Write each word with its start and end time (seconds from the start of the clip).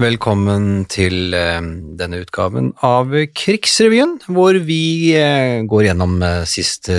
Velkommen 0.00 0.86
til 0.88 1.34
eh, 1.36 1.58
denne 2.00 2.20
utgaven 2.22 2.70
av 2.86 3.10
Krigsrevyen, 3.36 4.14
hvor 4.32 4.56
vi 4.64 5.12
eh, 5.12 5.60
går 5.68 5.90
gjennom 5.90 6.14
eh, 6.24 6.46
siste 6.48 6.94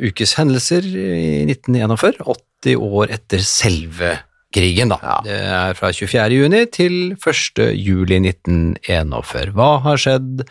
ukes 0.00 0.32
hendelser 0.38 0.86
i 0.88 1.42
1941, 1.52 2.22
80 2.24 2.86
år 2.86 3.12
etter 3.18 3.44
selve 3.44 4.14
krigen. 4.56 4.94
Da. 4.94 5.18
Det 5.26 5.36
er 5.36 5.76
fra 5.76 5.90
24. 5.92 6.24
juni 6.32 6.62
til 6.72 6.96
1. 7.18 7.62
juli 7.76 8.22
1941. 8.22 9.52
Hva 9.52 9.70
har 9.84 10.00
skjedd? 10.00 10.46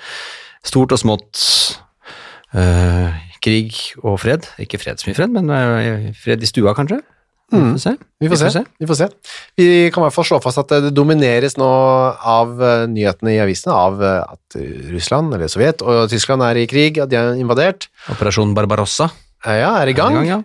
Stort 0.61 0.94
og 0.94 1.02
smått. 1.02 1.41
Eh, 2.53 3.17
krig 3.41 3.81
og 4.03 4.22
fred. 4.22 4.45
Ikke 4.61 4.77
fred 4.83 5.02
så 5.02 5.09
mye 5.09 5.17
fred, 5.17 5.33
men 5.39 6.13
fred 6.22 6.45
i 6.45 6.53
stua, 6.53 6.77
kanskje? 6.77 7.02
Vi 7.52 7.59
får 7.62 7.77
se. 7.77 7.94
Vi 8.20 8.30
får, 8.30 8.49
se. 8.49 8.63
Vi 8.81 8.88
får 8.90 8.98
se. 8.98 9.08
Vi 9.59 9.67
kan 9.94 10.02
i 10.02 10.05
hvert 10.08 10.16
fall 10.16 10.27
slå 10.27 10.40
fast 10.41 10.63
at 10.63 10.72
det 10.81 10.94
domineres 10.98 11.58
nå 11.62 11.67
av 11.67 12.55
eh, 12.58 12.86
nyhetene 12.90 13.36
i 13.36 13.41
avisene 13.44 13.76
av 13.76 14.02
eh, 14.02 14.34
at 14.34 14.58
Russland, 14.94 15.36
eller 15.36 15.52
Sovjet, 15.52 15.84
og 15.86 16.09
Tyskland 16.09 16.45
er 16.48 16.58
i 16.63 16.66
krig, 16.70 16.98
at 17.02 17.12
de 17.12 17.20
er 17.20 17.38
invadert. 17.38 17.89
Operasjon 18.13 18.55
Barbarossa. 18.58 19.11
Eh, 19.45 19.61
Ja, 19.61 19.75
er 19.78 19.94
i 19.94 19.97
gang. 19.97 20.17
Er 20.17 20.23
i 20.23 20.23
gang 20.23 20.31
ja. 20.34 20.44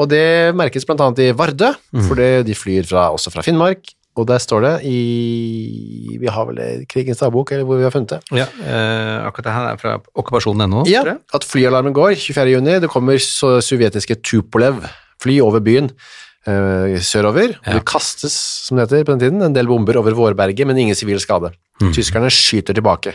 Og 0.00 0.08
det 0.08 0.54
merkes 0.56 0.88
annet 0.88 1.20
i 1.20 1.32
Vardø, 1.36 1.74
mm. 1.92 2.06
for 2.08 2.16
de 2.16 2.54
flyr 2.56 2.86
fra, 2.88 3.10
også 3.12 3.32
fra 3.34 3.44
Finnmark. 3.44 3.92
Og 4.16 4.26
der 4.28 4.40
står 4.44 4.60
det 4.60 4.72
i 4.84 6.18
Vi 6.20 6.28
har 6.28 6.44
vel 6.48 6.58
det, 6.60 6.88
krigens 6.88 7.20
dagbok, 7.20 7.52
eller 7.52 7.64
hvor 7.64 7.78
vi 7.80 7.86
har 7.86 7.92
funnet 7.92 8.16
det. 8.16 8.20
Ja, 8.42 8.46
eh, 8.60 9.26
akkurat 9.26 9.46
det 9.48 9.54
her 9.56 9.68
er 9.70 9.80
fra 9.80 9.94
okkupasjonen.no. 10.20 10.84
Ja, 10.88 11.04
at 11.32 11.44
flyalarmen 11.48 11.96
går 11.96 12.16
24. 12.20 12.56
juni. 12.56 12.80
Det 12.80 12.92
kommer 12.92 13.20
sovjetiske 13.20 14.20
Tupolev 14.20 14.82
fly 15.22 15.38
over 15.44 15.62
byen 15.64 15.90
eh, 15.90 16.21
sørover. 16.46 17.54
Og 17.58 17.66
Ja. 17.66 17.72
det 17.78 17.84
kastes, 17.86 18.32
som 18.66 18.76
det 18.76 18.88
heter 18.90 19.04
på 19.04 19.16
den 19.16 19.20
tiden, 19.20 19.42
en 19.42 19.52
del 19.54 19.66
bomber 19.66 19.96
over 19.96 20.12
Vårberget, 20.12 20.66
men 20.66 20.76
ingen 20.78 20.94
sivil 20.98 21.20
skade. 21.20 21.52
Mm. 21.80 21.92
Tyskerne 21.94 22.30
skyter 22.30 22.74
tilbake. 22.74 23.14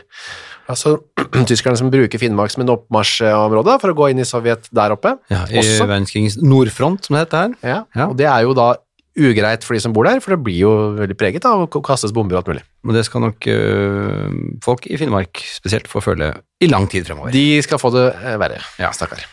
Altså, 0.70 0.98
tyskerne 1.48 1.78
som 1.78 1.90
bruker 1.92 2.20
Finnmark 2.20 2.52
som 2.52 2.64
en 2.66 2.74
oppmarsjområde 2.76 3.78
for 3.82 3.92
å 3.94 3.96
gå 3.96 4.10
inn 4.12 4.20
i 4.20 4.28
Sovjet 4.28 4.68
der 4.76 4.92
oppe. 4.96 5.18
Ja, 5.32 5.46
I 5.48 5.62
verdenskrigens 5.80 6.38
nordfront, 6.42 7.06
som 7.08 7.16
det 7.16 7.28
heter 7.28 7.38
her. 7.38 7.56
Ja. 7.64 7.80
Ja. 7.96 8.08
Og 8.12 8.18
det 8.20 8.28
er 8.28 8.42
jo 8.48 8.54
da 8.58 8.74
ugreit 9.18 9.64
for 9.66 9.74
de 9.74 9.80
som 9.82 9.94
bor 9.96 10.06
der, 10.06 10.20
for 10.22 10.36
det 10.36 10.44
blir 10.46 10.60
jo 10.60 10.72
veldig 11.00 11.16
preget 11.18 11.46
av 11.50 11.64
å 11.66 11.82
kastes 11.82 12.12
bomber 12.14 12.36
og 12.38 12.44
alt 12.44 12.52
mulig. 12.52 12.64
Men 12.86 12.94
det 13.00 13.06
skal 13.08 13.24
nok 13.24 13.48
øh, 13.50 14.36
folk 14.62 14.86
i 14.92 14.98
Finnmark 15.00 15.42
spesielt 15.56 15.88
få 15.90 16.04
føle 16.06 16.36
i 16.62 16.68
lang 16.70 16.86
tid 16.92 17.08
fremover. 17.08 17.32
De 17.34 17.58
skal 17.66 17.80
få 17.82 17.90
det 17.96 18.06
eh, 18.14 18.38
verre, 18.38 18.60
Ja. 18.78 18.92
stakkar. 18.94 19.24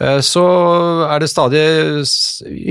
Eh, 0.00 0.18
Så 0.26 0.42
er 1.08 1.18
det 1.22 1.28
stadig 1.30 1.60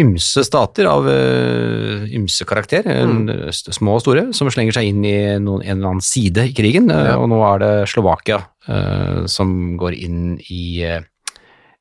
ymse 0.04 0.44
stater 0.44 0.86
av 0.92 1.06
øh, 1.08 2.04
ymse 2.12 2.44
karakter, 2.46 2.84
Mm. 2.84 3.30
små 3.54 3.96
og 3.96 4.02
store, 4.04 4.34
som 4.34 4.50
slenger 4.52 4.74
seg 4.74 4.90
inn 4.92 5.06
i 5.06 5.16
noen, 5.40 5.64
en 5.64 5.78
eller 5.78 5.90
annen 5.94 6.02
side 6.04 6.50
i 6.50 6.54
krigen. 6.54 6.92
eh, 6.92 7.12
Ja. 7.14 7.16
Og 7.18 7.30
nå 7.30 7.40
er 7.56 7.60
det 7.60 7.90
Slovakia 7.90 8.42
uh, 8.68 9.26
som 9.28 9.78
går 9.78 9.94
inn 10.04 10.38
i, 10.50 10.84
eh, 10.84 11.02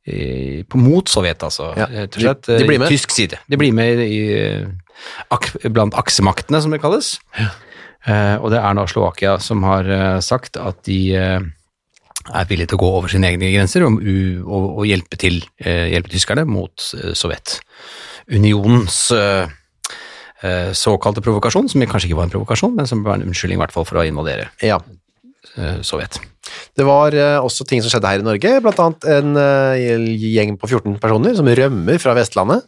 i 0.07 0.63
på 0.65 0.77
mot 0.79 1.05
Sovjet, 1.09 1.39
altså. 1.43 1.73
Ja, 1.77 1.87
Rett 1.87 2.17
og 2.17 2.21
de- 2.21 2.27
slett. 2.27 2.49
eh, 2.49 2.59
de 2.59 2.65
blir 2.67 2.79
med. 2.79 2.89
Tysk 2.89 3.11
side. 3.11 3.39
De 3.49 3.57
blir 3.57 3.73
med 3.73 3.99
i, 3.99 4.33
eh, 4.35 4.67
ak, 5.31 5.53
blant 5.71 5.95
aksemaktene, 5.95 6.61
som 6.63 6.71
det 6.71 6.81
kalles. 6.81 7.19
Eh, 8.07 8.37
og 8.43 8.51
det 8.51 8.59
er 8.59 8.75
nå 8.75 8.87
Slovakia 8.89 9.41
som 9.41 9.63
har 9.63 9.85
eh, 9.89 10.19
sagt 10.21 10.57
at 10.57 10.83
de 10.85 11.15
eh, 11.15 11.41
er 12.31 12.49
villige 12.49 12.71
til 12.71 12.79
å 12.79 12.83
gå 12.83 12.91
over 12.99 13.13
sine 13.13 13.31
egne 13.33 13.51
grenser 13.55 13.85
og, 13.87 13.99
og, 14.03 14.67
og 14.83 14.89
hjelpe 14.89 15.19
til, 15.21 15.41
eh, 15.63 15.91
hjelpe 15.93 16.13
tyskerne 16.13 16.45
mot 16.49 16.87
eh, 16.99 17.13
Sovjetunionens 17.19 18.99
eh, 19.19 20.73
såkalte 20.75 21.23
provokasjon, 21.23 21.69
som 21.71 21.85
kanskje 21.87 22.11
ikke 22.11 22.19
var 22.19 22.27
en 22.27 22.35
provokasjon, 22.35 22.75
men 22.75 22.89
som 22.91 23.05
var 23.07 23.19
en 23.19 23.29
unnskyldning 23.29 23.61
i 23.61 23.63
hvert 23.63 23.75
fall 23.75 23.87
for 23.89 24.03
å 24.03 24.07
invadere 24.09 24.51
Ja. 24.65 24.81
Sovjet. 25.85 26.17
Det 26.79 26.85
var 26.87 27.13
også 27.43 27.67
ting 27.69 27.83
som 27.83 27.91
skjedde 27.91 28.09
her 28.09 28.23
i 28.23 28.25
Norge, 28.25 28.53
annet 28.71 29.07
en 29.11 29.35
gjeng 29.37 30.55
på 30.57 30.71
14 30.71 30.95
personer 31.03 31.35
som 31.37 31.51
rømmer 31.51 31.99
fra 32.01 32.15
Vestlandet. 32.17 32.63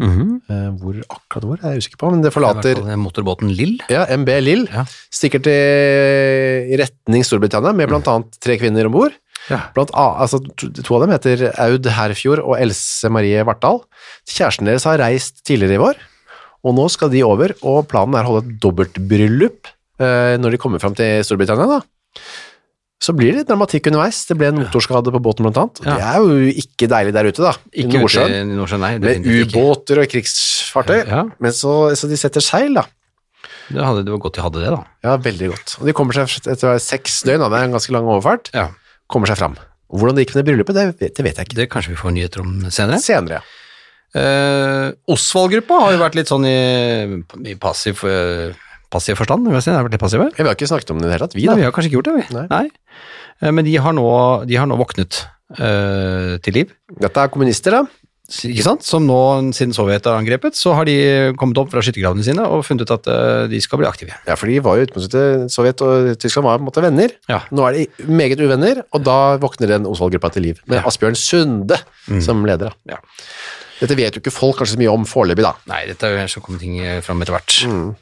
Eh, 0.00 0.70
hvor 0.80 0.96
akkurat 1.06 1.44
hvor 1.46 1.58
er 1.62 1.74
jeg 1.76 1.84
usikker 1.84 2.00
på, 2.00 2.08
men 2.10 2.22
det 2.22 2.30
Det 2.30 2.32
er 2.32 2.38
forlater 2.40 2.80
det 2.82 2.96
motorbåten 2.98 3.52
Lill. 3.54 3.76
ja, 3.88 4.04
MB 4.10 4.28
Lill. 4.42 4.64
Ja. 4.72 4.84
Stikker 5.14 5.42
til 5.44 6.72
i 6.74 6.78
retning 6.80 7.22
Storbritannia 7.26 7.72
med 7.76 7.88
annet 7.94 8.40
tre 8.42 8.56
kvinner 8.58 8.86
om 8.86 8.92
bord. 8.96 9.12
Ja. 9.50 9.60
Blant 9.76 9.90
a- 9.94 10.16
altså, 10.24 10.40
to, 10.56 10.70
to 10.72 10.94
av 10.96 11.02
dem 11.04 11.12
heter 11.14 11.46
Aud 11.60 11.84
Herfjord 11.86 12.40
og 12.42 12.56
Else 12.58 13.10
Marie 13.12 13.42
Vartdal. 13.44 13.82
Kjæresten 14.26 14.66
deres 14.66 14.86
har 14.88 14.98
reist 14.98 15.44
tidligere 15.44 15.76
i 15.78 15.82
vår, 15.84 15.94
og 16.64 16.74
nå 16.78 16.88
skal 16.90 17.10
de 17.12 17.22
over, 17.22 17.52
og 17.62 17.86
planen 17.90 18.16
er 18.16 18.24
å 18.24 18.32
holde 18.32 18.46
et 18.48 18.58
dobbeltbryllup 18.64 19.68
eh, 20.00 20.34
når 20.40 20.50
de 20.56 20.58
kommer 20.58 20.80
fram 20.80 20.94
til 20.96 21.22
Storbritannia. 21.22 21.68
da. 21.78 21.80
Så 23.02 23.12
blir 23.12 23.32
det 23.34 23.42
litt 23.42 23.48
dramatikk 23.50 23.88
underveis. 23.90 24.22
Det 24.28 24.36
ble 24.38 24.48
en 24.52 24.60
motorskade 24.62 25.10
på 25.12 25.20
båten 25.20 25.44
blant 25.44 25.58
annet. 25.60 25.80
Ja. 25.84 25.94
Det 25.98 26.04
er 26.08 26.22
jo 26.22 26.52
ikke 26.62 26.86
deilig 26.88 27.12
der 27.16 27.26
ute, 27.28 27.42
da. 27.42 27.50
I 27.74 27.82
Ikke 27.84 28.00
ute 28.04 28.22
i 28.30 28.44
Nordsjøen, 28.54 28.80
nei. 28.80 28.92
Med 29.02 29.26
ubåter 29.26 30.00
og 30.00 30.08
krigsfartøy. 30.12 31.00
Ja, 31.10 31.24
Men 31.42 31.52
så, 31.52 31.74
så 31.98 32.08
de 32.08 32.16
setter 32.16 32.40
seil, 32.44 32.72
da. 32.78 32.86
det, 33.68 33.82
hadde, 33.82 34.04
det 34.06 34.14
var 34.14 34.22
godt 34.24 34.38
de 34.38 34.44
hadde 34.46 34.62
det, 34.62 34.70
da. 34.72 34.80
Ja, 35.04 35.16
veldig 35.20 35.50
godt. 35.52 35.74
Og 35.82 35.90
de 35.90 35.96
kommer 35.98 36.16
seg 36.16 36.48
etter 36.54 36.78
seks 36.80 37.20
døgn, 37.28 37.42
da, 37.44 37.50
det 37.52 37.60
er 37.60 37.68
en 37.68 37.76
ganske 37.76 37.92
lang 37.92 38.08
overfart, 38.08 38.48
Ja. 38.56 38.70
kommer 39.10 39.28
seg 39.28 39.42
fram. 39.42 39.58
Og 39.92 40.00
hvordan 40.00 40.16
det 40.16 40.24
gikk 40.24 40.34
med 40.36 40.40
det 40.44 40.48
bryllupet, 40.48 40.74
det, 40.78 40.86
vet- 41.02 41.14
det 41.18 41.24
vet 41.28 41.36
jeg 41.42 41.46
ikke. 41.50 41.58
Det 41.60 41.68
kanskje 41.74 41.92
vi 41.92 42.00
får 42.00 42.14
nyheter 42.16 42.40
om 42.46 42.54
senere. 42.72 43.02
Senere, 43.04 43.42
ja. 43.42 43.60
Eh, 44.14 44.88
Osvald-gruppa 45.10 45.80
har 45.82 45.92
jo 45.96 46.00
vært 46.00 46.14
litt 46.18 46.30
sånn 46.30 46.44
i, 46.46 46.58
i 47.50 47.54
passiv, 47.60 47.98
eh, 48.06 48.54
passiv 48.94 49.18
forstand. 49.20 49.46
vil 49.50 49.58
jeg 49.58 49.66
si. 49.66 49.70
Det 49.72 49.76
har 49.80 49.86
vært 49.88 49.96
litt 49.98 50.04
passive. 50.06 50.30
Vi 50.38 50.46
har 50.46 50.54
ikke 50.56 50.70
snakket 50.70 50.94
om 50.94 51.02
det 51.02 51.06
i 51.06 51.10
det 51.10 51.16
hele 51.18 51.26
tatt, 51.26 51.36
vi 51.36 51.44
Nei, 51.44 51.50
da. 51.52 51.58
vi 51.60 51.66
har 51.68 51.74
kanskje 51.76 51.90
ikke 51.92 51.98
gjort 52.00 52.10
det, 52.10 52.16
vi. 52.20 52.38
Nei. 52.38 52.46
Nei. 52.54 53.50
Men 53.58 53.66
de 53.66 53.74
har 53.82 53.92
nå, 53.96 54.06
de 54.48 54.56
har 54.60 54.70
nå 54.70 54.78
våknet 54.80 55.24
øh, 55.58 56.38
til 56.44 56.54
liv. 56.62 56.72
Dette 57.02 57.20
er 57.26 57.32
kommunister, 57.34 57.74
da. 57.80 57.84
Ikke 58.48 58.64
sant? 58.64 58.80
Som 58.88 59.04
nå, 59.04 59.16
siden 59.52 59.74
Sovjet 59.76 60.06
har 60.08 60.16
angrepet, 60.16 60.56
så 60.56 60.72
har 60.78 60.86
de 60.88 60.94
kommet 61.36 61.58
opp 61.60 61.68
fra 61.74 61.82
skyttergravene 61.84 62.24
sine 62.24 62.46
og 62.48 62.62
funnet 62.64 62.86
ut 62.86 62.92
at 62.94 63.10
øh, 63.12 63.42
de 63.52 63.58
skal 63.60 63.82
bli 63.82 63.88
aktive. 63.90 64.14
Ja, 64.24 64.36
for 64.40 64.48
de 64.48 64.56
var 64.64 64.78
jo 64.80 64.86
utgangspunktet 64.86 65.52
Sovjet 65.52 65.82
og 65.84 66.08
Tyskland 66.22 66.48
var 66.48 66.56
på 66.56 66.64
en 66.64 66.70
måte 66.70 66.84
venner. 66.86 67.12
Ja. 67.28 67.42
Nå 67.52 67.66
er 67.68 67.76
de 67.82 68.06
meget 68.08 68.40
uvenner, 68.40 68.80
og 68.96 69.04
da 69.04 69.18
våkner 69.42 69.74
den 69.74 69.84
Osvald-gruppa 69.90 70.32
til 70.32 70.46
liv. 70.48 70.62
Med 70.64 70.80
Ja. 70.80 70.86
Asbjørn 70.88 71.18
Sunde 71.20 71.76
som 72.24 72.40
leder. 72.48 72.72
da. 72.72 72.96
Ja. 72.96 73.02
Dette 73.82 73.96
vet 73.98 74.16
jo 74.16 74.22
ikke 74.22 74.32
folk 74.32 74.56
kanskje 74.62 74.78
så 74.78 74.80
mye 74.80 74.92
om 74.94 75.04
foreløpig, 75.04 75.44
da. 75.44 75.52
Nei, 75.68 75.82
dette 75.90 76.08
er 76.08 76.16
jo 76.22 76.26
så 76.32 76.40
kommer 76.40 76.62
ting 76.62 76.78
eh, 76.80 77.00
fram 77.04 77.20
etter 77.20 77.34
hvert. 77.36 77.58
Eh, 77.68 77.92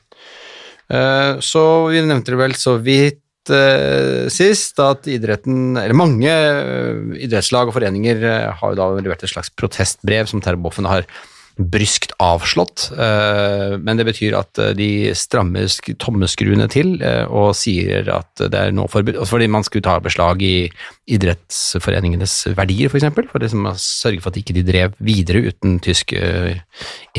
Så 0.90 1.60
vi 1.88 2.02
nevnte 2.04 2.34
det 2.34 2.40
vel 2.40 2.52
så 2.58 2.74
vidt 2.82 3.22
eh, 3.50 4.28
sist 4.32 4.78
at 4.82 5.08
idretten, 5.10 5.76
eller 5.76 5.96
mange 5.96 6.30
eh, 6.30 7.18
idrettslag 7.24 7.70
og 7.70 7.76
foreninger 7.76 8.22
eh, 8.22 8.48
har 8.58 8.72
jo 8.72 8.78
da 8.78 8.88
levert 9.00 9.24
et 9.24 9.32
slags 9.32 9.52
protestbrev 9.56 10.30
som 10.30 10.42
Terboven 10.44 10.88
har 10.90 11.06
bryskt 11.52 12.14
avslått, 12.22 12.86
eh, 12.96 13.74
men 13.76 13.98
det 13.98 14.06
betyr 14.08 14.38
at 14.38 14.60
eh, 14.62 14.72
de 14.76 14.88
strammer 15.18 15.68
tommeskruene 16.00 16.68
til 16.72 16.94
eh, 17.04 17.26
og 17.28 17.52
sier 17.58 18.08
at 18.14 18.40
det 18.40 18.56
er 18.56 18.72
nå 18.72 18.86
forbudt, 18.88 19.20
fordi 19.28 19.50
man 19.52 19.66
skulle 19.66 19.84
ta 19.84 19.98
beslag 20.02 20.40
i 20.46 20.70
idrettsforeningenes 21.12 22.38
verdier 22.56 22.88
for 22.88 23.02
eksempel, 23.02 23.28
for 23.28 23.44
liksom 23.44 23.68
å 23.68 23.76
sørge 23.76 24.24
for 24.24 24.32
at 24.32 24.38
de 24.38 24.46
ikke 24.46 24.64
drev 24.64 24.96
videre 25.04 25.44
uten 25.50 25.76
tysk 25.84 26.16
eh, 26.16 26.62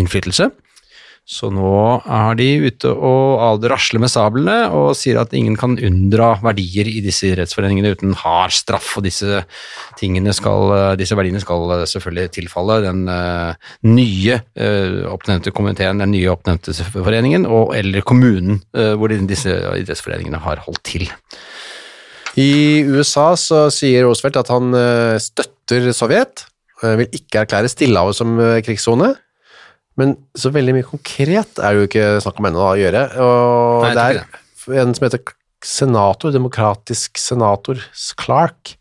innflytelse. 0.01 0.49
Så 1.23 1.47
nå 1.55 1.71
er 2.03 2.35
de 2.35 2.47
ute 2.65 2.89
og 2.91 3.63
rasler 3.71 4.01
med 4.03 4.11
sablene 4.11 4.57
og 4.75 4.89
sier 4.99 5.21
at 5.21 5.31
ingen 5.37 5.55
kan 5.55 5.77
unndra 5.79 6.33
verdier 6.43 6.89
i 6.91 6.99
disse 7.05 7.29
idrettsforeningene 7.29 7.93
uten 7.95 8.11
hard 8.19 8.51
straff, 8.51 8.97
og 8.99 9.05
disse, 9.07 9.39
skal, 9.95 10.73
disse 10.99 11.15
verdiene 11.15 11.39
skal 11.39 11.85
selvfølgelig 11.87 12.33
tilfalle 12.35 12.81
den 12.83 13.07
eh, 13.07 13.71
nye 13.87 14.41
eh, 14.59 14.99
oppnevnte 15.07 15.55
komiteen, 15.55 16.03
den 16.03 16.11
nye 16.11 16.33
oppnevnte 16.35 16.75
foreningen, 16.91 17.47
og, 17.47 17.71
eller 17.79 18.03
kommunen 18.03 18.59
eh, 18.75 18.91
hvor 18.99 19.15
disse 19.15 19.55
idrettsforeningene 19.79 20.43
har 20.43 20.65
holdt 20.67 20.83
til. 20.91 21.07
I 22.39 22.81
USA 22.89 23.31
så 23.37 23.67
sier 23.73 24.07
Roosevelt 24.07 24.39
at 24.41 24.49
han 24.51 24.73
eh, 24.75 25.19
støtter 25.21 25.91
Sovjet, 25.93 26.47
eh, 26.81 26.97
vil 26.99 27.19
ikke 27.19 27.43
erklære 27.43 27.69
Stillehavet 27.71 28.17
som 28.17 28.35
eh, 28.41 28.59
krigssone. 28.65 29.13
Men 29.99 30.15
så 30.37 30.49
veldig 30.53 30.73
mye 30.77 30.87
konkret 30.87 31.59
er 31.61 31.73
det 31.75 31.81
jo 31.81 31.89
ikke 31.89 32.07
snakk 32.25 32.39
om 32.41 32.49
ennå 32.49 32.63
å 32.65 32.77
gjøre. 32.79 33.03
Og 33.21 33.85
Nei, 33.85 33.93
det 33.93 34.05
er 34.73 34.81
en 34.83 34.95
som 34.97 35.05
heter 35.05 35.35
senator, 35.63 36.33
demokratisk 36.33 37.19
senator 37.21 37.79
Clark, 38.19 38.73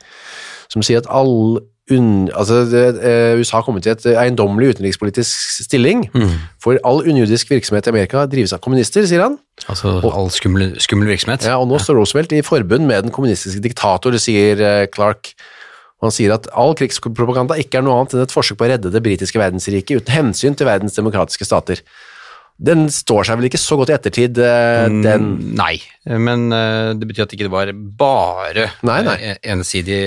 som 0.73 0.85
sier 0.85 1.03
at 1.03 1.11
all 1.13 1.61
un, 1.91 2.29
altså 2.31 2.63
det, 2.71 2.83
eh, 3.03 3.37
USA 3.37 3.59
har 3.59 3.65
kommet 3.67 3.87
i 3.87 3.91
et 3.91 4.05
eiendommelig 4.15 4.77
utenrikspolitisk 4.77 5.65
stilling, 5.67 6.07
for 6.63 6.79
all 6.89 7.03
unjudisk 7.03 7.51
virksomhet 7.51 7.87
i 7.87 7.93
Amerika 7.93 8.25
drives 8.31 8.55
av 8.55 8.63
kommunister, 8.65 9.05
sier 9.07 9.25
han. 9.27 9.37
Altså 9.69 9.99
all 10.09 10.31
skummel, 10.31 10.77
skummel 10.81 11.11
virksomhet. 11.11 11.45
Ja, 11.45 11.59
og 11.61 11.69
nå 11.69 11.81
står 11.83 11.99
Roosevelt 11.99 12.33
i 12.33 12.43
forbund 12.47 12.87
med 12.89 13.09
den 13.09 13.15
kommunistiske 13.15 13.61
diktator, 13.65 14.17
sier 14.23 14.63
eh, 14.63 14.87
Clark. 14.95 15.35
Han 16.03 16.15
sier 16.15 16.35
at 16.35 16.49
all 16.59 16.75
krigspropaganda 16.79 17.59
ikke 17.63 17.79
er 17.79 17.85
noe 17.87 18.01
annet 18.01 18.17
enn 18.17 18.25
et 18.25 18.35
forsøk 18.35 18.59
på 18.59 18.67
å 18.67 18.73
redde 18.73 18.91
det 18.91 19.03
britiske 19.05 19.39
verdensriket 19.39 20.03
uten 20.03 20.17
hensyn 20.17 20.57
til 20.59 20.67
verdens 20.67 20.99
demokratiske 20.99 21.47
stater. 21.47 21.83
Den 22.63 22.85
står 22.93 23.25
seg 23.27 23.39
vel 23.39 23.49
ikke 23.49 23.59
så 23.59 23.79
godt 23.81 23.91
i 23.91 23.95
ettertid, 23.97 24.39
eh, 24.39 24.89
den 25.03 25.29
Mm, 25.33 25.55
Nei, 25.59 25.81
men 26.07 26.53
eh, 26.53 26.93
det 26.99 27.09
betyr 27.09 27.25
at 27.25 27.33
det 27.33 27.39
ikke 27.41 27.51
var 27.51 27.73
bare 27.73 28.69
Nei, 28.87 28.99
nei. 29.07 29.17
eh, 29.31 29.39
ensidig 29.55 30.03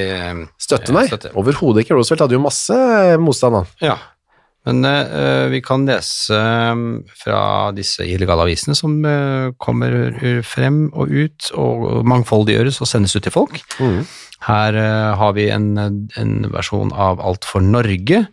støtte, 0.62 0.94
nei. 0.96 1.08
støtte. 1.10 1.34
Overhodet 1.36 1.84
ikke. 1.84 1.96
Roosevelt 1.98 2.28
hadde 2.28 2.38
jo 2.38 2.44
masse 2.44 2.78
motstand, 3.20 3.56
han. 3.60 3.72
Ja, 3.82 3.98
men 4.66 4.82
uh, 4.82 5.46
vi 5.52 5.62
kan 5.62 5.86
lese 5.86 6.34
eh, 6.34 6.80
fra 7.22 7.42
disse 7.78 8.06
illegale 8.10 8.48
avisene 8.48 8.74
som 8.78 8.98
uh, 9.06 9.52
kommer 9.62 10.16
frem 10.46 10.88
og 10.98 11.12
ut 11.14 11.52
og 11.54 12.02
mangfoldiggjøres 12.10 12.82
og 12.82 12.90
sendes 12.90 13.14
ut 13.14 13.26
til 13.28 13.36
folk. 13.36 13.62
Her 14.44 14.76
eh, 14.76 15.16
har 15.18 15.34
vi 15.34 15.50
en, 15.50 15.72
en 15.80 16.36
versjon 16.54 16.92
av 16.94 17.22
Alt 17.24 17.46
for 17.48 17.64
Norge, 17.64 18.26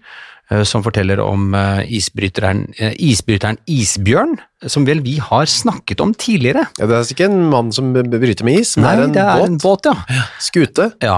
eh, 0.50 0.62
som 0.68 0.82
forteller 0.84 1.20
om 1.22 1.54
eh, 1.54 1.84
isbryteren, 1.96 2.66
isbryteren 2.98 3.56
Isbjørn, 3.70 4.34
som 4.66 4.84
vel 4.86 5.00
vi 5.02 5.16
har 5.22 5.46
snakket 5.50 6.02
om 6.04 6.12
tidligere. 6.14 6.66
Ja, 6.78 6.86
det 6.86 6.92
er 6.94 6.98
altså 7.00 7.14
ikke 7.16 7.28
en 7.30 7.46
mann 7.50 7.70
som 7.74 7.92
bryter 7.94 8.44
med 8.46 8.60
is, 8.60 8.76
men 8.76 8.84
Nei, 8.86 9.06
det 9.14 9.22
er 9.22 9.30
en 9.30 9.38
båt. 9.40 9.48
en 9.48 9.56
båt, 9.62 9.88
ja. 9.88 10.26
Skute. 10.42 10.90
Ja, 11.02 11.16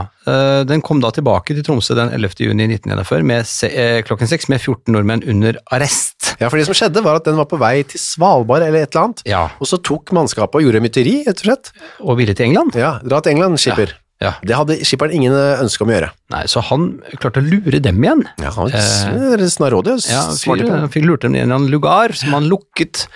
Den 0.65 0.81
kom 0.81 1.03
da 1.03 1.11
tilbake 1.13 1.53
til 1.53 1.65
Tromsø 1.67 1.97
den 1.99 2.09
11. 2.17 2.39
juni 2.47 2.65
1941 2.71 3.27
med, 3.29 4.05
klokken 4.09 4.31
seks 4.31 4.49
med 4.49 4.63
14 4.63 4.95
nordmenn 4.95 5.25
under 5.29 5.59
arrest. 5.77 6.31
Ja, 6.41 6.49
for 6.49 6.57
det 6.57 6.65
som 6.71 6.77
skjedde 6.79 7.03
var 7.05 7.19
at 7.21 7.29
den 7.29 7.37
var 7.37 7.45
på 7.51 7.59
vei 7.61 7.83
til 7.85 8.01
Svalbard 8.01 8.65
eller 8.65 8.87
et 8.87 8.95
eller 8.95 9.11
annet, 9.11 9.21
Ja, 9.29 9.43
og 9.61 9.69
så 9.69 9.77
tok 9.85 10.15
mannskapet 10.17 10.61
og 10.63 10.65
gjorde 10.65 10.81
mytteri, 10.85 11.19
rett 11.29 11.43
og 11.45 11.51
slett. 11.51 11.75
Og 12.01 12.17
ville 12.23 12.33
til 12.37 12.49
England. 12.49 12.73
Ja, 12.81 12.95
dra 13.05 13.21
til 13.21 13.37
England, 13.37 13.61
skipper. 13.61 13.93
Ja. 13.93 14.01
Det 14.45 14.55
hadde 14.57 14.77
skipperen 14.87 15.13
ingen 15.13 15.33
eh, 15.37 15.61
ønske 15.63 15.83
om 15.85 15.91
å 15.93 15.95
gjøre. 15.97 16.11
Nei, 16.35 16.43
Så 16.51 16.63
han 16.71 16.87
klarte 17.21 17.43
å 17.43 17.45
lure 17.45 17.81
dem 17.85 18.01
igjen. 18.05 18.25
Ja, 18.43 18.51
han 18.57 18.73
Eh, 18.75 19.29
var 19.37 19.45
snarrådig 19.53 19.93
og 19.99 20.07
Ja. 20.11 20.23
Han 20.81 20.89
fikk 20.93 21.05
lurt 21.07 21.21
dem 21.27 21.35
i 21.37 21.41
en 21.43 21.51
eller 21.51 21.59
annen 21.61 21.71
lugar 21.71 22.13
som 22.17 22.33
han 22.37 22.49
lukket, 22.49 23.07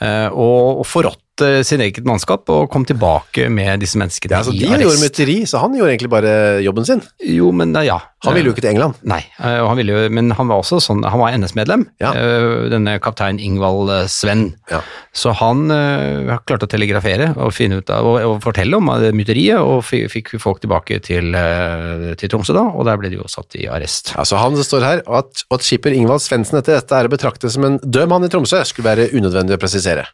eh, 0.00 0.28
og, 0.32 0.82
og 0.82 0.86
forrådt 0.86 1.42
eh, 1.46 1.62
sin 1.66 1.80
eget 1.80 2.04
mannskap 2.04 2.48
og 2.52 2.70
kom 2.70 2.84
tilbake 2.88 3.48
med 3.50 3.80
disse 3.82 3.98
menneskene 3.98 4.30
Ja, 4.38 4.42
så 4.46 4.52
i 4.54 4.58
de 4.58 4.66
arrest. 4.70 4.84
gjorde 4.86 5.02
mytteri, 5.02 5.36
så 5.48 5.58
han 5.64 5.74
gjorde 5.78 5.94
egentlig 5.96 6.10
bare 6.12 6.34
jobben 6.62 6.84
sin. 6.86 7.02
Jo, 7.26 7.50
men 7.52 7.74
eh, 7.76 7.88
ja. 7.90 8.00
Han 8.22 8.36
ville 8.36 8.50
jo 8.50 8.54
ikke 8.54 8.62
til 8.64 8.72
England. 8.74 8.98
Nei, 9.08 9.20
eh, 9.42 9.58
han 9.66 9.78
ville 9.78 9.94
jo, 9.94 10.10
men 10.14 10.30
han 10.38 10.50
var 10.50 10.62
også 10.62 10.78
sånn, 10.82 11.02
han 11.06 11.20
var 11.20 11.34
NS-medlem, 11.34 11.86
Ja. 12.02 12.12
eh, 12.14 12.68
denne 12.72 12.98
kaptein 13.02 13.40
Ingvald 13.42 13.90
Svenn. 14.10 14.32
Sven. 14.32 14.44
Ja. 14.70 14.80
Så 15.12 15.32
han 15.36 15.66
uh, 15.70 16.30
har 16.30 16.42
klart 16.48 16.64
å 16.64 16.68
telegrafere 16.70 17.32
og 17.36 17.52
av, 17.52 18.06
og, 18.06 18.16
og 18.22 18.36
fortelle 18.44 18.78
om 18.78 18.88
myteriet, 19.16 19.58
og 19.60 19.82
fikk 19.84 20.34
folk 20.40 20.62
tilbake 20.62 21.00
til, 21.04 21.34
uh, 21.34 22.14
til 22.16 22.32
Tromsø 22.32 22.54
da, 22.56 22.64
og 22.70 22.86
der 22.88 23.00
ble 23.00 23.10
de 23.12 23.18
jo 23.20 23.28
satt 23.30 23.58
i 23.58 23.66
arrest. 23.66 24.14
Ja, 24.16 24.24
så 24.28 24.40
han 24.40 24.56
det 24.56 24.66
står 24.68 24.86
her, 24.86 25.04
at, 25.06 25.44
at 25.52 25.66
skipper 25.66 25.92
Ingvald 25.96 26.22
Svendsen 26.24 26.60
etter 26.60 26.78
dette 26.78 26.96
er 26.96 27.10
å 27.10 27.12
betrakte 27.12 27.50
som 27.52 27.66
en 27.68 27.80
død 27.82 28.12
mann 28.12 28.24
i 28.24 28.32
Tromsø, 28.32 28.62
skulle 28.68 28.92
være 28.92 29.10
unødvendig 29.12 29.58
å 29.58 29.62
presisere. 29.62 30.06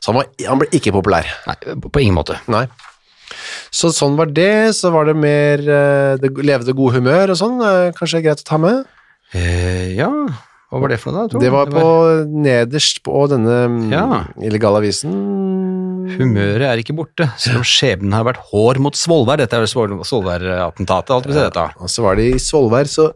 Så 0.00 0.12
han, 0.12 0.22
var, 0.22 0.30
han 0.46 0.62
ble 0.62 0.70
ikke 0.76 0.94
populær. 0.96 1.28
Nei, 1.48 1.58
på 1.82 2.04
ingen 2.04 2.16
måte. 2.16 2.38
Nei. 2.52 2.66
Så 3.74 3.90
sånn 3.94 4.16
var 4.18 4.30
det, 4.32 4.74
så 4.76 4.90
var 4.94 5.08
det 5.10 5.16
mer 5.18 5.62
eh, 5.62 6.16
det 6.22 6.30
levde 6.46 6.74
gode 6.76 6.98
humør 7.00 7.32
og 7.34 7.40
sånn, 7.40 7.56
eh, 7.64 7.92
kanskje 7.96 8.22
greit 8.24 8.42
å 8.44 8.48
ta 8.48 8.58
med. 8.62 8.84
Eh, 9.34 9.96
ja, 9.98 10.10
hva 10.70 10.80
var 10.82 10.90
det 10.92 10.98
for 11.02 11.14
noe 11.14 11.26
da? 11.26 11.32
Tror 11.34 11.42
Det 11.44 11.50
var 11.54 11.70
på 11.70 11.86
nederst 12.30 13.02
på 13.06 13.24
denne 13.30 13.58
mm, 13.70 13.82
Ja. 13.94 14.06
illegale 14.42 14.80
avisen. 14.82 15.14
Humøret 16.16 16.62
er 16.68 16.80
ikke 16.82 16.94
borte, 16.96 17.26
selv 17.42 17.60
om 17.60 17.66
skjebnen 17.66 18.14
har 18.14 18.26
vært 18.28 18.44
hår 18.52 18.78
mot 18.82 18.94
Svolvær. 18.98 19.40
Dette 19.42 19.58
er 19.58 19.66
jo 19.66 20.02
Svolvær-attentatet, 20.06 21.26
dette. 21.34 21.66
Og 21.82 21.90
så 21.90 22.04
var 22.06 22.18
det 22.18 22.28
i 22.30 22.40
Svolvær, 22.42 22.86
så 22.90 23.10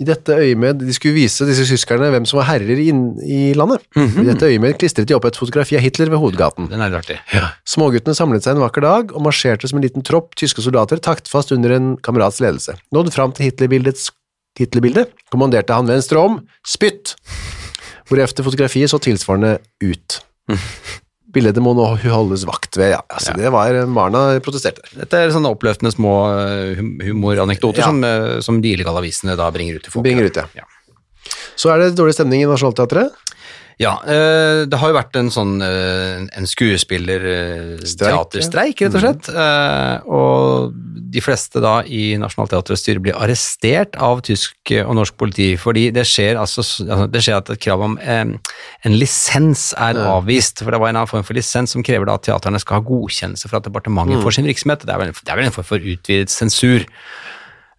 i 0.00 0.06
dette 0.08 0.32
øyemed, 0.32 0.80
de 0.80 0.94
skulle 0.96 1.18
vise 1.18 1.44
disse 1.44 1.66
tyskerne 1.68 2.08
hvem 2.14 2.24
som 2.28 2.38
var 2.40 2.48
herrer 2.54 2.78
inn, 2.80 3.02
i 3.20 3.52
landet. 3.58 3.82
I 4.00 4.24
dette 4.24 4.48
øyemed 4.48 4.78
klistret 4.80 5.08
de 5.10 5.16
opp 5.16 5.26
et 5.28 5.36
fotografi 5.36 5.76
av 5.76 5.84
Hitler 5.84 6.08
ved 6.12 6.22
hovedgaten. 6.22 6.70
Den 6.72 6.80
er 6.80 6.96
artig. 6.96 7.18
Ja. 7.36 7.50
Småguttene 7.68 8.16
samlet 8.16 8.46
seg 8.46 8.56
en 8.56 8.64
vakker 8.64 8.86
dag 8.86 9.12
og 9.12 9.26
marsjerte 9.26 9.68
som 9.68 9.80
en 9.80 9.84
liten 9.84 10.06
tropp 10.06 10.32
tyske 10.40 10.64
soldater 10.64 11.02
taktfast 11.04 11.52
under 11.56 11.76
en 11.76 11.92
kamerats 12.00 12.40
ledelse. 12.40 12.78
Nådde 12.96 13.12
fram 13.12 13.36
til 13.36 13.50
Hitlerbildets 13.50 14.08
Hitlerbildet, 14.58 15.12
kommanderte 15.30 15.76
han 15.76 15.88
venstre 15.88 16.18
om, 16.20 16.40
spytt! 16.66 17.14
Hvorefter 18.10 18.42
fotografiet 18.42 18.90
så 18.90 18.98
tilsvarende 18.98 19.58
ut. 19.84 20.18
Bildet 21.30 21.60
må 21.62 21.72
nå 21.78 21.84
holdes 22.02 22.42
vakt 22.48 22.76
ved, 22.80 22.90
ja. 22.96 23.00
Altså, 23.12 23.36
Det 23.38 23.50
var 23.54 23.76
Barna 23.94 24.24
protesterte. 24.42 24.82
Dette 24.96 25.20
er 25.20 25.30
sånne 25.34 25.52
oppløftende 25.54 25.92
små 25.94 26.14
eh, 26.34 26.76
hum- 26.80 26.96
humoranekdoter 27.06 27.84
Ja. 27.84 27.86
som, 27.90 28.02
eh, 28.04 28.40
som 28.42 28.60
de 28.60 28.72
illegale 28.74 28.98
avisene 28.98 29.36
da 29.38 29.50
bringer 29.54 29.78
ut 29.78 29.84
til 29.86 29.92
folk. 29.94 30.04
Bringer 30.04 30.26
ut, 30.26 30.36
ja. 30.36 30.46
Ja. 30.58 30.66
Så 31.60 31.70
er 31.70 31.78
det 31.84 31.94
dårlig 31.98 32.14
stemning 32.16 32.42
i 32.42 32.48
Nationaltheatret. 32.50 33.12
Ja, 33.80 33.96
eh, 34.04 34.68
det 34.68 34.76
har 34.76 34.88
jo 34.90 34.98
vært 34.98 35.16
en 35.16 35.30
sånn 35.32 35.62
eh, 35.64 36.28
en 36.36 36.46
skuespiller-teaterstreik, 36.48 38.80
rett 38.84 38.94
og 38.94 39.00
slett. 39.00 39.28
Mm. 39.30 40.00
og 40.12 40.72
de 41.10 41.20
fleste 41.24 41.58
da 41.62 41.82
i 41.90 42.16
Nationaltheatrets 42.20 42.80
styre 42.84 43.00
blir 43.02 43.16
arrestert 43.18 43.96
av 43.98 44.20
tysk 44.26 44.70
og 44.84 44.94
norsk 44.94 45.14
politi, 45.18 45.56
fordi 45.58 45.90
det 45.94 46.04
skjer 46.06 46.36
altså 46.38 46.60
altså, 46.60 47.06
det 47.10 47.22
skjer 47.24 47.40
at 47.40 47.50
et 47.54 47.62
krav 47.62 47.82
om 47.84 47.96
eh, 47.98 48.52
en 48.86 48.96
lisens 48.96 49.70
er 49.78 49.98
avvist. 50.02 50.64
For 50.64 50.72
det 50.72 50.80
var 50.82 50.92
en 50.92 51.00
annen 51.00 51.10
form 51.10 51.26
for 51.26 51.38
lisens 51.38 51.74
som 51.74 51.84
krever 51.86 52.08
da 52.08 52.18
at 52.18 52.26
teaterne 52.28 52.60
skal 52.62 52.78
ha 52.78 52.86
godkjennelse 52.86 53.50
fra 53.50 53.62
departementet 53.64 54.22
for 54.24 54.34
sin 54.34 54.48
virksomhet. 54.48 54.86
Det 54.86 54.94
er, 54.94 55.02
vel, 55.02 55.12
det 55.14 55.32
er 55.32 55.40
vel 55.40 55.50
en 55.50 55.56
form 55.56 55.68
for 55.72 55.90
utvidet 55.94 56.32
sensur. 56.32 56.86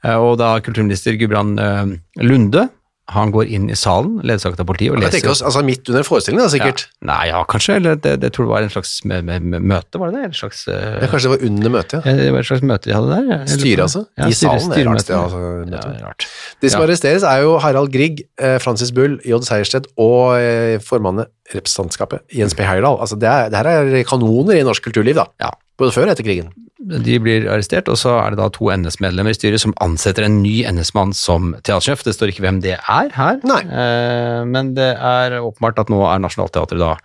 Eh, 0.05 0.17
og 0.17 0.37
da 0.41 0.53
kulturminister 0.65 1.17
Gudbrand 1.19 1.61
eh, 1.61 1.97
Lunde 2.25 2.67
han 3.11 3.31
går 3.35 3.49
inn 3.51 3.65
i 3.71 3.75
salen, 3.75 4.17
ledsaget 4.27 4.59
av 4.63 4.67
politiet, 4.69 4.93
og 4.95 5.01
leser 5.01 5.17
tenker 5.19 5.33
altså 5.35 5.61
Midt 5.67 5.89
under 5.91 6.05
forestillingen, 6.07 6.45
da, 6.45 6.51
sikkert. 6.53 6.83
ja. 6.87 7.07
Nei, 7.11 7.19
ja, 7.29 7.41
kanskje. 7.51 7.75
Eller 7.81 7.95
det, 7.99 8.13
det 8.23 8.29
tror 8.35 8.47
det 8.47 8.51
var 8.53 8.65
en 8.67 8.71
slags 8.73 8.93
møte, 9.05 9.99
var 10.01 10.11
det 10.13 10.21
det? 10.21 10.23
En 10.29 10.37
slags, 10.37 10.61
eh, 10.71 10.97
Ja, 11.01 11.09
kanskje 11.11 11.27
det 11.27 11.33
var 11.35 11.45
under 11.49 11.73
møtet, 11.75 11.95
ja. 11.97 12.01
ja, 12.07 12.15
det 12.21 12.31
var 12.35 12.39
et 12.45 12.49
slags 12.51 12.63
møte 12.71 12.89
de 12.89 12.95
hadde 12.95 13.09
der? 13.17 13.29
jeg 13.33 13.51
Styret, 13.57 13.83
altså? 13.87 14.03
Ja, 14.17 14.27
I 14.27 14.37
styre- 14.37 14.59
salen? 14.61 14.71
Det 14.71 14.81
er 14.81 14.89
rart, 14.89 15.03
styremøte. 15.03 15.67
det, 15.71 15.75
altså, 15.75 15.91
er 15.91 16.05
rart. 16.07 16.27
De 16.61 16.69
som 16.71 16.81
arresteres 16.85 17.23
er 17.27 17.41
jo 17.43 17.57
Harald 17.63 17.91
Grieg, 17.93 18.23
eh, 18.39 18.57
Francis 18.63 18.91
Bull, 18.95 19.19
J. 19.27 19.41
Sejersted 19.47 19.91
og 19.97 20.37
formannet, 20.37 20.85
formannen 20.87 21.25
representantskapet, 21.55 22.21
Jens 22.33 22.53
P. 22.55 22.63
Heyerdahl. 22.63 22.97
Altså 23.03 23.17
det, 23.19 23.27
er, 23.27 23.49
det 23.51 23.57
her 23.59 23.67
er 23.99 24.03
kanoner 24.07 24.55
i 24.59 24.63
norsk 24.63 24.83
kulturliv, 24.87 25.15
da. 25.19 25.25
Ja. 25.43 25.49
Både 25.81 25.95
før 25.95 26.09
og 26.09 26.13
etter 26.13 26.27
krigen. 26.27 26.51
De 26.81 27.17
blir 27.21 27.45
arrestert, 27.49 27.89
og 27.91 27.97
så 27.99 28.15
er 28.19 28.33
det 28.33 28.39
da 28.39 28.47
to 28.53 28.69
NS-medlemmer 28.73 29.33
i 29.33 29.37
styret 29.37 29.61
som 29.61 29.73
ansetter 29.83 30.25
en 30.25 30.39
ny 30.41 30.61
NS-mann 30.69 31.13
som 31.17 31.51
teatersjef. 31.61 32.03
Det 32.05 32.15
står 32.15 32.33
ikke 32.33 32.45
hvem 32.45 32.61
det 32.63 32.75
er 32.79 33.13
her. 33.13 33.37
Eh, 33.41 34.41
men 34.49 34.73
det 34.77 34.91
er 34.95 35.37
åpenbart 35.41 35.81
at 35.83 35.93
nå 35.93 36.01
er 36.09 36.23
Nationaltheatret 36.23 36.81
da 36.81 36.95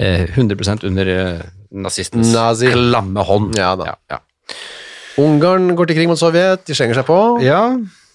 eh, 0.00 0.24
100% 0.36 0.86
under 0.88 1.12
eh, 1.12 1.44
nazistens 1.76 2.32
Nazi. 2.32 2.72
klamme 2.72 3.24
hånd. 3.28 3.56
Ja 3.60 3.74
da. 3.80 3.92
Ja, 3.92 4.16
ja. 4.16 4.56
Ungarn 5.20 5.70
går 5.76 5.88
til 5.88 5.96
krig 6.00 6.10
mot 6.10 6.20
Sovjet, 6.20 6.66
de 6.68 6.76
slenger 6.76 7.00
seg 7.00 7.08
på. 7.08 7.20
ja 7.44 7.62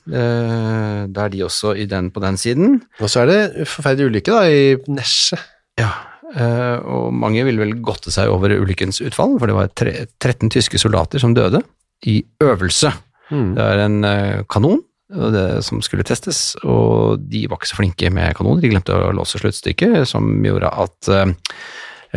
eh, 0.09 1.01
da 1.09 1.25
er 1.25 1.33
de 1.33 1.43
også 1.45 1.75
i 1.77 1.87
den, 1.89 2.11
på 2.13 2.21
den 2.23 2.37
siden. 2.37 2.79
Og 2.99 3.09
så 3.09 3.23
er 3.23 3.31
det 3.31 3.67
forferdelig 3.69 4.09
ulykke 4.11 4.33
da, 4.33 4.45
i 4.49 4.93
Nesje. 4.93 5.39
Ja, 5.79 5.91
og 6.31 7.11
mange 7.13 7.43
ville 7.47 7.59
vel 7.59 7.73
godte 7.83 8.13
seg 8.13 8.31
over 8.31 8.53
ulykkens 8.55 9.01
utfall, 9.03 9.37
for 9.39 9.51
det 9.51 9.57
var 9.57 9.71
tre, 9.75 9.93
13 10.21 10.51
tyske 10.53 10.79
soldater 10.79 11.19
som 11.23 11.35
døde 11.35 11.63
i 12.07 12.21
øvelse. 12.43 12.93
Mm. 13.31 13.51
Det 13.57 13.65
er 13.65 13.83
en 13.85 14.03
eh, 14.07 14.41
kanon 14.51 14.81
det, 15.11 15.63
som 15.67 15.81
skulle 15.83 16.05
testes, 16.07 16.53
og 16.63 17.19
de 17.31 17.43
var 17.51 17.59
ikke 17.59 17.71
så 17.71 17.79
flinke 17.81 18.11
med 18.15 18.35
kanoner. 18.37 18.61
De 18.63 18.71
glemte 18.71 18.95
å 18.95 19.11
låse 19.15 19.41
sluttstykket, 19.41 20.05
som 20.07 20.29
gjorde 20.45 20.71
at 20.71 21.09
eh, 21.11 21.33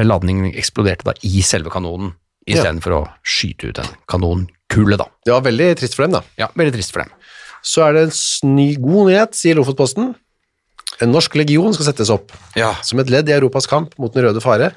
ladningen 0.04 0.52
eksploderte 0.52 1.08
da 1.08 1.16
i 1.26 1.42
selve 1.46 1.74
kanonen, 1.74 2.14
Ja. 2.46 2.60
For 2.84 2.92
å 2.92 3.04
skyte 3.24 3.70
ut 3.72 3.78
en 3.80 3.92
kanonkule, 4.04 4.98
da. 5.00 5.06
Det 5.24 5.32
var 5.32 5.46
veldig 5.46 5.68
trist 5.80 5.94
for 5.96 6.04
dem, 6.04 6.18
da. 6.18 6.20
Ja, 6.36 6.50
veldig 6.52 6.74
trist 6.74 6.92
for 6.92 7.00
dem. 7.00 7.14
Så 7.64 7.80
er 7.86 7.94
det 7.96 8.02
en 8.12 8.52
ny 8.52 8.74
god 8.76 9.08
nyhet, 9.08 9.38
sier 9.38 9.56
Lofotposten. 9.56 10.10
En 11.02 11.10
norsk 11.10 11.34
legion 11.34 11.74
skal 11.74 11.88
settes 11.92 12.10
opp 12.14 12.30
Ja, 12.54 12.74
som 12.86 13.00
et 13.02 13.10
ledd 13.10 13.28
i 13.28 13.34
Europas 13.34 13.66
kamp 13.66 13.96
mot 13.98 14.14
den 14.14 14.24
røde 14.28 14.40
fare. 14.44 14.72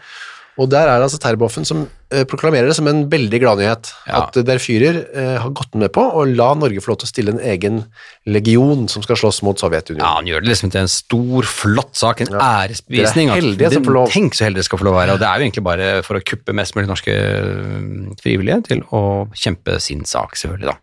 Og 0.57 0.65
der 0.71 0.89
er 0.89 0.97
det 0.97 1.05
altså 1.05 1.19
Terboven 1.21 1.67
som 1.69 1.83
eh, 2.09 2.23
proklamerer 2.25 2.65
det 2.65 2.73
som 2.73 2.87
en 2.89 3.03
veldig 3.11 3.39
gladnyhet. 3.43 3.91
Ja. 4.07 4.23
At 4.23 4.39
Der 4.47 4.57
Führer 4.57 5.03
eh, 5.13 5.35
har 5.37 5.51
gått 5.53 5.75
med 5.77 5.91
på 5.93 6.01
å 6.01 6.23
la 6.25 6.47
Norge 6.57 6.81
få 6.81 6.95
lov 6.95 6.97
til 7.03 7.05
å 7.05 7.11
stille 7.11 7.35
en 7.35 7.43
egen 7.45 7.83
legion 8.25 8.87
som 8.89 9.05
skal 9.05 9.19
slåss 9.21 9.43
mot 9.45 9.61
Sovjetunionen. 9.61 10.01
Ja, 10.01 10.15
han 10.17 10.25
gjør 10.25 10.41
det 10.41 10.49
liksom 10.49 10.73
til 10.73 10.81
en 10.81 10.89
stor, 10.89 11.45
flott 11.45 11.93
sak, 12.01 12.25
en 12.25 12.33
Ja. 12.33 12.41
æresbevisning. 12.65 13.29
At 13.37 13.45
det- 13.61 13.85
Tenk 14.17 14.33
så 14.33 14.49
heldige 14.49 14.65
skal 14.65 14.79
få 14.81 14.89
lov 14.89 14.97
å 14.97 15.01
være. 15.03 15.13
Og 15.13 15.19
det 15.21 15.27
er 15.29 15.37
jo 15.37 15.45
egentlig 15.45 15.63
bare 15.69 16.01
for 16.01 16.17
å 16.17 16.23
kuppe 16.25 16.57
mest 16.57 16.73
mulig 16.73 16.89
norske 16.89 17.13
øh, 17.13 18.17
frivillige 18.23 18.63
til 18.73 18.81
å 18.97 19.29
kjempe 19.37 19.77
sin 19.79 20.05
sak, 20.05 20.33
selvfølgelig, 20.33 20.73
da. 20.73 20.77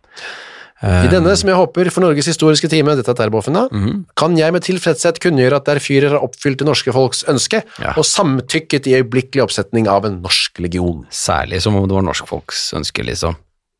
I 0.85 1.07
denne, 1.09 1.31
som 1.39 1.49
jeg 1.49 1.57
håper 1.57 1.89
for 1.89 2.01
Norges 2.05 2.27
historiske 2.29 2.69
time, 2.69 2.93
dette 2.95 3.09
er 3.09 3.17
Terboven 3.17 3.53
da, 3.57 3.63
Mhm. 3.71 4.05
kan 4.15 4.35
jeg 4.37 4.53
med 4.53 4.61
tilfredshet 4.61 5.19
kunngjøre 5.19 5.55
at 5.57 5.65
Der 5.65 5.79
fyrer 5.79 6.09
har 6.13 6.19
oppfylt 6.19 6.57
det 6.61 6.67
norske 6.67 6.93
folks 6.93 7.23
ønske 7.27 7.63
Ja. 7.81 7.93
og 7.97 8.03
samtykket 8.05 8.85
i 8.87 9.01
øyeblikkelig 9.01 9.41
oppsetning 9.43 9.87
av 9.87 10.05
en 10.05 10.21
norsk 10.21 10.59
legion. 10.59 11.05
Særlig 11.09 11.61
som 11.61 11.75
om 11.75 11.87
det 11.87 11.95
var 11.95 12.03
norsk 12.03 12.27
folks 12.27 12.71
ønske, 12.73 13.03
liksom. 13.03 13.35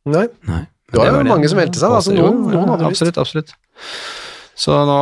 Nei, 0.08 0.28
Nei. 0.48 0.66
Det 0.92 0.98
var 1.00 1.08
jo 1.12 1.24
det. 1.24 1.26
mange 1.28 1.48
som 1.50 1.58
meldte 1.60 1.76
seg, 1.76 1.90
da, 1.90 1.96
altså 1.98 2.14
noen- 2.14 2.52
noen 2.52 2.70
hadde 2.70 2.90
lyst. 2.90 3.02
Absolutt, 3.02 3.18
absolutt. 3.18 3.54
Så 4.56 4.76
nå 4.88 4.98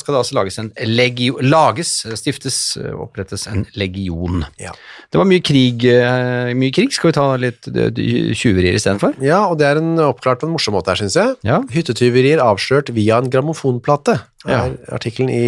skal 0.00 0.16
det 0.16 0.20
altså 0.20 0.36
lages 0.36 0.58
en 0.58 0.70
legio, 0.82 1.38
lages, 1.44 1.92
stiftes, 2.18 2.58
opprettes 2.90 3.46
en 3.50 3.62
legion. 3.78 4.42
Ja. 4.58 4.72
Det 5.12 5.20
var 5.20 5.28
mye 5.30 5.44
krig, 5.46 5.84
eh, 5.86 6.50
mye 6.58 6.74
krig. 6.74 6.90
Skal 6.94 7.12
vi 7.12 7.16
ta 7.16 7.26
litt 7.38 7.68
tjuverier 7.70 8.74
istedenfor? 8.74 9.14
Ja, 9.22 9.44
og 9.46 9.60
det 9.60 9.68
er 9.68 9.80
en 9.82 9.94
oppklart 10.08 10.42
på 10.42 10.50
en 10.50 10.56
morsom 10.56 10.74
måte 10.74 10.90
her, 10.90 10.98
synes 10.98 11.18
jeg. 11.18 11.36
Ja. 11.46 11.60
Hyttetyverier 11.70 12.42
avslørt 12.42 12.90
via 12.96 13.20
en 13.22 13.30
grammofonplate. 13.30 14.18
Ja. 14.46 14.66
er 14.66 14.94
artikkelen 14.94 15.30
i 15.32 15.46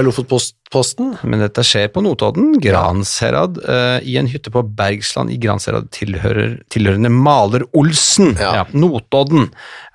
Lofotposten. 0.00 1.12
Men 1.28 1.42
dette 1.42 1.64
skjer 1.66 1.90
på 1.92 2.00
Notodden, 2.04 2.54
Gransherad, 2.62 3.58
eh, 3.68 3.98
i 4.08 4.16
en 4.16 4.30
hytte 4.30 4.52
på 4.54 4.62
Bergsland 4.64 5.32
i 5.34 5.36
Gransherad 5.42 5.90
tilhører, 5.92 6.62
tilhørende 6.72 7.10
Maler 7.12 7.66
Olsen. 7.76 8.32
Ja. 8.40 8.64
Notodden 8.72 9.50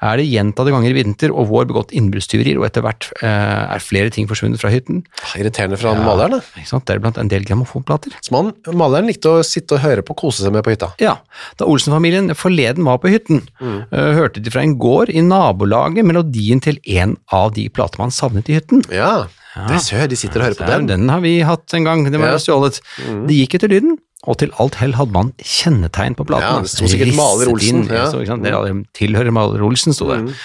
er 0.06 0.20
det 0.20 0.28
gjentatte 0.30 0.74
ganger 0.74 0.94
i 0.94 0.98
vinter 1.00 1.34
og 1.34 1.50
vår 1.50 1.66
begått 1.72 1.96
innbruddstyverier, 1.98 2.60
og 2.62 2.68
etter 2.68 2.86
hvert 2.86 3.10
eh, 3.24 3.64
er 3.74 3.82
flere 3.82 4.14
ting 4.14 4.30
forsvunnet 4.30 4.62
fra 4.62 4.70
hytten. 4.74 5.02
Irriterende 5.40 5.80
fra 5.82 5.96
ja, 5.96 6.04
maleren. 6.06 6.38
da. 6.38 6.62
Ikke 6.62 6.70
sant? 6.70 6.86
Deriblant 6.90 7.18
en 7.18 7.32
del 7.34 7.48
grammofonplater. 7.48 8.14
Som 8.22 8.52
maleren 8.78 9.10
likte 9.10 9.40
å 9.40 9.46
sitte 9.48 9.80
og 9.80 9.84
høre 9.86 10.06
på 10.06 10.14
og 10.14 10.22
kose 10.22 10.46
seg 10.46 10.54
med 10.56 10.66
på 10.66 10.76
hytta. 10.76 10.92
Ja, 11.04 11.18
da 11.58 11.68
Olsen-familien 11.70 12.32
forleden 12.38 12.86
var 12.88 13.02
på 13.02 13.12
hytten, 13.12 13.44
eh, 13.62 14.14
hørte 14.18 14.42
de 14.44 14.54
fra 14.54 14.62
en 14.62 14.78
gård 14.78 15.10
i 15.10 15.22
nabolaget 15.26 16.06
melodien 16.06 16.62
til 16.64 16.80
en 16.86 17.18
av 17.34 17.54
de 17.58 17.68
platene 17.70 18.06
man 18.06 18.14
savnet 18.14 18.50
i 18.50 18.58
hytten. 18.58 18.86
Ja, 18.94 19.26
det 19.68 19.80
ser 19.82 20.04
jeg, 20.04 20.10
de 20.10 20.16
sitter 20.20 20.42
og 20.42 20.46
hører 20.50 20.60
på 20.60 20.68
den. 20.70 20.86
den 20.92 21.10
har 21.10 21.22
vi 21.24 21.40
hatt 21.42 21.74
en 21.74 21.84
gang, 21.88 22.04
den 22.12 22.20
var 22.22 22.36
Ja. 22.36 22.38
stjålet. 22.44 22.80
Mm. 23.08 23.28
De 23.28 23.34
gikk 23.42 23.56
etter 23.58 23.70
lyden, 23.72 23.98
og 24.28 24.38
til 24.42 24.52
alt 24.60 24.76
hell 24.76 24.94
hadde 24.94 25.12
man 25.16 25.34
kjennetegn 25.42 26.16
på 26.20 26.26
platene. 26.28 26.58
Ja, 26.58 26.62
det 26.62 26.70
sto 26.74 26.86
sikkert 26.92 27.16
Maler 27.16 27.48
Risset 27.54 27.70
inn, 27.70 27.82
Olsen, 27.84 27.96
ja. 27.96 28.06
det 28.12 28.28
sant? 28.28 28.44
Dere 28.44 28.58
alle 28.62 28.86
tilhører 28.94 29.32
Maler 29.32 29.64
Olsen, 29.64 29.94
sto 29.94 30.10
det. 30.14 30.36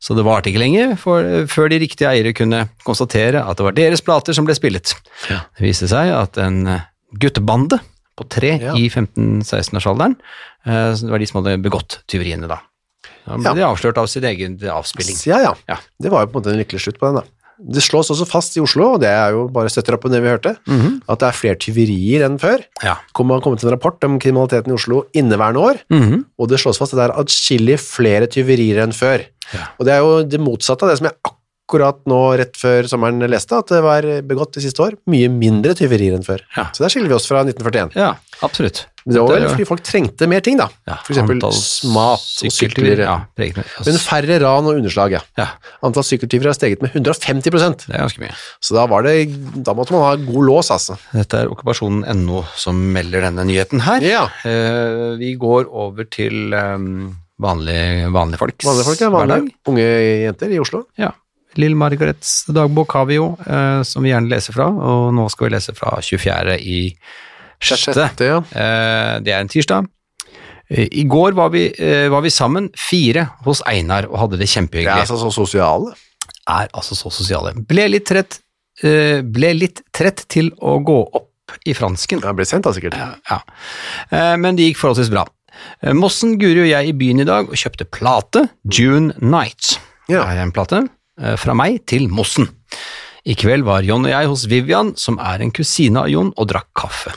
Så 0.00 0.14
det 0.14 0.22
varte 0.24 0.46
ikke 0.52 0.60
lenge 0.62 0.96
for, 0.98 1.22
før 1.50 1.68
de 1.70 1.78
riktige 1.82 2.06
eiere 2.06 2.32
kunne 2.32 2.68
konstatere 2.84 3.40
at 3.44 3.56
det 3.58 3.64
var 3.66 3.72
deres 3.72 4.00
plater 4.00 4.32
som 4.32 4.44
ble 4.46 4.54
spillet. 4.54 4.94
Ja. 5.28 5.40
Det 5.58 5.64
viste 5.66 5.88
seg 5.90 6.12
at 6.14 6.38
en 6.38 6.66
eh, 6.66 6.80
guttebande 7.18 7.80
på 8.18 8.28
tre 8.28 8.58
Ja. 8.60 8.74
i 8.78 8.88
15-16-årsalderen, 8.88 10.14
eh, 10.66 10.92
det 10.94 11.10
var 11.10 11.18
de 11.18 11.26
som 11.26 11.42
hadde 11.42 11.62
begått 11.62 11.98
tyveriene 12.10 12.48
da. 12.50 12.60
Da 13.26 13.36
ble 13.36 13.44
Ja. 13.44 13.54
de 13.54 13.60
avslørt 13.62 13.98
av 13.98 14.06
sin 14.08 14.22
egen 14.24 14.56
avspilling. 14.58 15.16
Ja, 15.26 15.38
ja. 15.40 15.54
Ja. 15.68 15.76
Det 16.00 16.10
var 16.10 16.24
jo 16.24 16.32
på 16.32 16.38
en 16.38 16.42
måte 16.42 16.52
en 16.54 16.58
lykkelig 16.64 16.80
slutt 16.80 16.98
på 16.98 17.06
den, 17.12 17.16
da. 17.22 17.22
Det 17.58 17.82
slås 17.82 18.10
også 18.10 18.26
fast 18.28 18.56
i 18.56 18.60
Oslo, 18.60 18.92
og 18.94 19.00
det 19.02 19.08
er 19.10 19.32
jo 19.34 19.48
bare 19.48 19.68
støtter 19.68 19.94
opp 19.96 20.02
på 20.02 20.10
det 20.12 20.20
vi 20.22 20.28
hørte, 20.30 20.56
at 21.08 21.18
det 21.18 21.26
er 21.28 21.32
flere 21.32 21.56
tyverier 21.58 22.24
enn 22.26 22.38
før. 22.38 22.62
Ja. 22.84 22.94
Det 23.12 23.26
man 23.26 23.40
kommet 23.42 23.64
en 23.64 23.70
rapport 23.74 24.04
om 24.04 24.18
kriminaliteten 24.22 24.70
i 24.70 24.74
Oslo 24.74 25.04
inneværende 25.12 25.58
år, 25.60 25.80
Mhm. 25.90 26.24
og 26.38 26.48
det 26.48 26.60
slås 26.60 26.78
fast 26.78 26.94
at 26.94 26.98
det 27.00 27.08
er 27.10 27.18
atskillig 27.18 27.78
flere 27.80 28.26
tyverier 28.28 28.82
enn 28.82 28.92
før. 28.92 29.24
Ja. 29.54 29.66
Og 29.80 29.86
det 29.86 29.92
er 29.94 29.98
jo 29.98 30.22
det 30.22 30.40
motsatte 30.40 30.82
av 30.84 30.90
det 30.90 30.98
som 30.98 31.06
jeg 31.08 31.14
akkurat 31.24 31.37
nå 32.08 32.20
rett 32.40 32.56
før 32.56 32.88
sommeren 32.88 33.20
leste, 33.28 33.58
at 33.58 33.68
det 33.68 33.82
var 33.84 34.02
begått 34.24 34.54
de 34.54 34.64
siste 34.64 34.82
år. 34.82 34.96
Mye 35.10 35.28
mindre 35.28 35.74
tyverier 35.74 36.14
enn 36.16 36.24
før. 36.24 36.40
Ja. 36.56 36.70
Så 36.72 36.84
der 36.84 36.94
skiller 36.94 37.08
vi 37.08 37.14
oss 37.14 37.28
fra 37.28 37.44
1941. 37.44 37.96
ja, 37.98 38.14
absolutt. 38.42 38.86
Men 39.08 39.14
det 39.14 39.22
var 39.24 39.38
vel 39.38 39.46
fordi 39.48 39.64
folk 39.64 39.82
trengte 39.86 40.26
mer 40.28 40.42
ting, 40.44 40.58
da. 40.60 40.66
Ja, 40.84 40.98
For 41.00 41.14
eksempel 41.14 41.38
mat 41.40 42.24
og 42.44 42.52
sykler. 42.52 43.00
Ja, 43.00 43.14
Men 43.38 44.00
færre 44.02 44.36
ran 44.42 44.68
og 44.68 44.76
underslag, 44.76 45.14
ja. 45.16 45.22
ja, 45.38 45.46
Antall 45.86 46.04
sykkeltyver 46.04 46.50
har 46.50 46.56
steget 46.58 46.84
med 46.84 46.92
150% 46.92 47.86
det 47.86 47.94
er 47.94 48.02
ganske 48.04 48.20
mye. 48.20 48.34
Så 48.60 48.76
da, 48.76 48.84
var 48.90 49.06
det, 49.06 49.14
da 49.64 49.72
måtte 49.76 49.96
man 49.96 50.04
ha 50.04 50.12
god 50.20 50.44
lås, 50.50 50.68
altså. 50.74 50.98
Dette 51.14 51.40
er 51.40 51.52
okkupasjonen.no 51.54 52.42
som 52.58 52.82
melder 52.92 53.24
denne 53.30 53.46
nyheten 53.48 53.80
her. 53.86 54.04
Ja. 54.04 54.26
Uh, 54.44 55.16
vi 55.20 55.32
går 55.40 55.70
over 55.72 56.04
til 56.12 56.52
um, 56.52 57.16
vanlige, 57.40 58.10
vanlige 58.12 58.42
folks 58.42 58.68
Vanlige 58.68 58.90
folk, 58.90 59.00
ja. 59.06 59.10
hverdag. 59.14 59.48
Vanlige 59.48 59.72
unge 59.72 59.88
jenter 60.26 60.52
i 60.52 60.60
Oslo. 60.60 60.84
Ja. 61.00 61.14
Lill 61.58 61.74
Margarets 61.78 62.44
dagbok 62.54 62.92
har 62.94 63.06
vi 63.10 63.18
jo, 63.18 63.32
eh, 63.46 63.82
som 63.86 64.04
vi 64.04 64.12
gjerne 64.12 64.30
leser 64.30 64.54
fra, 64.54 64.68
og 64.70 65.12
nå 65.16 65.26
skal 65.32 65.48
vi 65.48 65.54
lese 65.56 65.74
fra 65.76 65.96
24. 66.04 66.58
i 66.62 66.80
sjette. 67.58 67.94
Sjette, 67.96 68.28
ja. 68.30 68.40
Eh, 68.54 69.14
det 69.26 69.34
er 69.34 69.42
en 69.42 69.50
tirsdag. 69.50 69.88
Eh, 70.70 70.86
I 71.02 71.04
går 71.10 71.34
var 71.38 71.50
vi, 71.54 71.66
var 72.12 72.22
vi 72.22 72.30
sammen, 72.30 72.68
fire, 72.78 73.26
hos 73.46 73.62
Einar 73.66 74.06
og 74.10 74.20
hadde 74.22 74.38
det 74.38 74.48
Det 74.48 74.84
er 74.84 75.00
altså 75.00 75.18
så 75.18 75.32
sosiale. 75.34 75.94
er 76.48 76.68
altså 76.72 76.94
så 76.94 77.10
sosiale. 77.10 77.54
Ble 77.54 77.88
litt 77.88 78.06
trett, 78.06 78.40
ble 78.80 79.54
litt 79.54 79.82
trett 79.92 80.24
til 80.28 80.52
å 80.62 80.78
gå 80.78 81.00
opp 81.12 81.56
i 81.66 81.74
fransken. 81.74 82.20
Det 82.20 82.36
ble 82.36 82.44
sendt, 82.46 82.64
da, 82.64 82.72
sikkert. 82.72 82.94
Ja. 82.94 83.40
Men 84.36 84.54
det 84.56 84.68
gikk 84.68 84.78
forholdsvis 84.78 85.10
bra. 85.10 85.26
Mossen, 85.92 86.38
Guri 86.38 86.62
og 86.62 86.70
jeg 86.70 86.88
i 86.88 86.94
byen 86.94 87.20
i 87.20 87.26
dag 87.26 87.48
og 87.50 87.58
kjøpte 87.58 87.88
plate, 87.90 88.46
June 88.70 89.12
Night. 89.18 89.80
Ja. 90.08 90.22
Er 90.24 90.44
en 90.44 90.52
plate 90.52 90.86
fra 91.40 91.54
meg 91.58 91.82
til 91.90 92.06
Mossen. 92.12 92.48
I 93.28 93.34
kveld 93.36 93.66
var 93.66 93.84
Jon 93.84 94.06
og 94.06 94.12
jeg 94.12 94.30
hos 94.30 94.46
Vivian, 94.48 94.94
som 94.96 95.18
er 95.20 95.42
en 95.44 95.52
kusine 95.52 96.04
av 96.04 96.12
Jon, 96.12 96.30
og 96.38 96.48
drakk 96.48 96.70
kaffe. 96.78 97.12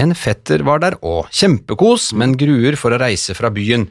En 0.00 0.14
fetter 0.16 0.62
var 0.64 0.80
der 0.80 0.96
òg, 1.04 1.28
kjempekos, 1.34 2.12
men 2.16 2.36
gruer 2.40 2.78
for 2.80 2.94
å 2.94 3.00
reise 3.02 3.34
fra 3.36 3.50
byen. 3.52 3.88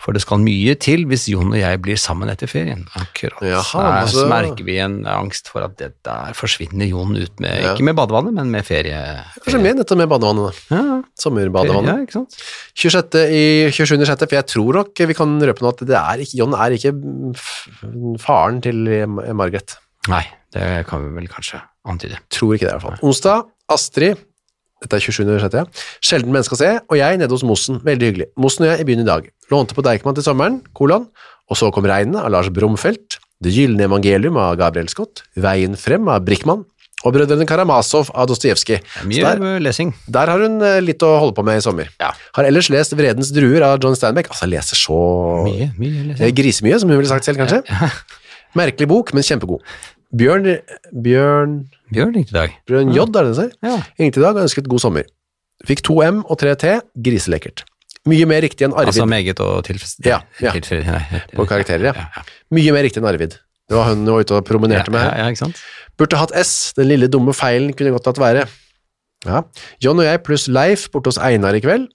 For 0.00 0.16
det 0.16 0.22
skal 0.24 0.38
mye 0.40 0.72
til 0.80 1.02
hvis 1.10 1.26
Jon 1.28 1.50
og 1.52 1.58
jeg 1.60 1.80
blir 1.84 1.98
sammen 2.00 2.30
etter 2.32 2.48
ferien. 2.48 2.86
Akkurat. 2.96 3.42
Jaha, 3.44 3.82
Der 3.84 3.98
altså- 4.06 4.28
merker 4.30 4.64
vi 4.64 4.78
en 4.80 5.04
angst 5.04 5.48
for 5.52 5.60
at 5.66 5.76
det 5.76 5.90
der 6.02 6.32
forsvinner 6.32 6.88
Jon 6.88 7.14
ut 7.16 7.38
med, 7.40 7.52
Ja. 7.62 7.74
ikke 7.74 7.84
med 7.84 7.96
badevannet, 7.96 8.32
men 8.32 8.50
med 8.50 8.64
ferie. 8.64 8.96
Kanskje 9.44 9.60
med 9.62 9.76
nettopp 9.76 9.98
med 9.98 10.08
badevannet. 10.08 10.54
da. 10.70 10.76
Ja, 10.76 11.02
Sommerbadevannet. 11.20 11.86
Ja, 11.86 11.96
ikke 12.06 12.12
sant? 12.12 12.36
26. 12.74 13.28
i 13.28 13.70
27. 13.70 14.06
6., 14.06 14.26
for 14.26 14.36
jeg 14.36 14.46
tror 14.46 14.72
nok 14.80 14.94
vi 14.96 15.14
kan 15.14 15.38
røpe 15.40 15.60
nå 15.60 15.68
at 15.68 15.84
det 15.86 15.96
er 15.96 16.16
ikke, 16.24 16.36
Jon 16.40 16.54
er 16.54 16.70
ikke 16.72 18.18
faren 18.20 18.60
til 18.64 19.06
Margaret. 19.36 19.76
Nei, 20.08 20.24
det 20.54 20.86
kan 20.88 21.04
vi 21.04 21.14
vel 21.20 21.28
kanskje 21.28 21.60
antyde. 21.86 22.16
Tror 22.32 22.54
ikke 22.56 22.66
det, 22.68 22.72
i 22.74 22.78
hvert 22.78 22.82
fall. 22.82 22.98
Onsdag, 23.06 23.44
Astrid, 23.70 24.16
dette 24.80 24.96
er 24.96 25.04
27. 25.04 25.34
sjette, 25.42 25.62
ja. 25.62 25.86
Sjelden 26.04 26.32
menneske 26.32 26.56
å 26.56 26.60
se, 26.60 26.70
og 26.88 26.96
jeg 26.96 27.20
nede 27.20 27.34
hos 27.36 27.44
Mossen. 27.46 27.80
Veldig 27.84 28.10
hyggelig. 28.10 28.28
Mossen 28.40 28.64
og 28.66 28.72
jeg 28.72 28.84
i 28.84 28.88
byen 28.88 29.04
i 29.04 29.08
dag. 29.08 29.26
Lånte 29.52 29.76
på 29.76 29.84
Deichman 29.84 30.16
til 30.16 30.24
sommeren, 30.24 30.60
kolon, 30.76 31.08
og 31.50 31.58
så 31.58 31.68
kom 31.74 31.88
Regnet 31.90 32.22
av 32.22 32.32
Lars 32.32 32.48
Brumfeldt, 32.54 33.18
Det 33.40 33.48
gylne 33.54 33.86
evangelium 33.86 34.36
av 34.36 34.58
Gabriel 34.60 34.88
Scott, 34.92 35.22
Veien 35.40 35.72
frem 35.80 36.08
av 36.12 36.20
Brickmann, 36.26 36.66
og 37.00 37.14
Brødrene 37.14 37.46
Karamazov 37.48 38.10
av 38.12 38.26
Dostojevskij. 38.28 38.82
Mye 39.08 39.22
der, 39.24 39.60
lesing. 39.64 39.94
der 40.04 40.28
har 40.28 40.42
hun 40.44 40.58
eh, 40.60 40.82
litt 40.84 41.00
å 41.00 41.14
holde 41.22 41.32
på 41.38 41.44
med 41.48 41.56
i 41.56 41.62
sommer. 41.64 41.88
Ja. 42.02 42.10
Har 42.36 42.44
ellers 42.44 42.68
lest 42.68 42.92
Vredens 42.92 43.30
druer 43.32 43.64
av 43.64 43.78
John 43.80 43.96
Steinbeck. 43.96 44.28
Altså, 44.28 44.44
jeg 44.44 44.58
leser 44.58 44.76
så 44.76 44.98
Mye, 45.46 45.70
mye 45.80 46.10
lesing. 46.10 46.36
Grisemye, 46.36 46.80
som 46.82 46.92
hun 46.92 47.00
ville 47.00 47.08
sagt 47.08 47.24
selv, 47.24 47.40
kanskje. 47.40 47.62
Merkelig 48.60 48.90
bok, 48.90 49.14
men 49.16 49.24
kjempegod. 49.24 49.64
Bjørn 50.10 50.46
Bjørn, 50.90 51.52
Bjørn 51.94 52.14
ringte 52.16 52.32
i 52.32 52.36
dag. 52.36 52.54
Bjørn 52.66 52.94
J, 52.94 53.02
er 53.04 53.10
det 53.14 53.26
det 53.28 53.36
ser? 53.38 53.50
Ja. 53.62 53.76
Ringte 54.00 54.18
i 54.18 54.24
dag 54.24 54.38
og 54.38 54.46
ønsket 54.46 54.70
god 54.70 54.82
sommer. 54.82 55.06
Fikk 55.68 55.84
2 55.86 55.98
M 56.08 56.22
og 56.24 56.40
3 56.40 56.54
T, 56.58 56.72
griselekkert. 57.06 57.62
Mye 58.08 58.26
mer 58.26 58.40
riktig 58.42 58.64
enn 58.64 58.74
Arvid. 58.74 58.94
Altså 58.94 59.06
meget 59.06 59.42
og 59.44 59.60
tilfredsstillende. 59.68 60.24
Ja, 60.40 60.48
ja. 60.56 61.20
På 61.36 61.44
karakterer, 61.46 61.90
ja. 61.90 61.92
ja, 61.94 62.06
ja. 62.16 62.24
Mye 62.56 62.74
mer 62.74 62.86
riktig 62.86 63.02
enn 63.02 63.08
Arvid. 63.10 63.36
Det 63.70 63.76
var 63.76 63.92
hun 63.92 64.02
var 64.08 64.24
ute 64.24 64.34
og 64.34 64.48
promenerte 64.48 64.90
med 64.90 65.04
ja, 65.04 65.10
her. 65.12 65.20
ja, 65.20 65.28
ikke 65.30 65.44
sant? 65.44 65.60
Burde 66.00 66.18
hatt 66.18 66.32
S, 66.40 66.72
den 66.74 66.88
lille 66.90 67.10
dumme 67.12 67.34
feilen 67.36 67.74
kunne 67.76 67.92
godt 67.94 68.08
latt 68.10 68.22
være. 68.22 68.46
Ja. 69.28 69.44
John 69.84 70.00
og 70.00 70.08
jeg 70.08 70.24
pluss 70.26 70.48
Leif 70.48 70.88
borte 70.90 71.12
hos 71.12 71.20
Einar 71.20 71.54
i 71.54 71.62
kveld. 71.62 71.90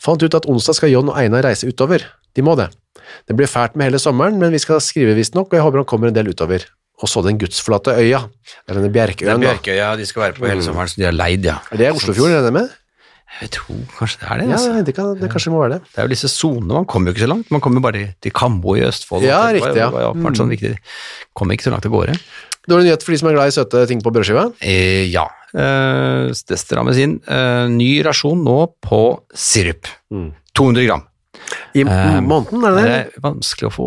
Fant 0.00 0.22
ut 0.22 0.38
at 0.38 0.46
onsdag 0.48 0.78
skal 0.78 0.94
John 0.94 1.10
og 1.10 1.18
Einar 1.20 1.44
reise 1.44 1.68
utover. 1.68 2.06
De 2.38 2.44
må 2.46 2.54
det. 2.56 2.70
Det 3.28 3.36
blir 3.36 3.50
fælt 3.50 3.74
med 3.76 3.90
hele 3.90 4.00
sommeren, 4.00 4.38
men 4.38 4.54
vi 4.54 4.62
skal 4.62 4.80
skrive 4.84 5.16
visstnok, 5.18 5.50
og 5.50 5.58
jeg 5.58 5.66
håper 5.66 5.82
han 5.82 5.90
kommer 5.90 6.08
en 6.08 6.16
del 6.16 6.30
utover. 6.30 6.64
Og 6.98 7.10
så 7.10 7.22
den 7.22 7.38
gudsforlatte 7.38 7.94
øya. 7.94 8.24
Det 8.66 8.74
er 8.74 8.80
denne 8.80 8.90
Det 8.90 9.22
er. 9.22 9.38
Bjørkøya, 9.38 9.96
de 9.96 10.06
skal 10.08 10.22
være 10.22 10.34
på 10.38 10.48
hele 10.50 10.64
sommeren, 10.66 10.90
så 10.90 10.98
de 10.98 11.06
har 11.06 11.14
leid, 11.14 11.46
ja. 11.46 11.60
Er 11.70 11.76
det 11.76 11.92
Oslofjorden, 11.94 12.34
regner 12.34 12.50
jeg 12.50 12.56
med? 12.58 12.76
Jeg 13.38 13.50
tror 13.54 13.80
kanskje 13.98 14.18
det 14.18 14.28
er 14.28 14.40
det. 14.40 14.46
Ja, 14.48 14.56
altså. 14.56 14.84
det, 14.86 14.94
kan, 14.96 15.08
det 15.20 15.28
kanskje 15.30 15.52
må 15.52 15.60
være 15.62 15.76
det. 15.76 15.80
Det 15.92 16.00
er 16.00 16.08
jo 16.08 16.12
disse 16.14 16.30
sonene, 16.32 16.80
man 16.80 16.86
kommer 16.90 17.10
jo 17.10 17.14
ikke 17.14 17.26
så 17.26 17.30
langt. 17.30 17.50
Man 17.54 17.62
kommer 17.62 17.78
jo 17.78 17.84
bare 17.84 18.04
til 18.24 18.34
Kambo 18.34 18.74
i 18.74 18.82
Østfold. 18.88 19.26
Ja, 19.28 19.44
Det 19.52 19.60
riktig, 19.60 19.78
ja. 19.78 19.90
var 19.94 20.08
åpenbart 20.10 20.40
sånn 20.40 20.50
viktig. 20.50 20.72
Kommer 21.38 21.54
ikke 21.54 21.68
så 21.68 21.74
langt 21.74 21.86
av 21.86 21.92
gårde. 21.94 22.16
Dårlig 22.68 22.88
nyhet 22.88 23.04
for 23.04 23.14
de 23.14 23.20
som 23.20 23.30
er 23.30 23.36
glad 23.36 23.52
i 23.52 23.54
søte 23.54 23.84
ting 23.88 24.02
på 24.04 24.12
brødskiva. 24.12 24.48
Eh, 24.64 25.06
ja, 25.12 25.28
eh, 25.54 26.32
det 26.50 26.58
strammes 26.60 26.98
inn. 27.00 27.18
Eh, 27.28 27.68
ny 27.72 27.90
rasjon 28.04 28.42
nå 28.44 28.58
på 28.84 29.02
sirup. 29.32 29.86
200 30.58 30.88
gram. 30.88 31.06
I 31.74 31.80
Eh, 31.84 32.20
måneden, 32.20 32.64
er 32.64 32.74
det 32.74 32.82
Det 32.82 32.88
det? 32.88 33.16
er 33.16 33.22
vanskelig 33.24 33.68
å 33.68 33.72
få 33.72 33.86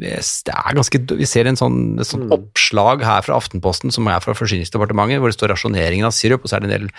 Det 0.00 0.10
er 0.52 0.74
ganske 0.76 0.98
Vi 1.18 1.26
ser 1.26 1.46
en 1.46 1.56
sånn, 1.56 1.98
et 2.00 2.06
sånt 2.06 2.30
oppslag 2.30 3.02
her 3.06 3.22
fra 3.22 3.36
Aftenposten 3.38 3.90
som 3.94 4.06
er 4.08 4.20
fra 4.20 4.34
Forsyningsdepartementet, 4.34 5.18
hvor 5.22 5.30
det 5.32 5.38
står 5.38 5.52
rasjoneringen 5.54 6.06
av 6.06 6.12
sirup, 6.14 6.44
og 6.44 6.50
så 6.50 6.56
er 6.56 6.60
det 6.60 6.70
en 6.70 6.76
del 6.80 6.90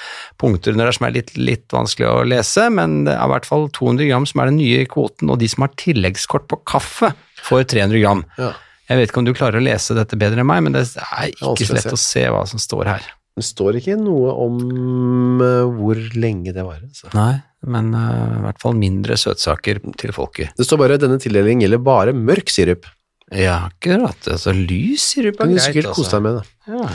punkter 0.41 0.71
under 0.73 0.85
der 0.89 0.97
som 0.97 1.07
er 1.07 1.15
litt, 1.15 1.31
litt 1.37 1.67
vanskelig 1.71 2.07
å 2.09 2.25
lese, 2.27 2.69
men 2.73 3.05
det 3.05 3.13
er 3.15 3.23
i 3.23 3.31
hvert 3.35 3.45
fall 3.47 3.69
200 3.69 4.07
gram 4.09 4.25
som 4.27 4.41
er 4.41 4.51
den 4.51 4.57
nye 4.57 4.85
kvoten, 4.85 5.29
og 5.31 5.39
de 5.39 5.47
som 5.47 5.61
har 5.67 5.71
tilleggskort 5.79 6.47
på 6.51 6.59
kaffe, 6.65 7.13
får 7.47 7.63
300 7.71 8.01
gram. 8.01 8.25
Ja. 8.37 8.51
Jeg 8.89 8.97
vet 8.99 9.09
ikke 9.13 9.21
om 9.23 9.25
du 9.29 9.33
klarer 9.37 9.61
å 9.61 9.63
lese 9.63 9.95
dette 9.95 10.17
bedre 10.19 10.41
enn 10.43 10.47
meg, 10.49 10.63
men 10.63 10.73
det 10.75 10.83
er 10.97 11.29
ikke 11.31 11.65
så 11.69 11.77
lett 11.77 11.93
å 11.95 11.99
se 11.99 12.25
hva 12.27 12.43
som 12.49 12.59
står 12.59 12.85
her. 12.91 13.01
Det 13.37 13.45
står 13.47 13.77
ikke 13.79 13.95
noe 13.95 14.33
om 14.43 15.39
eh, 15.39 15.63
hvor 15.79 15.95
lenge 16.19 16.51
det 16.51 16.65
varer. 16.67 16.89
Nei, 17.15 17.41
men 17.67 17.93
uh, 17.93 18.39
i 18.39 18.43
hvert 18.47 18.61
fall 18.63 18.73
mindre 18.79 19.17
søtsaker 19.19 19.79
til 20.01 20.11
folket. 20.15 20.51
Det 20.57 20.65
står 20.65 20.79
bare 20.81 20.97
at 20.97 21.03
denne 21.05 21.19
tildelingen 21.21 21.61
gjelder 21.65 21.81
bare 21.85 22.13
mørk 22.17 22.49
sirup. 22.49 22.87
Ja, 23.31 23.69
akkurat. 23.69 24.17
Altså, 24.27 24.51
lys 24.55 25.05
sirup 25.13 25.37
Du 25.37 25.43
greit. 25.43 25.47
kan 25.47 25.55
greit, 25.55 25.65
sikkert 25.69 25.91
kose 25.95 26.07
altså. 26.07 26.17
deg 26.17 26.23
med 26.25 26.39
det. 26.39 26.45
Ja. 26.73 26.89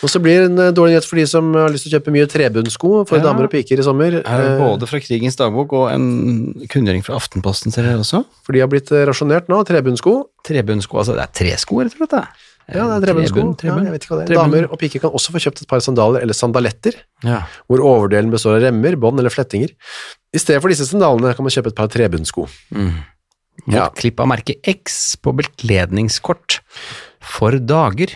Og 0.00 0.08
så 0.08 0.16
blir 0.24 0.38
det 0.40 0.44
en 0.48 0.58
eh, 0.64 0.70
dårlig 0.72 0.94
nyhet 0.94 1.04
for 1.04 1.18
de 1.20 1.24
som 1.28 1.48
har 1.52 1.68
lyst 1.68 1.84
til 1.84 1.90
å 1.92 1.98
kjøpe 1.98 2.12
mye 2.14 2.28
trebunnsko 2.30 2.90
for 3.08 3.18
Ja. 3.18 3.24
damer 3.26 3.44
og 3.44 3.50
piker 3.52 3.82
i 3.82 3.84
sommer. 3.84 4.14
Er 4.24 4.38
det 4.40 4.54
både 4.56 4.86
fra 4.88 5.00
Krigens 5.02 5.36
dagbok 5.36 5.74
og 5.76 5.90
en 5.92 6.06
kunngjøring 6.72 7.02
fra 7.04 7.18
Aftenposten 7.20 7.68
ser 7.74 7.84
dere 7.84 8.00
også. 8.00 8.22
For 8.46 8.56
de 8.56 8.62
har 8.64 8.70
blitt 8.72 8.88
eh, 8.96 9.02
rasjonert 9.04 9.50
nå, 9.52 9.58
trebunnsko. 9.68 10.14
Trebundsko, 10.48 11.02
altså 11.02 11.18
det 11.18 11.26
er 11.26 11.34
tresko 11.36 11.82
rett 11.82 11.92
og 12.00 12.06
slett. 12.08 12.32
Ja, 12.74 12.86
det 12.86 12.96
er 12.96 13.06
trebundsko. 13.08 13.42
Trebund, 13.60 13.84
Ja, 13.86 13.90
jeg 13.90 13.92
vet 13.96 14.04
ikke 14.06 14.14
hva 14.14 14.18
det 14.24 14.30
er. 14.30 14.40
Damer 14.40 14.66
og 14.70 14.78
piker 14.78 15.00
kan 15.04 15.10
også 15.16 15.32
få 15.34 15.40
kjøpt 15.42 15.62
et 15.62 15.68
par 15.70 15.80
sandaler 15.84 16.22
eller 16.22 16.36
sandaletter, 16.36 16.94
Ja. 17.26 17.42
hvor 17.68 17.82
overdelen 17.82 18.30
består 18.30 18.56
av 18.58 18.62
remmer, 18.68 18.96
bånd 18.96 19.18
eller 19.18 19.30
flettinger. 19.30 19.70
I 20.32 20.38
stedet 20.38 20.62
for 20.62 20.68
disse 20.72 20.86
sandalene 20.86 21.34
kan 21.34 21.44
man 21.46 21.50
kjøpe 21.54 21.72
et 21.72 21.78
par 21.78 21.88
trebundsko. 21.88 22.46
Mm. 22.74 22.92
Ja. 23.68 23.90
klipp 23.92 24.20
av 24.20 24.26
merket 24.30 24.56
X 24.64 25.16
på 25.20 25.34
bekledningskort 25.36 26.60
for 27.20 27.52
dager 27.60 28.14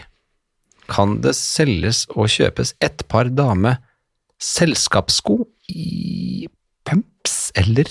kan 0.88 1.18
det 1.20 1.34
selges 1.37 2.06
og 2.16 2.30
kjøpes 2.32 2.73
et 2.80 3.04
par 3.08 3.28
dame 3.28 3.75
selskapssko 4.40 5.37
i 5.68 6.46
pumps 6.88 7.50
eller 7.61 7.88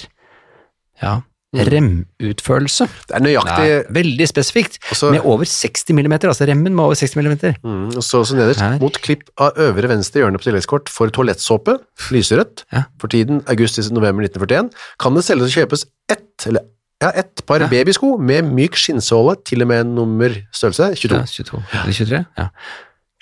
ja, 1.01 1.21
remutførelse. 1.53 2.87
Det 3.07 3.15
er 3.17 3.23
nøyaktig 3.23 3.67
Nei, 3.69 3.83
veldig 3.97 4.27
spesifikt, 4.29 4.77
Også, 4.91 5.11
med 5.13 5.21
over 5.23 5.45
60 5.45 5.93
millimeter, 5.93 6.27
altså 6.31 6.47
remmen 6.49 6.73
med 6.75 6.83
over 6.83 6.95
60 6.99 7.15
millimeter. 7.19 7.55
Mm, 7.63 7.87
og 7.97 8.03
så, 8.03 8.23
så 8.25 8.35
nederst, 8.37 8.59
Her. 8.63 8.79
mot 8.81 8.97
klipp 9.03 9.29
av 9.37 9.57
øvre 9.57 9.89
venstre 9.91 10.23
hjørne 10.23 10.39
på 10.41 10.47
tilleggskort 10.49 10.89
for 10.89 11.07
toalettsåpe, 11.13 11.77
lyserødt, 12.11 12.65
Ja. 12.73 12.83
for 12.99 13.07
tiden 13.07 13.43
august-november 13.47 14.23
1941, 14.27 14.69
kan 14.99 15.13
det 15.15 15.23
selges 15.27 15.51
og 15.55 15.61
kjøpes 15.61 15.85
ett, 16.09 16.47
eller 16.47 16.61
ja, 17.03 17.11
ett 17.19 17.45
par 17.45 17.59
Ja. 17.59 17.67
babysko 17.67 18.17
med 18.17 18.43
myk 18.53 18.75
skinnsåle, 18.79 19.35
til 19.45 19.61
og 19.61 19.67
med 19.67 19.85
nummer 19.85 20.29
størrelse 20.53 20.95
22. 20.95 21.19
Ja, 21.19 21.25
22 21.25 21.63
eller 21.83 21.93
23. 21.93 22.25
Ja. 22.37 22.47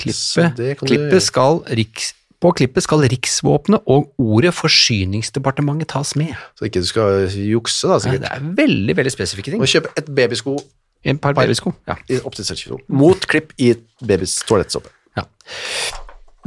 Klippet, 0.02 0.80
klippet 0.82 1.22
skal 1.22 1.60
riks, 1.78 2.14
på 2.42 2.52
klippet 2.58 2.84
skal 2.84 3.04
riksvåpenet 3.12 3.84
og 3.86 4.10
ordet 4.22 4.54
Forsyningsdepartementet 4.58 5.92
tas 5.94 6.16
med. 6.18 6.34
Så 6.58 6.66
ikke 6.68 6.82
du 6.82 6.88
skal 6.90 7.28
jukse 7.38 7.88
da, 7.92 8.00
sikkert. 8.02 8.24
Det 8.26 8.32
er 8.34 8.48
veldig, 8.64 8.96
veldig 8.98 9.14
spesifikke 9.14 9.54
ting. 9.54 9.62
Må 9.62 9.70
kjøpe 9.70 9.94
et 9.98 10.10
babysko 10.18 10.58
En 11.04 11.18
par 11.18 11.34
Par. 11.34 11.46
babysko. 11.46 11.72
Ja. 11.90 11.96
i 12.10 12.20
opptil 12.26 12.46
22, 12.46 12.78
mot 12.90 13.24
klipp 13.28 13.54
i 13.58 13.72
babys 14.06 14.40
toalettsåpe. 14.46 14.90
ja. 15.18 15.24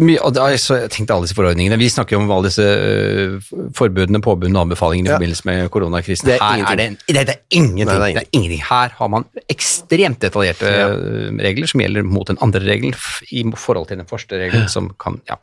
Mye, 0.02 0.18
og 0.26 0.32
da, 0.34 0.48
så 0.58 0.74
jeg 0.80 0.90
tenkte 0.90 1.14
alle 1.14 1.22
disse 1.28 1.36
forordningene. 1.38 1.76
Vi 1.78 1.86
snakker 1.92 2.16
jo 2.16 2.22
om 2.24 2.30
alle 2.34 2.48
disse 2.48 2.64
øh, 2.66 3.36
forbudene, 3.78 4.18
påbudene 4.24 4.58
og 4.58 4.64
anbefalingene 4.66 5.06
i 5.06 5.12
Ja. 5.12 5.18
forbindelse 5.20 5.46
med 5.46 5.68
koronakrisen. 5.70 6.26
Det 6.26 6.38
er 6.40 6.64
er 6.64 6.76
det, 6.80 6.88
det 7.06 7.28
er 7.30 7.38
ingenting. 7.54 7.86
Nei, 7.86 7.94
det 7.94 8.16
er 8.16 8.18
Det 8.18 8.24
er 8.24 8.32
ingenting. 8.34 8.62
Her 8.68 8.88
har 8.98 9.08
man 9.08 9.24
ekstremt 9.48 10.18
detaljerte 10.20 10.66
Ja. 10.66 10.88
øh, 10.90 11.30
regler 11.38 11.66
som 11.70 11.80
gjelder 11.80 12.02
mot 12.02 12.26
den 12.26 12.38
andre 12.42 12.58
regelen 12.66 12.94
i 13.30 13.44
forhold 13.54 13.86
til 13.86 13.98
den 13.98 14.06
første 14.06 14.34
regelen, 14.34 14.68
som 14.68 14.90
kan 14.98 15.20
Ja. 15.30 15.36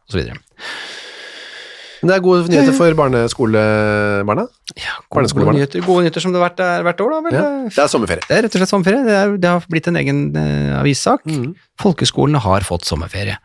Men 2.02 2.10
det 2.10 2.16
er 2.18 2.22
gode 2.26 2.48
nyheter 2.50 2.74
for 2.74 2.92
barneskolebarna. 2.98 4.48
Ja, 4.76 4.96
gode, 5.00 5.16
barneskolebarna. 5.22 5.58
nyheter, 5.60 5.82
gode 5.86 6.02
nyheter 6.04 6.20
som 6.24 6.34
det 6.34 6.42
har 6.42 6.50
vært 6.50 6.58
der 6.58 6.82
hvert 6.88 7.00
år, 7.06 7.10
da. 7.12 7.20
Vel, 7.22 7.34
Ja. 7.34 7.70
Det 7.70 7.78
er 7.78 7.88
sommerferie. 7.88 8.24
Det 8.28 8.38
er 8.38 8.42
rett 8.48 8.56
og 8.56 8.60
slett 8.60 8.70
sommerferie. 8.74 9.04
Det, 9.06 9.14
er, 9.14 9.38
det 9.38 9.50
har 9.50 9.62
blitt 9.70 9.88
en 9.88 9.96
egen 10.02 10.36
eh, 10.36 10.80
avissak. 10.82 11.22
Mm. 11.30 11.54
Folkeskolene 11.80 12.40
har 12.42 12.62
fått 12.62 12.84
sommerferie. 12.90 13.38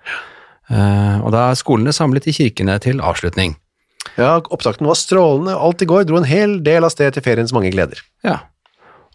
Eh, 0.71 1.17
og 1.23 1.31
da 1.35 1.51
er 1.51 1.59
skolene 1.61 1.95
samlet 1.95 2.27
i 2.31 2.35
kirkene 2.37 2.77
til 2.83 3.03
avslutning. 3.05 3.55
Ja, 4.17 4.37
opptakten 4.39 4.87
var 4.89 4.99
strålende. 4.99 5.57
Alt 5.59 5.83
i 5.83 5.89
går 5.89 6.07
dro 6.09 6.21
en 6.21 6.29
hel 6.29 6.59
del 6.65 6.87
av 6.87 6.95
sted 6.95 7.17
til 7.17 7.25
feriens 7.27 7.55
mange 7.55 7.73
gleder. 7.75 8.01
Ja. 8.27 8.41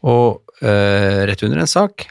Og 0.03 0.41
eh, 0.65 1.23
rett 1.29 1.43
under 1.45 1.61
en 1.61 1.69
sak 1.69 2.07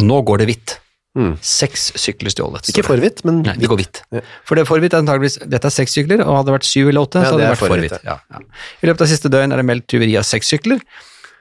Nå 0.00 0.20
går 0.24 0.40
det 0.40 0.46
hvitt. 0.48 0.74
Mm. 1.18 1.32
Seks 1.44 1.88
sykler 1.98 2.30
stjålet. 2.32 2.68
Ikke 2.70 2.84
for 2.86 3.00
hvitt, 3.02 3.24
men 3.26 3.40
Nei, 3.42 3.56
det 3.58 3.68
går 3.68 3.80
hvitt. 3.80 3.98
Ja. 4.14 4.22
For 4.46 4.56
det 4.56 4.62
forhvitt 4.68 4.94
er 4.94 5.02
antageligvis 5.02 5.40
Dette 5.42 5.68
er 5.68 5.74
seks 5.74 5.96
sykler, 5.98 6.22
og 6.24 6.38
hadde 6.38 6.48
det 6.48 6.54
vært 6.54 6.68
syv 6.68 6.92
eller 6.92 7.08
åtte, 7.08 7.20
Ja, 7.20 7.26
så 7.26 7.34
hadde 7.34 7.42
det 7.42 7.50
vært 7.50 7.64
forhvitt. 7.64 7.96
Ja, 8.06 8.16
ja. 8.30 8.42
I 8.80 8.88
løpet 8.88 9.04
av 9.04 9.10
siste 9.10 9.32
døgn 9.32 9.52
er 9.52 9.60
det 9.60 9.66
meldt 9.68 9.88
tyveri 9.90 10.14
av 10.20 10.24
seks 10.28 10.52
sykler. 10.54 10.80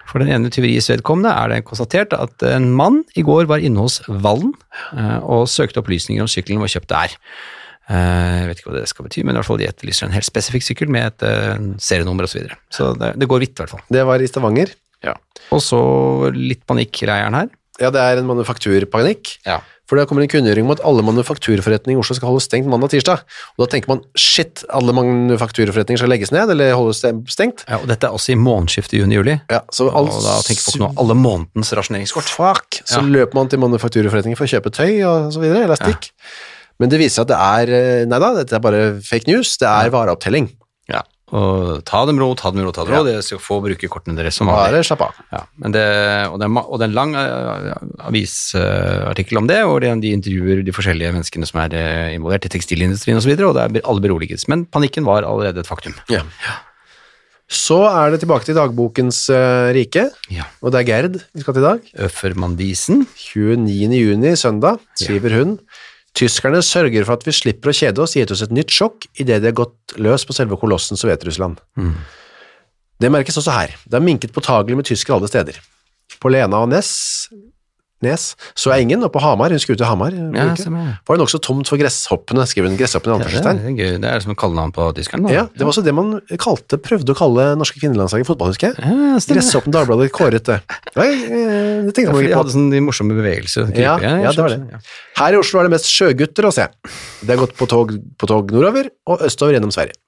For 0.10 0.24
den 0.24 0.32
ene 0.34 0.50
tyveriets 0.54 0.89
vedkommende 0.89 1.32
er 1.38 1.52
det 1.54 1.63
konstatert 1.67 2.15
at 2.17 2.43
en 2.50 2.69
mann 2.74 3.04
i 3.19 3.24
går 3.26 3.45
var 3.50 3.62
inne 3.62 3.84
hos 3.86 4.00
Vallen 4.10 4.56
eh, 4.98 5.19
og 5.22 5.48
søkte 5.52 5.84
opplysninger 5.84 6.24
om 6.26 6.30
sykkelen 6.32 6.62
var 6.63 6.72
kjøpt 6.74 6.89
der. 6.91 7.15
Eh, 7.89 8.36
Jeg 8.41 8.50
vet 8.50 8.62
ikke 8.62 8.72
hva 8.72 8.78
det 8.80 8.89
skal 8.91 9.08
bety, 9.08 9.24
men 9.24 9.36
i 9.36 9.39
hvert 9.39 9.50
fall 9.50 9.62
de 9.62 9.69
etterlyser 9.69 10.08
en 10.10 10.15
helt 10.17 10.28
spesifikk 10.28 10.65
sykkel 10.65 10.91
med 10.93 11.12
et 11.12 11.28
eh, 11.30 11.56
serienummer 11.82 12.26
osv. 12.26 12.34
Så, 12.34 12.39
videre. 12.41 12.60
så 12.74 12.91
det, 12.98 13.13
det 13.22 13.30
går 13.30 13.45
vidt, 13.45 13.56
i 13.58 13.62
hvert 13.63 13.76
fall. 13.76 13.86
det 13.93 14.06
var 14.10 14.22
i 14.22 14.30
Stavanger. 14.30 14.74
Ja. 15.06 15.15
Og 15.56 15.62
så 15.63 15.80
litt 16.36 16.65
panikk 16.67 17.04
i 17.06 17.10
her. 17.10 17.50
Ja, 17.80 17.89
det 17.95 18.02
er 18.04 18.19
en 18.19 18.28
manufakturpanikk. 18.28 19.38
Ja. 19.48 19.62
For 19.89 19.97
det 19.97 20.06
kommer 20.06 20.21
en 20.21 20.30
kunngjøring 20.30 20.67
om 20.67 20.71
at 20.75 20.84
alle 20.86 21.02
manufakturforretninger 21.08 21.97
i 21.97 22.02
Oslo 22.04 22.13
skal 22.13 22.30
holde 22.30 22.43
stengt 22.45 22.67
mandag 22.69 22.91
og 22.91 22.93
tirsdag. 22.93 23.23
Og 23.58 23.63
da 23.63 23.67
tenker 23.73 23.89
man 23.89 24.04
shit, 24.13 24.62
alle 24.69 24.93
manufakturforretninger 24.93 25.97
skal 26.04 26.12
legges 26.13 26.30
ned 26.36 26.52
eller 26.54 26.75
holdes 26.78 27.02
stengt. 27.34 27.63
Ja, 27.65 27.80
og 27.82 27.88
dette 27.89 28.06
er 28.06 28.13
også 28.13 28.36
i 28.36 28.38
månedsskiftet 28.38 28.99
juni-juli. 29.02 29.39
Ja, 29.49 29.63
så 29.73 29.89
Og 29.89 30.12
da 30.21 30.36
tenker 30.45 30.62
folk 30.67 30.80
nå 30.84 30.91
alle 31.02 31.17
månedens 31.17 31.73
rasjoneringskort. 31.73 32.30
Fuck! 32.30 32.84
Så 32.86 33.02
Ja. 33.02 33.08
løper 33.17 33.34
man 33.41 33.49
til 33.49 33.60
manufakturforretninger 33.65 34.38
for 34.38 34.45
å 34.45 34.54
kjøpe 34.54 34.69
tøy 34.71 35.02
og 35.10 35.34
så 35.34 35.41
videre, 35.41 35.65
elastikk. 35.65 36.12
Men 36.80 36.89
det 36.93 36.99
viser 37.02 37.25
seg 37.25 37.25
at 37.25 37.34
det 37.34 37.39
er 37.39 37.73
eh, 37.75 38.06
Nei 38.06 38.19
da, 38.19 38.30
dette 38.38 38.56
er 38.56 38.60
bare 38.63 39.02
fake 39.04 39.28
news. 39.28 39.58
Det 39.58 39.67
er 39.67 39.89
vareopptelling. 39.89 40.52
Ja, 40.88 41.02
og 41.36 41.84
ta 41.86 42.02
dem 42.10 42.18
ro, 42.22 42.32
ta 42.38 42.52
dem 42.54 42.63
ro, 42.65 42.72
ta 42.76 42.86
dem 42.88 42.96
ro. 42.96 43.04
Dere 43.08 43.22
skal 43.26 43.42
få 43.44 43.60
bruke 43.63 43.89
kortene 43.92 44.18
deres 44.18 44.38
som 44.39 44.48
vanlig. 44.50 44.82
Ja, 45.32 45.44
det, 45.76 45.84
og, 46.30 46.39
det 46.42 46.48
er, 46.48 46.54
ma- 46.56 46.65
og 46.65 46.80
det 46.82 46.88
er 46.88 46.92
en 46.92 46.98
lang 46.98 47.13
eh, 47.20 47.74
avisartikkel 48.10 49.38
om 49.42 49.50
det, 49.50 49.60
hvor 49.68 49.84
de, 49.84 49.92
de 50.02 50.13
intervjuer 50.15 50.63
de 50.65 50.74
forskjellige 50.76 51.13
menneskene 51.15 51.50
som 51.50 51.62
er 51.65 51.76
eh, 51.78 52.15
involvert 52.18 52.48
i 52.50 52.54
tekstilindustrien 52.56 53.20
osv., 53.20 53.22
og, 53.22 53.28
så 53.28 53.34
videre, 53.34 53.52
og 53.52 53.60
det 53.60 53.84
er 53.84 53.89
alle 53.92 54.04
beroliges. 54.08 54.48
Men 54.52 54.65
panikken 54.65 55.06
var 55.08 55.28
allerede 55.28 55.62
et 55.63 55.70
faktum. 55.70 55.96
Ja. 56.12 56.24
Så 57.50 57.80
er 57.89 58.12
det 58.13 58.20
tilbake 58.22 58.46
til 58.46 58.54
dagbokens 58.60 59.24
uh, 59.34 59.72
rike, 59.74 60.04
Ja. 60.30 60.44
og 60.62 60.70
det 60.70 60.84
er 60.84 60.86
Gerd 60.86 61.15
vi 61.34 61.42
skal 61.42 61.56
til 61.58 61.63
i 61.63 61.65
dag. 61.65 61.88
Øffermandisen. 62.06 63.08
29. 63.18 63.89
juni, 63.98 64.36
søndag, 64.38 64.78
skriver 65.02 65.34
hun 65.39 65.56
Tyskerne 66.17 66.62
sørger 66.65 67.06
for 67.06 67.19
at 67.19 67.26
vi 67.28 67.32
slipper 67.36 67.69
å 67.72 67.76
kjede 67.76 68.02
oss, 68.04 68.15
gitt 68.17 68.32
oss 68.34 68.41
et 68.43 68.52
nytt 68.56 68.72
sjokk 68.74 69.06
idet 69.22 69.41
de 69.43 69.52
har 69.52 69.58
gått 69.60 69.93
løs 70.02 70.26
på 70.26 70.34
selve 70.36 70.58
kolossen 70.60 70.98
Sovjet-Russland. 71.00 71.62
Det 73.00 73.12
merkes 73.13 73.38
også 73.39 73.54
her. 73.56 73.76
Det 73.88 73.95
er 73.95 74.04
minket 74.04 74.34
påtagelig 74.36 74.76
med 74.76 74.86
tyskere 74.89 75.15
alle 75.19 75.30
steder. 75.32 75.60
På 76.19 76.32
Lena 76.34 76.60
og 76.65 76.69
Ness, 76.74 77.30
Nes 78.06 78.30
så 78.56 78.72
jeg 78.72 78.86
ingen, 78.86 79.02
og 79.04 79.12
på 79.12 79.20
Hamar, 79.20 79.52
hun 79.52 79.60
skulle 79.60 79.76
ut 79.76 79.82
til 79.82 79.90
Hamar, 79.90 80.14
Ja, 80.16 80.46
var 80.56 81.18
det 81.18 81.20
nokså 81.20 81.40
tomt 81.44 81.68
for 81.68 81.76
gresshoppene, 81.82 82.46
skriver 82.48 82.70
hun, 82.72 82.78
gresshoppene 82.80 83.18
i 83.18 83.26
Ja, 83.26 83.42
det, 83.52 83.76
er 83.76 84.00
det 84.00 84.12
er 84.14 84.24
som 84.24 84.38
kallenavn 84.40 84.72
på 84.76 84.86
tyskeren. 84.96 85.26
da. 85.28 85.34
Ja, 85.36 85.44
det 85.52 85.66
var 85.68 85.74
også 85.74 85.84
det 85.84 85.94
man 85.98 86.14
kalte, 86.40 86.80
prøvde 86.80 87.12
å 87.12 87.18
kalle 87.20 87.50
norske 87.60 87.82
kvinnelandslag 87.82 88.24
i 88.24 88.28
fotball, 88.30 88.54
husker 88.54 88.72
jeg. 88.72 88.80
Ja, 88.80 89.20
stemmer. 89.20 89.42
Gresshoppen 89.42 89.76
Dagbladet 89.76 90.12
kåret 90.16 90.48
det. 90.48 90.62
Ja, 90.96 91.04
det 91.04 91.94
tenkte 91.98 92.14
man 92.14 92.22
de 92.24 92.30
ikke 92.30 92.36
på. 92.38 92.42
hadde 92.44 92.56
sånn 92.56 92.70
de 92.72 92.82
morsomme 92.88 93.20
bevegelser. 93.20 93.74
Ja, 93.76 93.98
ja, 94.00 94.32
det 94.32 94.40
var 94.46 94.56
det. 94.56 94.82
Her 95.20 95.36
i 95.36 95.42
Oslo 95.44 95.60
er 95.60 95.68
det 95.68 95.76
mest 95.76 95.92
sjøgutter 95.92 96.48
å 96.48 96.54
se. 96.56 96.70
Det 97.20 97.34
har 97.36 97.42
gått 97.44 97.58
på 97.60 97.68
tog, 97.68 97.92
på 98.16 98.30
tog 98.32 98.52
nordover 98.56 98.88
og 99.12 99.26
østover 99.28 99.58
gjennom 99.60 99.76
Sverige. 99.76 100.00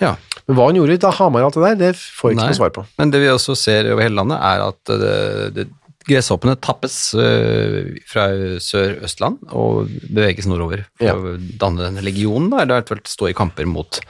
Ja. 0.00 0.14
Men 0.48 0.56
hva 0.56 0.66
hun 0.70 0.78
gjorde 0.80 0.96
da 1.02 1.10
Hamar 1.12 1.44
og 1.44 1.50
alt 1.50 1.58
det 1.58 1.66
der, 1.66 1.80
det 1.92 1.96
får 2.00 2.30
jeg 2.30 2.36
ikke 2.38 2.40
Nei. 2.46 2.52
noe 2.54 2.58
svar 2.58 2.70
på. 2.72 2.84
Men 2.98 3.10
det 3.12 3.20
vi 3.20 3.28
også 3.28 3.54
ser 3.58 3.90
over 3.92 4.02
hele 4.06 4.16
landet, 4.16 4.38
er 4.40 4.62
at 4.64 4.92
det, 5.02 5.18
det, 5.58 5.66
gresshoppene 6.10 6.56
tappes 6.62 6.96
øh, 7.18 7.92
fra 8.10 8.26
Sør-Østland 8.62 9.46
og 9.56 9.88
beveges 10.10 10.48
nordover 10.50 10.84
for 10.98 11.06
Ja. 11.06 11.14
å 11.16 11.36
danne 11.38 11.86
denne 11.88 12.04
legionen, 12.04 12.50
da, 12.52 12.62
eller 12.64 12.80
eventuelt 12.82 13.08
stå 13.10 13.30
i 13.30 13.36
kamper 13.36 13.66
mot 13.70 14.00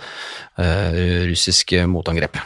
uh, 0.58 0.90
russiske 1.30 1.84
motangrep. 1.90 2.40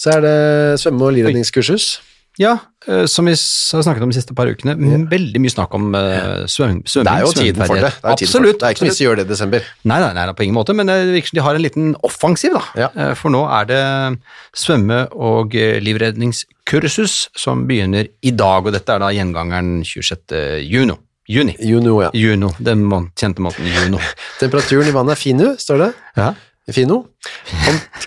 Så 0.00 0.14
er 0.14 0.22
det 0.24 0.36
svømme- 0.80 1.08
og 1.10 1.12
livredningskursus. 1.18 1.98
Ja, 2.40 2.54
eh, 2.88 3.04
som 3.10 3.26
vi 3.28 3.34
har 3.34 3.82
snakket 3.84 4.04
om 4.06 4.12
de 4.12 4.16
siste 4.16 4.34
par 4.36 4.48
ukene, 4.48 4.72
veldig 5.10 5.42
mye 5.44 5.52
snakk 5.52 5.74
om 5.76 5.90
uh, 5.92 6.46
svømming. 6.48 6.80
Det 6.88 7.04
er 7.04 7.26
jo 7.26 7.34
tiden 7.36 7.66
for 7.66 7.76
det. 7.76 7.90
det, 7.90 8.00
er 8.00 8.16
tiden 8.22 8.32
for 8.32 8.46
det. 8.46 8.54
Det 8.56 8.68
er 8.68 8.76
ikke 8.76 8.86
noe 8.86 8.88
vits 8.88 9.00
i 9.00 9.04
å 9.04 9.08
gjøre 9.10 9.20
det 9.20 9.26
i 9.26 9.30
desember. 9.34 9.66
Nei, 9.84 9.98
nei, 10.00 10.08
nei, 10.16 10.24
på 10.38 10.46
ingen 10.46 10.56
måte, 10.56 10.76
men 10.76 10.88
det 10.88 10.96
virker 11.10 11.34
som 11.34 11.40
de 11.40 11.44
har 11.44 11.58
en 11.58 11.66
liten 11.66 11.92
offensiv, 12.06 12.56
da. 12.56 12.64
Ja. 12.86 12.88
Eh, 12.96 13.12
For 13.20 13.34
nå 13.34 13.44
er 13.58 13.68
det 13.68 13.82
svømme- 14.56 15.04
og 15.12 15.54
eh, 15.58 15.76
livredningskursus 15.84 17.20
som 17.36 17.66
begynner 17.68 18.08
i 18.08 18.32
dag, 18.32 18.64
og 18.64 18.72
dette 18.72 18.96
er 18.96 19.04
da 19.04 19.12
gjengangeren 19.12 19.80
26. 19.84 20.40
juni. 20.64 20.96
Juni. 21.30 21.54
Juno, 21.62 22.00
ja. 22.02 22.08
Juno, 22.16 22.48
den 22.58 22.88
kjente 23.14 23.44
måten 23.44 23.68
Juno. 23.68 24.00
Temperaturen 24.40 24.88
i 24.90 24.94
vannet 24.96 25.14
er 25.14 25.20
fin 25.20 25.38
nå, 25.38 25.52
står 25.62 25.84
det. 25.84 25.90
Ja. 26.16 26.32
Fino. 26.76 27.00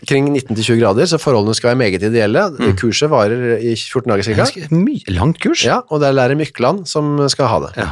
Omkring 0.01 0.29
19-20 0.35 0.79
grader, 0.81 1.07
så 1.09 1.19
forholdene 1.21 1.55
skal 1.57 1.73
være 1.73 1.81
meget 1.83 2.05
ideelle. 2.09 2.45
Kurset 2.79 3.11
varer 3.11 3.57
i 3.59 3.75
14 3.75 4.09
dager 4.11 4.71
mye, 4.75 5.03
langt 5.13 5.41
kurs. 5.43 5.63
Ja, 5.67 5.81
og 5.89 6.01
det 6.01 6.09
er 6.09 6.17
lærer 6.17 6.39
Mykland 6.39 6.85
som 6.89 7.15
skal 7.31 7.51
ha 7.51 7.59
det. 7.67 7.73
Ja. 7.79 7.89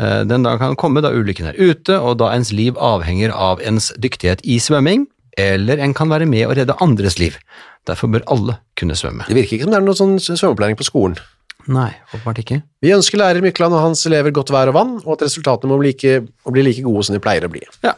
Eh, 0.00 0.22
Den 0.28 0.46
dagen 0.46 0.58
kan 0.62 0.76
komme 0.80 1.02
da 1.04 1.12
ulykken 1.12 1.50
er 1.52 1.58
ute, 1.58 1.98
og 1.98 2.18
da 2.22 2.32
ens 2.34 2.52
liv 2.52 2.78
avhenger 2.78 3.34
av 3.34 3.60
ens 3.62 3.92
dyktighet 4.00 4.44
i 4.44 4.58
svømming, 4.62 5.06
eller 5.38 5.78
en 5.78 5.94
kan 5.94 6.10
være 6.10 6.26
med 6.28 6.46
og 6.48 6.56
redde 6.58 6.76
andres 6.80 7.18
liv. 7.20 7.36
Derfor 7.88 8.10
bør 8.12 8.24
alle 8.28 8.58
kunne 8.76 8.96
svømme. 8.98 9.24
Det 9.28 9.36
virker 9.36 9.56
ikke 9.56 9.68
som 9.68 9.72
det 9.74 9.80
er 9.80 9.86
noe 9.86 9.98
sånn 9.98 10.18
svømmeopplæring 10.20 10.76
på 10.80 10.88
skolen. 10.88 11.16
Nei, 11.70 11.90
åpenbart 12.14 12.40
ikke. 12.42 12.62
Vi 12.82 12.92
ønsker 12.96 13.20
lærer 13.20 13.44
Mykland 13.44 13.74
og 13.76 13.82
hans 13.84 14.02
elever 14.08 14.32
godt 14.34 14.50
vær 14.52 14.70
og 14.72 14.76
vann, 14.76 14.94
og 15.04 15.12
at 15.16 15.26
resultatene 15.28 15.70
må 15.70 15.78
bli 15.80 15.92
like, 15.92 16.22
må 16.46 16.54
bli 16.54 16.64
like 16.66 16.84
gode 16.84 17.04
som 17.06 17.14
de 17.16 17.20
pleier 17.22 17.44
å 17.46 17.52
bli. 17.52 17.62
Ja. 17.84 17.94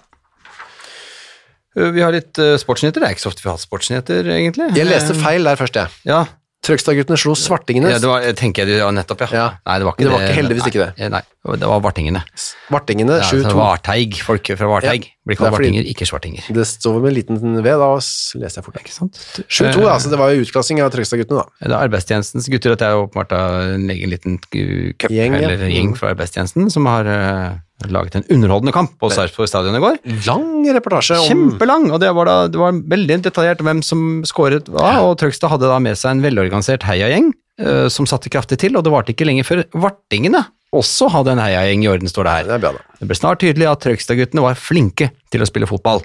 Eh, 1.76 1.90
Vi 1.96 2.02
har 2.04 2.12
litt 2.12 2.38
eh, 2.38 2.56
sportsnyheter. 2.60 3.00
Det 3.02 3.08
er 3.08 3.16
ikke 3.16 3.26
så 3.26 3.32
ofte 3.32 3.42
vi 3.44 3.50
har 3.50 3.56
hatt 3.58 3.66
sportsnyheter, 3.66 4.30
egentlig. 4.36 4.70
Jeg 4.76 4.86
leste 4.88 5.14
feil 5.18 5.44
der 5.48 5.56
først, 5.60 5.78
jeg. 5.80 5.88
Ja, 6.08 6.24
Trøgstad-guttene 6.62 7.16
slo 7.18 7.32
svartingene. 7.34 7.88
ja 7.90 7.98
det 7.98 8.06
var, 8.06 8.22
tenker 8.38 8.68
jeg 8.70 8.78
ja, 8.78 8.86
nettopp, 8.94 9.24
ja. 9.24 9.28
Ja. 9.34 9.46
Nei, 9.66 9.78
det 9.80 9.86
var 9.88 9.96
ikke 9.96 10.04
Det 10.04 10.10
var 10.12 10.20
ikke 10.28 10.36
heldigvis 10.36 10.62
nei, 10.62 10.70
ikke 10.70 10.84
det. 10.84 11.08
Nei, 11.10 11.20
det 11.58 11.70
var 11.72 11.80
vartingene. 11.82 12.20
Svartingene 12.38 13.16
7-2. 13.18 13.40
så 13.48 13.54
Varteig, 13.58 14.14
folk 14.22 14.50
fra 14.60 14.68
Varteig. 14.70 15.08
Ja. 15.08 15.16
Blir 15.26 15.38
kalt 15.40 15.48
er 15.48 15.56
vartinger, 15.56 15.88
ikke 15.90 16.06
svartinger. 16.06 16.46
Det 16.54 16.66
står 16.70 17.00
med 17.02 17.10
en 17.10 17.16
liten 17.18 17.58
V, 17.62 17.66
da 17.82 17.88
s- 17.98 18.36
leser 18.38 18.60
jeg 18.60 18.66
fort. 18.68 18.78
Ikke 18.78 18.94
sant? 18.94 19.18
7-2, 19.50 19.82
altså. 19.90 20.10
Det 20.14 20.20
var 20.22 20.30
jo 20.36 20.44
utklassing 20.46 20.78
av 20.86 20.92
Trøgstad-guttene, 20.94 21.42
da. 21.42 21.66
Det 21.66 21.74
er 21.74 21.82
arbeidstjenestens 21.88 22.46
gutter, 22.54 22.76
at 22.78 22.86
er 22.86 22.94
jo 22.94 23.08
åpenbart 23.08 23.34
en 23.34 23.90
egen 23.96 24.14
liten 24.14 24.38
uh, 24.38 24.92
cup, 25.02 25.10
Gjeng, 25.10 25.34
ja. 25.34 25.48
eller 25.50 25.66
gjeng 25.66 25.96
fra 25.98 26.14
arbeidstjenesten, 26.14 26.70
som 26.70 26.86
har 26.86 27.10
uh, 27.10 27.58
laget 27.90 28.18
en 28.18 28.26
underholdende 28.36 28.74
kamp 28.76 28.94
på 29.00 29.10
Sarpsborg 29.12 29.50
stadion 29.50 29.78
i 29.78 29.82
går. 29.82 29.98
Lang 30.28 30.68
reportasje 30.76 31.18
om 31.18 31.28
Kjempelang, 31.28 31.90
og 31.90 32.02
det 32.02 32.12
var, 32.14 32.30
da, 32.30 32.38
det 32.52 32.60
var 32.60 32.78
veldig 32.94 33.20
detaljert 33.26 33.62
hvem 33.66 33.82
som 33.86 34.22
skåret 34.28 34.70
hva, 34.70 34.98
og 35.08 35.16
Trøgstad 35.20 35.52
hadde 35.52 35.70
da 35.70 35.78
med 35.82 35.98
seg 35.98 36.16
en 36.16 36.24
velorganisert 36.24 36.86
heiagjeng 36.86 37.32
uh, 37.64 37.88
som 37.92 38.08
satte 38.08 38.32
kraftig 38.32 38.60
til, 38.62 38.78
og 38.78 38.86
det 38.86 38.94
varte 38.94 39.16
ikke 39.16 39.28
lenge 39.28 39.46
før 39.48 39.64
vartingene 39.74 40.46
også 40.72 41.10
hadde 41.12 41.34
en 41.34 41.42
heiagjeng 41.42 41.84
i 41.84 41.90
orden, 41.92 42.08
står 42.08 42.24
det 42.24 42.34
her. 42.36 42.46
Det 42.48 42.60
bra. 42.62 42.72
Det 42.96 43.08
ble 43.10 43.16
snart 43.18 43.42
tydelig 43.42 43.68
at 43.68 43.82
Trøgstad-guttene 43.84 44.44
var 44.44 44.56
flinke 44.56 45.10
til 45.32 45.44
å 45.44 45.48
spille 45.48 45.68
fotball. 45.68 46.00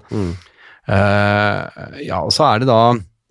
Eh, 0.87 1.61
ja, 2.03 2.19
og 2.19 2.33
så 2.35 2.49
er 2.49 2.63
det 2.63 2.67
da 2.69 2.81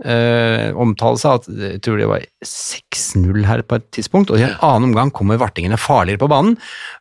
uh, 0.04 0.76
omtale 0.76 1.20
seg 1.20 1.40
at 1.40 1.46
jeg 1.48 1.80
tror 1.84 2.00
det 2.00 2.08
var 2.10 2.24
6-0 2.44 3.46
her 3.48 3.62
på 3.66 3.78
et 3.78 3.86
tidspunkt, 3.96 4.32
og 4.32 4.40
i 4.40 4.44
en 4.46 4.56
annen 4.60 4.90
omgang 4.90 5.12
kommer 5.14 5.40
vartingene 5.40 5.78
farligere 5.80 6.20
på 6.20 6.28
banen, 6.32 6.56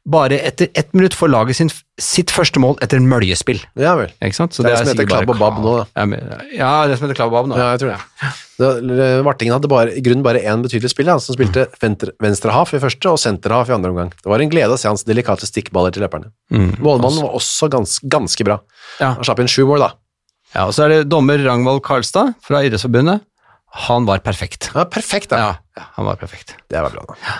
bare 0.07 0.39
etter 0.47 0.71
ett 0.77 0.93
minutt 0.95 1.17
får 1.17 1.33
laget 1.33 1.59
sin, 1.59 1.71
sitt 2.01 2.31
første 2.33 2.61
mål 2.61 2.77
etter 2.85 3.01
en 3.01 3.09
møljespill. 3.11 3.59
Ja 3.81 3.95
vel. 3.99 4.13
Ikke 4.23 4.39
sant? 4.39 4.55
Så 4.55 4.63
Det 4.63 4.71
er 4.71 4.77
det 4.77 4.85
som 4.85 4.93
heter 4.93 5.09
klabb 5.11 5.33
og 5.33 5.41
babb 5.41 5.59
nå, 5.63 5.75
da. 5.81 6.21
Ja, 6.55 6.71
det 6.87 6.99
som 6.99 7.07
heter 7.07 7.19
klabb 7.19 7.33
og 7.33 7.39
babb 7.39 7.51
nå. 7.51 7.59
Ja, 7.59 7.73
jeg 7.75 7.83
tror 7.83 7.95
det. 7.95 8.79
det 8.93 9.09
Vartingen 9.27 9.57
hadde 9.57 9.71
bare, 9.71 9.91
i 9.91 10.05
grunnen 10.05 10.23
bare 10.25 10.43
én 10.45 10.63
betydelig 10.63 10.93
spill, 10.93 11.11
han 11.11 11.23
som 11.23 11.35
spilte 11.35 11.67
venstre, 11.81 12.15
venstrehaf 12.23 12.73
i 12.77 12.81
første 12.83 13.11
og 13.11 13.19
senterhaf 13.21 13.71
i 13.71 13.75
andre 13.75 13.91
omgang. 13.91 14.15
Det 14.15 14.31
var 14.31 14.43
en 14.43 14.53
glede 14.53 14.77
å 14.77 14.79
se 14.79 14.91
hans 14.91 15.07
delikate 15.07 15.49
stikkballer 15.49 15.95
til 15.95 16.05
løperne. 16.07 16.31
Målmannen 16.79 17.27
var 17.27 17.35
også 17.35 17.71
gans, 17.73 17.99
ganske 18.03 18.47
bra. 18.47 18.61
Ja. 19.01 19.15
Han 19.17 19.27
slapp 19.27 19.43
inn 19.43 19.51
sju 19.51 19.65
mål, 19.67 19.87
da. 19.89 19.93
Ja, 20.55 20.69
og 20.69 20.75
så 20.75 20.85
er 20.85 20.93
det 20.93 21.09
dommer 21.11 21.41
Ragnvald 21.43 21.81
Karlstad 21.83 22.37
fra 22.43 22.63
Idrettsforbundet. 22.63 23.25
Han 23.85 24.07
var 24.07 24.21
perfekt. 24.23 24.69
Ja, 24.71 24.85
perfekt, 24.87 25.33
da. 25.33 25.41
Ja, 25.41 25.51
ja 25.75 25.89
han 25.97 26.07
var 26.07 26.19
perfekt. 26.21 26.55
Det 26.71 26.79
var 26.79 26.95
bra, 26.95 27.03
da. 27.11 27.35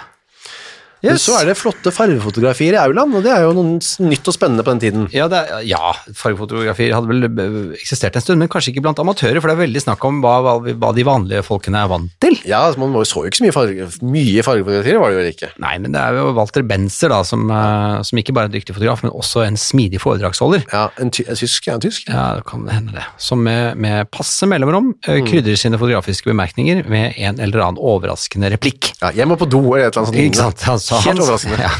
Yes. 1.03 1.25
Så 1.25 1.35
er 1.37 1.49
det 1.49 1.57
flotte 1.59 1.91
fargefotografier 1.93 2.75
i 2.75 2.79
aulaen, 2.79 3.13
og 3.17 3.25
det 3.25 3.31
er 3.33 3.43
jo 3.45 3.53
noe 3.57 3.77
nytt 4.07 4.29
og 4.29 4.35
spennende 4.35 4.63
på 4.65 4.73
den 4.73 4.81
tiden. 4.81 5.07
Ja, 5.13 5.27
det 5.31 5.41
er, 5.43 5.65
ja, 5.67 5.91
fargefotografier 6.17 6.95
hadde 6.95 7.11
vel 7.11 7.27
eh, 7.27 7.57
eksistert 7.77 8.17
en 8.17 8.23
stund, 8.23 8.41
men 8.41 8.49
kanskje 8.51 8.73
ikke 8.73 8.85
blant 8.85 9.01
amatører, 9.01 9.41
for 9.41 9.51
det 9.51 9.57
er 9.57 9.63
veldig 9.65 9.83
snakk 9.83 10.05
om 10.07 10.21
hva, 10.23 10.37
hva, 10.45 10.55
hva 10.71 10.91
de 10.95 11.05
vanlige 11.05 11.43
folkene 11.45 11.83
er 11.83 11.91
vant 11.91 12.13
til. 12.23 12.37
Ja, 12.47 12.63
altså, 12.69 12.81
man 12.81 12.95
så 13.05 13.25
jo 13.25 13.31
ikke 13.31 13.41
så 13.41 13.45
mye, 13.45 13.55
farge, 13.55 13.89
mye 14.15 14.45
fargefotografier, 14.47 15.01
var 15.01 15.13
det 15.13 15.19
jo 15.19 15.35
ikke. 15.35 15.51
Nei, 15.65 15.75
men 15.83 15.95
det 15.95 16.01
er 16.01 16.19
jo 16.19 16.31
Walter 16.37 16.65
Benzer, 16.65 17.13
da, 17.13 17.21
som, 17.27 17.45
eh, 17.53 17.99
som 18.07 18.21
ikke 18.21 18.35
bare 18.35 18.49
er 18.49 18.53
en 18.53 18.57
dyktig 18.57 18.77
fotograf, 18.77 19.05
men 19.05 19.13
også 19.13 19.45
en 19.45 19.59
smidig 19.59 20.01
foredragsholder. 20.03 20.65
Ja, 20.73 20.87
en, 21.01 21.13
ty 21.13 21.27
en 21.27 21.37
tysk, 21.37 21.69
ja, 21.69 21.77
en 21.77 21.85
tysk. 21.85 22.09
Ja, 22.09 22.25
det 22.39 22.47
kan 22.49 22.65
hende 22.71 22.97
det. 22.97 23.05
Som 23.21 23.45
med, 23.45 23.77
med 23.81 24.09
passe 24.13 24.49
mellomrom 24.49 24.93
mm. 24.95 25.29
krydrer 25.29 25.59
sine 25.59 25.79
fotografiske 25.81 26.31
bemerkninger 26.31 26.85
med 26.89 27.19
en 27.19 27.41
eller 27.43 27.67
annen 27.67 27.81
overraskende 27.81 28.49
replikk. 28.55 28.93
Ja, 29.03 29.13
jeg 29.15 29.29
må 29.29 29.37
på 29.39 29.47
do, 29.49 29.61
eller 29.75 29.89
et 29.89 29.93
eller 29.93 30.05
annet 30.05 30.13
sånt. 30.13 30.23
Ikke 30.25 30.41
sant? 30.41 30.65
Han 30.69 30.81
hans- 31.03 31.21
overraskende. 31.23 31.59
Ja. 31.59 31.71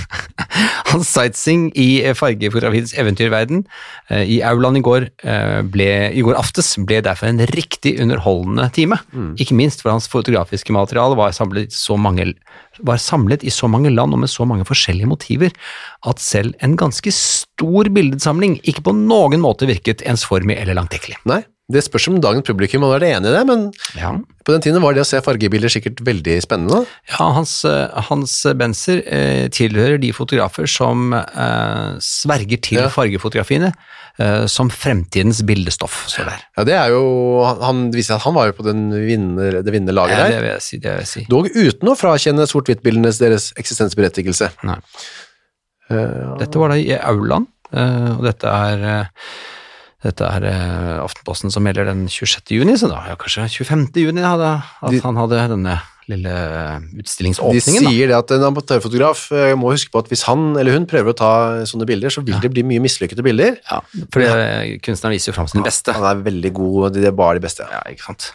Hans 0.92 1.10
sightseeing 1.12 1.68
i 1.80 2.02
eh, 2.06 2.16
fargefotografiets 2.16 2.94
eventyrverden 3.00 3.64
eh, 4.10 4.24
i 4.36 4.38
aulaen 4.46 4.78
i 4.80 4.84
går, 4.86 5.08
eh, 5.28 5.62
ble, 5.68 5.88
i 6.16 6.24
går 6.24 6.38
aftes 6.40 6.74
ble 6.88 7.02
derfor 7.04 7.28
en 7.28 7.42
riktig 7.52 7.96
underholdende 8.04 8.70
time. 8.76 9.00
Mm. 9.12 9.34
Ikke 9.42 9.58
minst 9.58 9.84
for 9.84 9.92
hans 9.92 10.08
fotografiske 10.12 10.76
materiale 10.76 11.18
var 11.20 11.36
samlet, 11.36 11.76
mange, 12.00 12.30
var 12.88 13.02
samlet 13.02 13.44
i 13.44 13.52
så 13.54 13.68
mange 13.72 13.92
land 13.92 14.16
og 14.16 14.24
med 14.24 14.32
så 14.32 14.48
mange 14.48 14.68
forskjellige 14.68 15.10
motiver 15.12 15.52
at 16.08 16.24
selv 16.24 16.56
en 16.64 16.78
ganske 16.80 17.12
stor 17.16 17.92
bildesamling 17.92 18.60
ikke 18.64 18.86
på 18.88 18.96
noen 18.96 19.44
måte 19.44 19.68
virket 19.70 20.06
ensformig 20.08 20.60
eller 20.62 20.78
langtekkelig. 20.80 21.20
Nei, 21.28 21.44
det 21.72 21.82
spørs 21.82 22.08
om 22.12 22.20
dagens 22.22 22.46
publikum 22.46 22.84
er 22.86 22.92
være 23.00 23.08
enig 23.16 23.32
i 23.32 23.34
det, 23.34 23.44
men 23.50 23.62
Ja. 23.98 24.12
på 24.46 24.54
den 24.54 24.62
tiden 24.62 24.82
var 24.84 24.94
det 24.94 25.02
å 25.02 25.06
se 25.10 25.18
fargebilder 25.26 25.72
sikkert 25.74 25.98
veldig 26.06 26.36
spennende. 26.46 26.86
Ja, 27.10 27.32
Hans, 27.34 27.66
eh, 27.66 27.90
Hans 28.10 28.44
Benser 28.56 29.02
eh, 29.08 29.48
tilhører 29.50 29.98
de 30.00 30.12
fotografer 30.14 30.68
som 30.70 31.12
eh, 31.14 31.96
sverger 31.98 32.62
til 32.62 32.78
Ja. 32.84 32.90
fargefotografiene 32.94 33.72
eh, 34.20 34.46
som 34.46 34.70
fremtidens 34.70 35.42
bildestoff. 35.42 36.06
Så 36.08 36.24
der. 36.24 36.46
Ja, 36.56 36.64
det 36.64 36.74
er 36.78 36.90
jo, 36.94 37.44
han, 37.62 37.90
viser 37.92 38.16
at 38.20 38.22
han 38.28 38.36
var 38.38 38.46
jo 38.52 38.54
på 38.62 38.64
den 38.70 38.92
vinner, 38.94 39.64
det 39.66 39.74
vinnende 39.74 39.96
laget 39.98 40.18
Ja, 40.20 40.24
der. 40.24 40.30
det 40.38 40.42
vil 40.46 40.52
jeg 40.54 40.62
si. 40.62 40.78
Det 40.78 40.92
vil 40.92 41.02
jeg 41.02 41.08
si. 41.08 41.26
Dog 41.28 41.50
uten 41.50 41.90
å 41.90 41.98
frakjenne 41.98 42.46
sort-hvitt-bildenes 42.46 43.18
deres 43.18 43.50
eksistensberettigelse. 43.58 44.52
Nei. 44.70 44.78
Uh, 45.90 46.38
Dette 46.38 46.58
var 46.62 46.70
da 46.74 46.78
i 46.82 46.94
aulaen, 46.98 47.46
eh, 47.74 48.10
og 48.18 48.24
dette 48.26 48.46
er 48.50 49.06
dette 50.04 50.22
er 50.28 50.44
eh, 50.44 51.00
Aftenposten 51.04 51.52
som 51.52 51.64
melder 51.64 51.86
den 51.86 52.08
26. 52.08 52.52
juni, 52.60 52.76
så 52.78 52.90
da 52.92 53.04
ja, 53.10 53.16
kanskje 53.16 53.48
25. 53.66 53.90
juni 53.96 54.22
hadde, 54.22 54.62
at 54.82 54.92
De- 54.92 55.00
han 55.02 55.16
hadde 55.16 55.48
denne 55.56 55.80
lille 56.08 56.34
utstillingsåpningen. 57.02 57.58
de 57.58 57.62
sier 57.66 57.88
sier 57.90 58.08
det 58.12 58.18
at 58.20 58.32
en 58.36 58.44
amatørfotograf 58.52 59.24
eh, 59.34 59.56
må 59.58 59.72
huske 59.74 59.90
på 59.90 60.04
at 60.04 60.12
hvis 60.12 60.22
han 60.28 60.52
eller 60.62 60.76
hun 60.78 60.86
prøver 60.86 61.14
å 61.14 61.18
ta 61.18 61.32
sånne 61.66 61.88
bilder, 61.90 62.14
så 62.14 62.22
vil 62.26 62.38
det 62.44 62.52
bli 62.54 62.62
mye 62.64 62.84
mislykkede 62.84 63.26
bilder. 63.26 63.56
Da. 63.66 63.80
Ja, 63.82 64.06
for 64.14 64.22
det- 64.22 64.82
kunstneren 64.86 65.16
viser 65.18 65.32
jo 65.32 65.38
fram 65.40 65.48
sin 65.50 65.64
beste. 65.66 65.94
Han 65.98 66.06
er 66.12 66.22
veldig 66.28 66.54
god, 66.54 66.94
det 66.94 67.06
er 67.10 67.12
bare 67.18 67.40
de 67.40 67.46
beste. 67.48 67.66
Ja, 67.72 67.82
ikke 67.90 68.06
sant. 68.12 68.34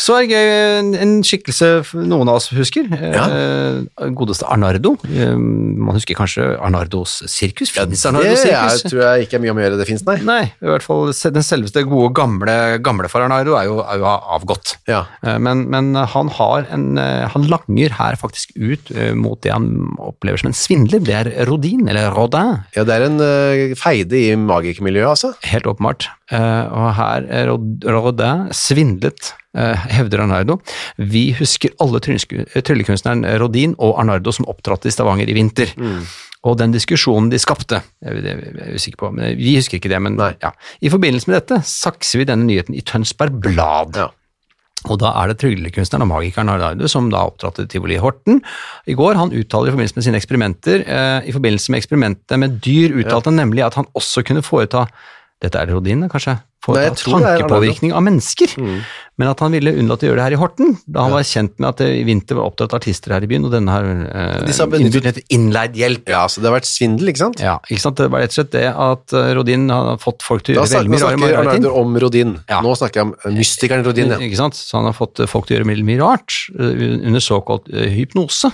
Så 0.00 0.16
er 0.18 0.26
det 0.26 0.34
gøy, 0.34 0.98
en, 1.00 1.14
skikkelse 1.24 1.68
noen 2.04 2.30
av 2.30 2.38
oss 2.40 2.50
husker. 2.54 2.88
Eh, 2.94 4.08
godeste 4.16 4.46
Arnardo. 4.50 4.94
Eh, 5.08 5.34
man 5.36 5.96
husker 5.96 6.18
kanskje 6.18 6.46
Arnardos 6.58 7.20
sirkus. 7.30 7.72
Finnes 7.74 8.04
ja, 8.04 8.12
Det 8.14 8.36
sirkus? 8.40 8.84
Det 8.84 8.92
tror 8.92 9.02
jeg 9.04 9.26
ikke 9.26 9.38
er 9.38 9.44
mye 9.44 9.54
å 9.54 9.64
gjøre 9.64 9.80
det 9.80 9.88
finnes, 9.88 10.04
nei. 10.08 10.16
Nei, 10.24 10.42
i 10.62 10.70
hvert 10.70 10.86
fall 10.86 11.12
den 11.12 11.46
selveste 11.46 11.84
gode 11.88 12.12
gamle, 12.16 12.56
gamle 12.84 13.10
for 13.12 13.24
Arnardo 13.24 13.56
er 13.58 13.68
jo, 13.70 13.78
er 13.84 14.02
jo 14.02 14.08
avgått. 14.38 14.76
Ja. 14.90 15.04
Eh, 15.24 15.38
Men, 15.44 15.66
men 15.72 15.92
han 15.94 16.30
har 16.38 16.68
en 16.72 16.94
Han 17.34 17.46
langer 17.50 17.94
her 17.98 18.16
faktisk 18.20 18.52
ut 18.54 18.90
mot 19.18 19.40
det 19.42 19.52
han 19.52 19.66
opplever 19.98 20.40
som 20.40 20.50
en 20.50 20.56
svindler. 20.56 21.02
Det 21.04 21.14
er 21.14 21.30
Rodin, 21.48 21.88
eller 21.90 22.12
Rodin, 22.14 22.62
ja, 22.76 22.84
det 22.86 22.94
er 22.94 23.06
en 23.08 23.74
feide 23.78 24.18
i 24.18 24.34
magikermiljøet, 24.38 25.10
altså. 25.10 25.32
helt 25.50 25.66
åpenbart. 25.70 26.08
Eh, 26.32 26.64
og 26.72 26.92
her 26.96 27.26
er 27.28 27.50
Rodin 27.52 28.48
svindlet, 28.54 29.34
hevder 29.54 30.24
Arnardo. 30.24 30.58
Vi 30.98 31.28
husker 31.38 31.74
alle 31.82 32.00
tryllekunstneren 32.02 33.24
Rodin 33.40 33.76
og 33.78 34.00
Arnardo 34.02 34.32
som 34.34 34.48
opptrådte 34.50 34.90
i 34.90 34.94
Stavanger 34.94 35.30
i 35.30 35.36
vinter. 35.36 35.74
Og 36.44 36.58
den 36.60 36.74
diskusjonen 36.74 37.30
de 37.32 37.40
skapte, 37.40 37.80
jeg 38.04 38.18
er 38.20 38.26
jeg 38.26 38.66
er 38.66 38.74
usikker 38.76 39.00
på, 39.00 39.12
men 39.16 39.38
vi 39.38 39.54
husker 39.56 39.78
ikke 39.78 39.88
det, 39.92 40.00
men 40.04 40.18
ja. 40.20 40.50
I 40.84 40.92
forbindelse 40.92 41.30
med 41.30 41.38
dette 41.38 41.62
sakser 41.64 42.20
vi 42.20 42.28
denne 42.28 42.44
nyheten 42.48 42.76
i 42.76 42.84
Tønsberg 42.84 43.38
Blad. 43.46 43.96
Ja. 43.96 44.10
Og 44.92 44.98
da 45.00 45.14
er 45.16 45.30
det 45.30 45.38
tryllekunstneren 45.40 46.04
og 46.04 46.10
magikeren 46.10 46.50
Arnardo 46.52 46.88
som 46.90 47.08
da 47.12 47.22
opptrådte 47.24 47.64
i 47.64 47.70
Tivoli 47.72 47.96
Horten. 48.02 48.42
I 48.84 48.96
går 48.98 49.16
han 49.16 49.32
uttaler 49.32 49.70
i 49.70 49.74
forbindelse 49.74 49.96
med 49.96 50.06
sine 50.06 50.20
eksperimenter, 50.20 50.84
eh, 50.84 51.30
i 51.30 51.32
forbindelse 51.32 51.72
med 51.72 51.80
eksperimentet 51.80 52.40
med 52.42 52.58
dyr, 52.60 52.98
uttalte 53.00 53.32
han 53.32 53.40
nemlig 53.40 53.64
at 53.64 53.78
han 53.80 53.88
også 53.96 54.26
kunne 54.28 54.44
foreta 54.44 54.84
dette 55.42 55.60
er 55.60 55.68
det 55.68 55.74
Rodin, 55.76 56.04
kanskje? 56.08 56.38
For 56.64 56.78
Nei, 56.78 56.88
tankepåvirkning 56.96 57.92
av 57.92 58.04
mennesker. 58.06 58.54
Mm. 58.56 58.78
Men 59.20 59.28
at 59.30 59.42
han 59.44 59.52
ville 59.54 59.70
unnlate 59.78 60.06
å 60.06 60.08
gjøre 60.08 60.18
det 60.18 60.24
her 60.24 60.34
i 60.34 60.38
Horten, 60.40 60.72
da 60.90 61.04
han 61.04 61.12
var 61.14 61.22
kjent 61.28 61.52
med 61.62 61.68
at 61.68 61.82
det 61.84 61.86
i 62.00 62.02
vinter 62.08 62.34
var 62.34 62.48
opptatt 62.50 62.72
artister 62.74 63.12
her 63.14 63.22
i 63.22 63.28
byen, 63.30 63.44
og 63.46 63.52
denne 63.54 63.70
har 63.70 63.86
eh, 63.86 64.64
benyttet- 64.72 65.20
innleid 65.30 65.76
hjelp. 65.78 66.10
Ja, 66.10 66.24
så 66.26 66.42
det 66.42 66.50
har 66.50 66.56
vært 66.56 66.66
svindel, 66.66 67.12
ikke 67.12 67.22
sant? 67.22 67.42
Ja, 67.44 67.60
ikke 67.70 67.84
sant? 67.84 68.00
Det 68.00 68.08
var 68.10 68.24
rett 68.24 68.34
og 68.34 68.38
slett 68.40 68.50
det 68.56 68.64
at 68.72 69.14
eh, 69.14 69.30
Rodin 69.38 69.68
har 69.70 70.00
fått 70.02 70.26
folk 70.26 70.42
til 70.48 70.58
å 70.58 70.64
gjøre 70.64 70.80
veldig 70.80 70.94
mye 70.96 71.04
rart. 71.04 71.14
Da 71.14 71.20
snakker. 71.20 71.38
Arnardo 71.44 71.74
om 71.78 71.94
Rodin. 72.02 72.34
Ja. 72.50 72.58
Nå 72.66 72.74
snakker 72.80 73.02
jeg 73.04 73.06
om 73.12 73.38
mystikeren 73.38 73.86
Rodin, 73.86 74.16
ja. 74.16 74.18
Ikke 74.26 74.40
sant? 74.40 74.58
Så 74.58 74.80
han 74.80 74.90
har 74.90 74.98
fått 74.98 75.22
eh, 75.22 75.30
folk 75.30 75.46
til 75.46 75.54
å 75.54 75.60
gjøre 75.60 75.70
veldig 75.70 75.88
mye 75.92 76.02
rart 76.02 76.40
eh, 76.58 76.84
under 77.06 77.22
såkalt 77.22 77.70
eh, 77.70 77.92
hypnose. 77.94 78.50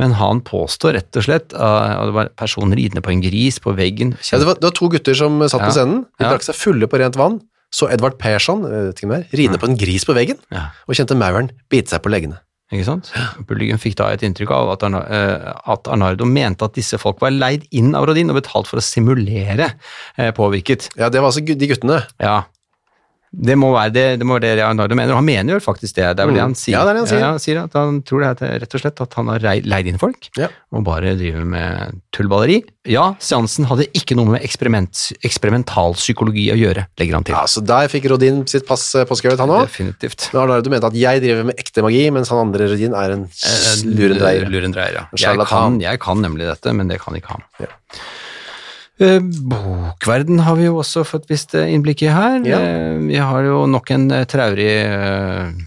Men 0.00 0.14
han 0.16 0.40
påstår 0.46 0.96
rett 0.96 1.18
og 1.20 1.26
slett 1.26 1.52
at 1.52 2.06
det 2.08 2.14
var 2.16 2.30
personen 2.38 2.76
ridende 2.78 3.02
på 3.04 3.12
en 3.12 3.20
gris 3.24 3.58
på 3.62 3.74
veggen. 3.76 4.14
Ja, 4.30 4.38
det, 4.40 4.48
var, 4.48 4.60
det 4.60 4.68
var 4.70 4.76
to 4.78 4.88
gutter 4.92 5.16
som 5.18 5.40
satt 5.44 5.60
Ja. 5.60 5.66
på 5.68 5.74
scenen. 5.76 6.04
De 6.18 6.28
drakk 6.28 6.46
seg 6.46 6.56
fulle 6.56 6.88
på 6.88 7.00
rent 7.02 7.18
vann. 7.20 7.40
Så 7.72 7.88
Edvard 7.88 8.18
Persson, 8.20 8.66
er, 8.68 8.92
ridende 9.32 9.58
på 9.60 9.68
en 9.68 9.76
gris 9.80 10.04
på 10.04 10.12
veggen, 10.16 10.36
og 10.52 10.96
kjente 10.96 11.16
mauren 11.16 11.48
bite 11.72 11.88
seg 11.94 12.02
på 12.04 12.12
leggene. 12.12 12.40
Ikke 12.72 12.84
sant? 12.88 13.10
Publikum 13.48 13.80
fikk 13.80 13.98
da 14.00 14.06
et 14.14 14.22
inntrykk 14.24 14.52
av 14.56 14.70
at, 14.72 14.84
Arna, 14.86 15.02
eh, 15.12 15.48
at 15.74 15.88
Arnardo 15.92 16.24
mente 16.28 16.64
at 16.64 16.76
disse 16.76 16.96
folk 17.00 17.20
var 17.20 17.34
leid 17.34 17.66
inn 17.76 17.90
av 17.96 18.06
Rodin 18.08 18.32
og 18.32 18.38
betalt 18.40 18.68
for 18.70 18.80
å 18.80 18.84
simulere 18.84 19.74
eh, 20.16 20.30
påvirket. 20.36 20.88
Ja, 20.96 21.10
det 21.12 21.20
var 21.20 21.28
altså 21.32 21.44
de 21.44 21.68
guttene. 21.68 21.98
Ja, 22.22 22.38
det 23.32 23.54
må 23.56 23.70
være 23.72 23.92
det, 23.94 24.04
det, 24.20 24.26
må 24.28 24.36
være 24.36 24.44
det 24.44 24.56
Leonardo 24.60 24.96
mener, 24.98 25.14
og 25.14 25.22
han 25.22 25.24
mener 25.24 25.56
jo 25.56 25.60
faktisk 25.64 25.96
det. 25.96 26.04
Det 26.18 26.20
er 26.20 26.28
vel 26.28 26.36
det 26.36 26.42
han 26.44 26.56
sier. 26.58 26.74
Mm. 26.74 26.76
Ja, 26.76 26.82
det 26.84 26.90
er 26.90 26.96
det 26.96 27.00
han 27.00 27.08
sier. 27.08 27.22
Ja, 27.22 27.30
han 27.32 27.40
sier 27.40 27.60
at 27.62 27.76
han 27.78 28.00
tror 28.04 28.24
det 28.24 28.30
er 28.44 28.60
rett 28.60 28.76
og 28.76 28.82
slett 28.82 29.02
at 29.04 29.16
han 29.16 29.30
har 29.32 29.46
leid 29.64 29.88
inn 29.88 30.00
folk 30.00 30.28
Ja. 30.36 30.50
og 30.76 30.84
bare 30.84 31.14
driver 31.16 31.46
med 31.48 32.00
tullballeri. 32.12 32.58
Ja, 32.92 33.06
seansen 33.22 33.64
hadde 33.70 33.86
ikke 33.96 34.18
noe 34.18 34.34
med 34.34 34.44
eksperiment, 34.44 35.00
eksperimentalpsykologi 35.24 36.48
å 36.52 36.58
gjøre, 36.60 36.84
legger 37.00 37.16
han 37.16 37.26
til. 37.28 37.36
Ja, 37.38 37.44
så 37.48 37.62
der 37.64 37.88
fikk 37.92 38.10
Rodin 38.12 38.42
sitt 38.50 38.66
pass 38.68 38.84
eh, 38.98 39.06
påskrevet, 39.08 39.40
han 39.40 39.54
òg. 39.54 39.64
Definitivt. 39.70 40.28
Men 40.34 40.42
Arnardo 40.44 40.72
mente 40.74 40.90
at 40.92 40.98
jeg 40.98 41.22
driver 41.24 41.48
med 41.48 41.62
ekte 41.62 41.86
magi, 41.86 42.02
mens 42.12 42.32
han 42.34 42.42
andre 42.42 42.68
Rodin 42.74 42.98
er 42.98 43.16
en 43.16 43.24
lurendreier. 43.96 44.44
Lurendreier, 44.50 44.98
ja. 45.00 45.06
Jeg 45.16 45.48
kan, 45.48 45.80
jeg 45.80 46.02
kan 46.04 46.20
nemlig 46.20 46.50
dette, 46.50 46.76
men 46.76 46.92
det 46.92 47.00
kan 47.00 47.16
ikke 47.16 47.38
han. 47.38 47.48
Ja. 47.64 47.72
Eh, 49.02 49.18
Bokverden 49.50 50.38
har 50.46 50.54
vi 50.58 50.68
jo 50.68 50.76
også 50.78 51.02
fått 51.06 51.26
visst 51.30 51.56
eh, 51.58 51.68
innblikk 51.74 52.04
i 52.06 52.10
her. 52.12 52.38
Ja. 52.46 52.58
Eh, 52.62 52.98
Vi 53.08 53.18
har 53.18 53.42
jo 53.48 53.64
nok 53.66 53.90
en 53.94 54.06
traurig 54.30 54.70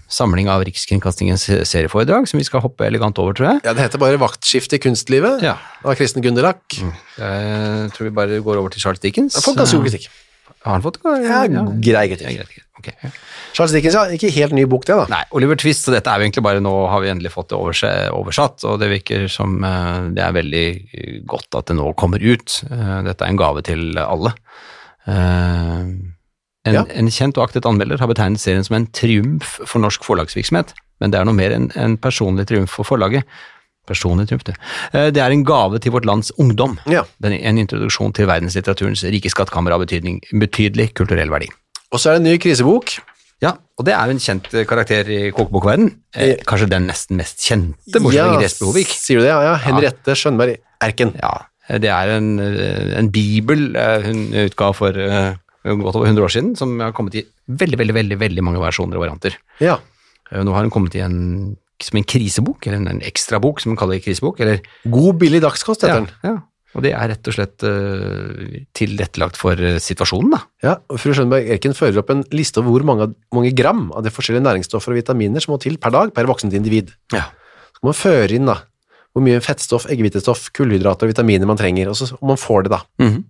samling 0.08 0.48
av 0.52 0.64
Rikskringkastingens 0.66 1.44
serieforedrag, 1.68 2.26
som 2.30 2.40
vi 2.40 2.46
skal 2.48 2.62
hoppe 2.64 2.86
elegant 2.88 3.18
over, 3.22 3.36
tror 3.36 3.50
jeg. 3.52 3.60
Ja, 3.68 3.74
det 3.76 3.84
heter 3.86 4.00
bare 4.02 4.18
Vaktskifte 4.22 4.78
i 4.78 4.82
kunstlivet 4.82 5.42
Ja. 5.44 5.56
av 5.84 5.94
Kristen 5.98 6.22
Gunderlach. 6.24 6.80
Jeg 7.18 7.92
tror 7.92 8.08
vi 8.08 8.14
bare 8.16 8.40
går 8.40 8.56
over 8.62 8.70
til 8.72 8.80
Charles 8.80 9.00
Dickens. 9.04 9.34
Jeg 9.36 9.42
har 9.44 9.52
fått 9.52 9.60
ganske 9.60 9.76
god 9.76 9.90
kritikk. 9.90 10.08
Har 10.66 10.74
han 10.76 10.82
fått 10.84 10.98
Ja, 11.06 11.44
grei 11.46 12.08
kritikk. 12.10 12.26
Ja, 12.26 12.36
greit, 12.42 12.50
greit. 12.50 12.62
Okay, 12.76 12.92
ja. 13.00 13.08
Charles 13.56 13.72
Dickens, 13.72 13.94
ja. 13.96 14.02
Ikke 14.12 14.28
helt 14.34 14.52
ny 14.52 14.66
bok, 14.68 14.82
det, 14.84 14.96
da. 14.98 15.06
Nei, 15.08 15.22
Oliver 15.38 15.56
Twist, 15.56 15.86
så 15.86 15.94
dette 15.94 16.10
er 16.12 16.20
jo 16.20 16.26
egentlig 16.26 16.42
bare 16.44 16.60
nå 16.60 16.72
har 16.92 17.00
vi 17.00 17.08
endelig 17.08 17.32
fått 17.32 17.48
det 17.54 17.56
oversatt, 18.12 18.66
og 18.68 18.76
det 18.82 18.90
virker 18.92 19.24
som 19.32 19.54
eh, 19.64 20.10
det 20.18 20.20
er 20.26 20.34
veldig 20.36 20.64
eh, 20.92 21.14
godt 21.30 21.56
at 21.56 21.70
det 21.70 21.78
nå 21.78 21.86
kommer 21.96 22.20
ut. 22.20 22.58
Eh, 22.68 22.98
Dette 23.06 23.24
er 23.24 23.32
en 23.32 23.40
gave 23.40 23.62
til 23.64 23.96
alle. 24.02 24.34
En, 26.66 26.74
Ja. 26.74 26.82
en 26.98 27.08
kjent 27.14 27.38
og 27.38 27.44
aktet 27.46 27.66
anmelder 27.68 28.00
har 28.02 28.08
betegnet 28.10 28.42
serien 28.42 28.64
som 28.66 28.74
en 28.80 28.88
triumf 28.90 29.60
for 29.70 29.78
norsk 29.78 30.02
forlagsvirksomhet, 30.04 30.72
men 31.00 31.12
det 31.14 31.20
er 31.20 31.28
noe 31.28 31.36
mer 31.38 31.52
enn 31.54 31.68
en 31.78 31.94
personlig 31.96 32.48
triumf 32.50 32.74
for 32.74 32.88
forlaget. 32.88 33.22
Personlig 33.86 34.28
triumf, 34.28 34.44
det. 34.48 34.56
Eh, 34.92 35.10
Det 35.10 35.22
er 35.22 35.30
en 35.30 35.44
gave 35.44 35.78
til 35.78 35.92
vårt 35.94 36.04
lands 36.08 36.32
ungdom. 36.38 36.78
Ja. 36.90 37.04
Den 37.22 37.32
en 37.38 37.58
introduksjon 37.58 38.12
til 38.16 38.26
verdenslitteraturens 38.26 39.04
rike 39.04 39.30
skattkammer 39.30 39.72
av 39.72 39.84
betydning, 39.86 40.20
betydelig 40.32 40.92
kulturell 40.94 41.30
verdi. 41.30 41.48
Og 41.92 42.00
så 42.02 42.10
er 42.10 42.18
det 42.18 42.24
en 42.24 42.32
ny 42.32 42.38
krisebok. 42.42 42.98
Ja, 43.44 43.52
og 43.76 43.84
det 43.84 43.92
er 43.92 44.08
jo 44.08 44.14
en 44.16 44.22
kjent 44.22 44.46
eh, 44.54 44.64
karakter 44.68 45.08
i 45.12 45.30
kokebokverden. 45.30 45.90
Eh, 46.16 46.36
kanskje 46.48 46.70
den 46.72 46.86
nesten 46.88 47.18
mest 47.20 47.42
kjente, 47.44 48.00
bortsett 48.00 48.22
fra 48.22 48.30
Ingrid 48.32 48.48
Espelid 48.48 48.86
sier 48.96 49.20
du 49.20 49.26
det? 49.26 49.32
Ja, 49.34 49.42
ja. 49.44 49.56
Henriette 49.66 50.16
Skjønberg 50.16 50.56
Erken. 50.82 51.12
Ja, 51.20 51.34
det 51.82 51.90
er 51.92 52.14
en, 52.16 52.30
eh, 52.40 52.94
en 52.98 53.10
bibel 53.12 53.76
eh, 53.76 54.06
hun 54.06 54.22
utga 54.46 54.70
for 54.76 54.96
uh, 54.96 55.34
godt 55.66 55.98
over 55.98 56.06
100 56.06 56.24
år 56.24 56.32
siden, 56.32 56.56
som 56.56 56.78
har 56.80 56.92
kommet 56.96 57.14
i 57.18 57.24
veldig, 57.48 57.78
veldig, 57.78 57.94
veldig, 57.94 58.18
veldig 58.20 58.44
mange 58.46 58.62
versjoner 58.62 58.96
og 58.96 59.04
varianter. 59.04 59.36
Ja. 59.60 59.76
Eh, 60.30 60.42
Nå 60.42 60.54
har 60.54 60.64
hun 60.64 60.70
kommet 60.72 60.96
i 60.96 61.02
en, 61.04 61.56
som 61.82 61.98
en 62.00 62.06
krisebok, 62.08 62.66
eller 62.66 62.80
en, 62.80 63.00
ekstra 63.00 63.36
ekstrabok, 63.36 63.62
som 63.62 63.72
man 63.72 63.80
kaller 63.80 64.02
krisebok, 64.02 64.40
eller 64.40 64.62
God, 64.84 65.16
billig 65.20 65.42
dagskost, 65.44 65.84
heter 65.84 65.94
ja, 65.94 66.04
den. 66.04 66.12
ja. 66.24 66.36
Og 66.76 66.84
det 66.84 66.92
er 66.92 67.08
rett 67.08 67.28
og 67.30 67.32
slett 67.32 67.64
uh, 67.64 68.56
tilrettelagt 68.76 69.38
for 69.40 69.56
eh, 69.56 69.78
situasjonen, 69.80 70.34
da. 70.34 70.40
Ja, 70.64 70.74
og 70.92 71.00
Fru 71.00 71.14
Skjønberg 71.16 71.48
Erken 71.54 71.76
fører 71.76 72.02
opp 72.02 72.10
en 72.12 72.20
liste 72.36 72.60
over 72.60 72.74
hvor 72.74 72.84
mange, 72.90 73.06
mange 73.32 73.52
gram 73.56 73.86
av 73.96 74.04
de 74.04 74.12
forskjellige 74.12 74.44
næringsstoffer 74.44 74.92
og 74.92 75.00
vitaminer 75.00 75.40
som 75.40 75.54
må 75.54 75.60
til 75.62 75.78
per 75.80 75.94
dag 75.94 76.12
per 76.16 76.28
voksent 76.28 76.56
individ. 76.58 76.92
Ja. 77.16 77.30
Så 77.72 77.80
kan 77.80 77.88
man 77.88 77.96
føre 77.96 78.36
inn 78.36 78.50
da, 78.50 78.58
hvor 79.16 79.24
mye 79.24 79.40
fettstoff, 79.40 79.88
eggehvitestoff, 79.88 80.50
kullhydrater 80.56 81.08
og 81.08 81.14
vitaminer 81.14 81.48
man 81.48 81.56
trenger, 81.60 81.88
og 81.88 81.96
så 81.96 82.10
om 82.18 82.34
man 82.34 82.40
får 82.40 82.66
det 82.66 82.74
da. 82.76 82.82
Mhm. 83.00 83.24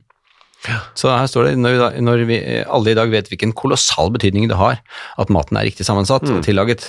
Så 0.98 1.12
her 1.12 1.28
står 1.30 1.46
det, 1.46 1.58
når 1.60 1.74
vi, 1.74 1.78
da, 1.78 1.88
når 2.02 2.22
vi 2.26 2.36
alle 2.64 2.90
i 2.90 2.96
dag 2.98 3.10
vet 3.12 3.28
hvilken 3.30 3.52
kolossal 3.54 4.10
betydning 4.10 4.48
det 4.50 4.58
har 4.58 4.80
at 5.20 5.30
maten 5.30 5.60
er 5.60 5.68
riktig 5.68 5.86
sammensatt 5.86 6.26
og 6.26 6.40
tillaget, 6.42 6.88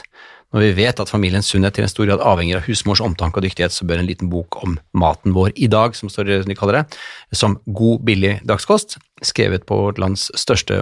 når 0.56 0.64
vi 0.64 0.70
vet 0.78 1.00
at 1.04 1.12
familiens 1.12 1.50
sunnhet 1.52 1.76
til 1.76 1.84
en 1.84 1.92
stor 1.92 2.08
grad 2.08 2.24
avhenger 2.24 2.60
av 2.60 2.68
husmors 2.70 3.02
omtanke 3.04 3.42
og 3.42 3.46
dyktighet, 3.46 3.76
så 3.76 3.88
bør 3.88 4.02
en 4.02 4.08
liten 4.08 4.30
bok 4.32 4.60
om 4.64 4.78
maten 4.96 5.36
vår 5.36 5.52
i 5.56 5.68
dag, 5.72 5.96
som, 5.98 6.12
står, 6.12 6.32
som 6.44 6.52
de 6.52 6.58
kaller 6.58 6.80
det, 6.80 7.00
som 7.36 7.58
god, 7.66 8.06
billig 8.08 8.38
dagskost, 8.48 8.98
skrevet 9.28 9.68
på 9.68 9.80
vårt 9.82 10.00
største, 10.18 10.80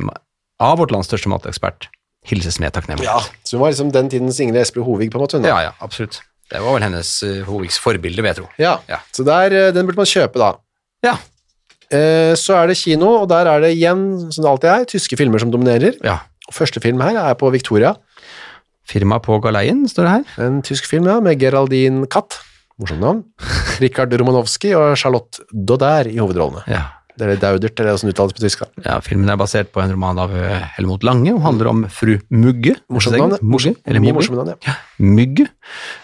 av 0.62 0.78
vårt 0.82 0.94
lands 0.94 1.10
største 1.10 1.32
matekspert, 1.34 1.90
hilses 2.30 2.60
med 2.62 2.76
takknemlighet. 2.78 3.34
Så 3.44 3.58
hun 3.58 3.66
var 3.66 3.74
liksom 3.74 3.92
den 3.96 4.10
tidens 4.14 4.40
Ingrid 4.42 4.62
Espelid 4.62 4.86
Hovig 4.86 5.12
på 5.14 5.20
en 5.20 5.26
måte. 5.26 5.42
hun. 5.42 5.50
Ja, 5.50 5.62
ja, 5.66 5.76
absolutt. 5.80 6.22
Det 6.52 6.62
var 6.62 6.78
vel 6.78 6.86
hennes 6.86 7.10
uh, 7.26 7.42
Hovigs 7.48 7.80
forbilde, 7.82 8.22
vil 8.22 8.30
jeg 8.30 8.38
tro. 8.44 8.50
Ja. 8.62 8.78
Ja. 8.90 9.02
Så 9.14 9.26
der, 9.26 9.50
eh, 9.50 9.72
den 9.74 9.88
burde 9.88 9.98
man 9.98 10.10
kjøpe 10.10 10.38
da. 10.38 10.52
Ja, 11.02 11.16
Eh, 11.94 12.34
så 12.40 12.56
er 12.58 12.70
det 12.70 12.80
kino, 12.80 13.12
og 13.22 13.28
der 13.30 13.50
er 13.50 13.62
det 13.62 13.76
igjen, 13.76 14.06
som 14.34 14.46
det 14.46 14.52
alltid 14.52 14.72
er, 14.72 14.88
tyske 14.90 15.20
filmer 15.20 15.42
som 15.42 15.52
dominerer. 15.54 15.98
ja. 16.04 16.24
Og 16.46 16.54
Første 16.54 16.78
film 16.78 17.00
her 17.02 17.18
er 17.18 17.34
på 17.34 17.50
Victoria. 17.50 17.96
Firma 18.86 19.18
på 19.24 19.40
galeien, 19.44 19.86
står 19.90 20.06
det 20.08 20.12
her. 20.18 20.44
En 20.48 20.60
tysk 20.66 20.86
film 20.90 21.08
ja, 21.10 21.20
med 21.24 21.40
Geraldine 21.42 22.06
Katt, 22.12 22.38
morsomt 22.82 23.02
navn, 23.02 23.24
Rikard 23.82 24.14
Romanowski 24.20 24.76
og 24.78 24.94
Charlotte 25.00 25.42
Dodder 25.52 26.12
i 26.12 26.20
hovedrollene. 26.22 26.66
Ja. 26.70 26.84
Det 27.16 27.30
er 27.32 27.38
Daudert, 27.40 27.80
eller 27.80 27.94
hvordan 27.96 28.12
uttales 28.12 28.34
på 28.36 28.42
tysk. 28.44 28.60
da. 28.66 28.84
Ja, 28.84 28.96
Filmen 29.00 29.30
er 29.32 29.38
basert 29.40 29.70
på 29.72 29.80
en 29.80 29.94
roman 29.94 30.18
av 30.20 30.34
eh, 30.36 30.66
Helmut 30.76 31.06
Lange 31.08 31.32
og 31.32 31.40
handler 31.46 31.70
om 31.72 31.86
fru 31.88 32.18
Mugge. 32.28 32.74
Morsomt 32.92 33.16
navn. 33.16 33.38
ja. 33.38 33.40
Mugge, 33.40 33.72
eller 33.88 34.04
Mye 34.04 34.12
Mugge. 34.12 34.18
morsomme 34.18 34.44
navn, 34.44 34.60
ja. 34.68 34.74
Mygge. 35.00 35.46